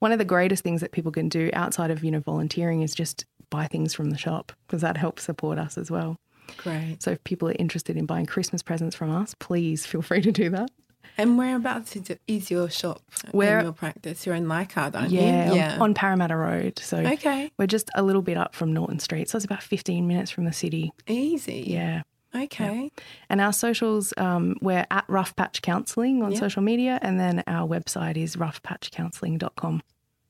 one 0.00 0.12
of 0.12 0.18
the 0.18 0.24
greatest 0.24 0.64
things 0.64 0.80
that 0.80 0.92
people 0.92 1.12
can 1.12 1.28
do 1.28 1.50
outside 1.52 1.90
of 1.90 2.02
you 2.02 2.10
know 2.10 2.20
volunteering 2.20 2.82
is 2.82 2.94
just 2.94 3.24
buy 3.50 3.66
things 3.66 3.94
from 3.94 4.10
the 4.10 4.18
shop 4.18 4.52
because 4.66 4.82
that 4.82 4.96
helps 4.96 5.22
support 5.22 5.58
us 5.58 5.78
as 5.78 5.90
well. 5.90 6.16
Great. 6.56 6.98
So 7.00 7.12
if 7.12 7.24
people 7.24 7.48
are 7.48 7.56
interested 7.58 7.96
in 7.96 8.06
buying 8.06 8.26
Christmas 8.26 8.62
presents 8.62 8.96
from 8.96 9.10
us, 9.10 9.34
please 9.38 9.86
feel 9.86 10.02
free 10.02 10.22
to 10.22 10.32
do 10.32 10.50
that. 10.50 10.70
And 11.16 11.36
whereabouts 11.36 11.96
is 12.26 12.50
your 12.50 12.70
shop 12.70 13.02
Where, 13.32 13.62
your 13.62 13.72
practice? 13.72 14.24
You're 14.24 14.36
in 14.36 14.48
Leichhardt, 14.48 14.94
aren't 14.94 15.10
yeah, 15.10 15.50
you? 15.50 15.56
Yeah, 15.56 15.74
on, 15.74 15.82
on 15.82 15.94
Parramatta 15.94 16.36
Road. 16.36 16.78
So 16.78 16.98
okay. 16.98 17.50
we're 17.58 17.66
just 17.66 17.90
a 17.94 18.02
little 18.02 18.22
bit 18.22 18.36
up 18.36 18.54
from 18.54 18.72
Norton 18.72 19.00
Street. 19.00 19.28
So 19.28 19.36
it's 19.36 19.44
about 19.44 19.62
15 19.62 20.06
minutes 20.06 20.30
from 20.30 20.44
the 20.44 20.52
city. 20.52 20.92
Easy. 21.06 21.64
Yeah. 21.66 22.02
Okay. 22.34 22.82
Yeah. 22.84 23.04
And 23.28 23.40
our 23.40 23.52
socials, 23.52 24.14
um, 24.16 24.56
we're 24.60 24.86
at 24.90 25.04
Rough 25.08 25.34
Patch 25.36 25.62
Counselling 25.62 26.22
on 26.22 26.32
yep. 26.32 26.40
social 26.40 26.62
media, 26.62 26.98
and 27.02 27.18
then 27.18 27.42
our 27.46 27.66
website 27.68 28.16
is 28.16 28.36
roughpatchcounselling.com. 28.36 29.82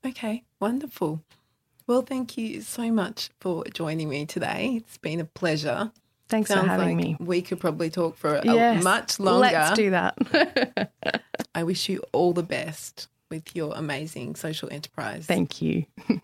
Okay, 0.06 0.44
wonderful. 0.60 1.22
Well, 1.86 2.02
thank 2.02 2.38
you 2.38 2.62
so 2.62 2.90
much 2.90 3.30
for 3.40 3.64
joining 3.74 4.08
me 4.08 4.24
today. 4.24 4.76
It's 4.76 4.96
been 4.98 5.20
a 5.20 5.24
pleasure. 5.24 5.90
Thanks 6.28 6.48
Sounds 6.48 6.62
for 6.62 6.68
having 6.68 6.96
like 6.96 7.06
me. 7.06 7.16
We 7.18 7.42
could 7.42 7.58
probably 7.58 7.90
talk 7.90 8.16
for 8.16 8.36
a 8.36 8.44
yes, 8.44 8.84
much 8.84 9.18
longer. 9.18 9.40
Let's 9.40 9.76
do 9.76 9.90
that. 9.90 10.92
I 11.54 11.64
wish 11.64 11.88
you 11.88 12.02
all 12.12 12.32
the 12.32 12.44
best 12.44 13.08
with 13.28 13.56
your 13.56 13.74
amazing 13.74 14.36
social 14.36 14.68
enterprise. 14.70 15.26
Thank 15.26 15.60
you. 15.60 15.84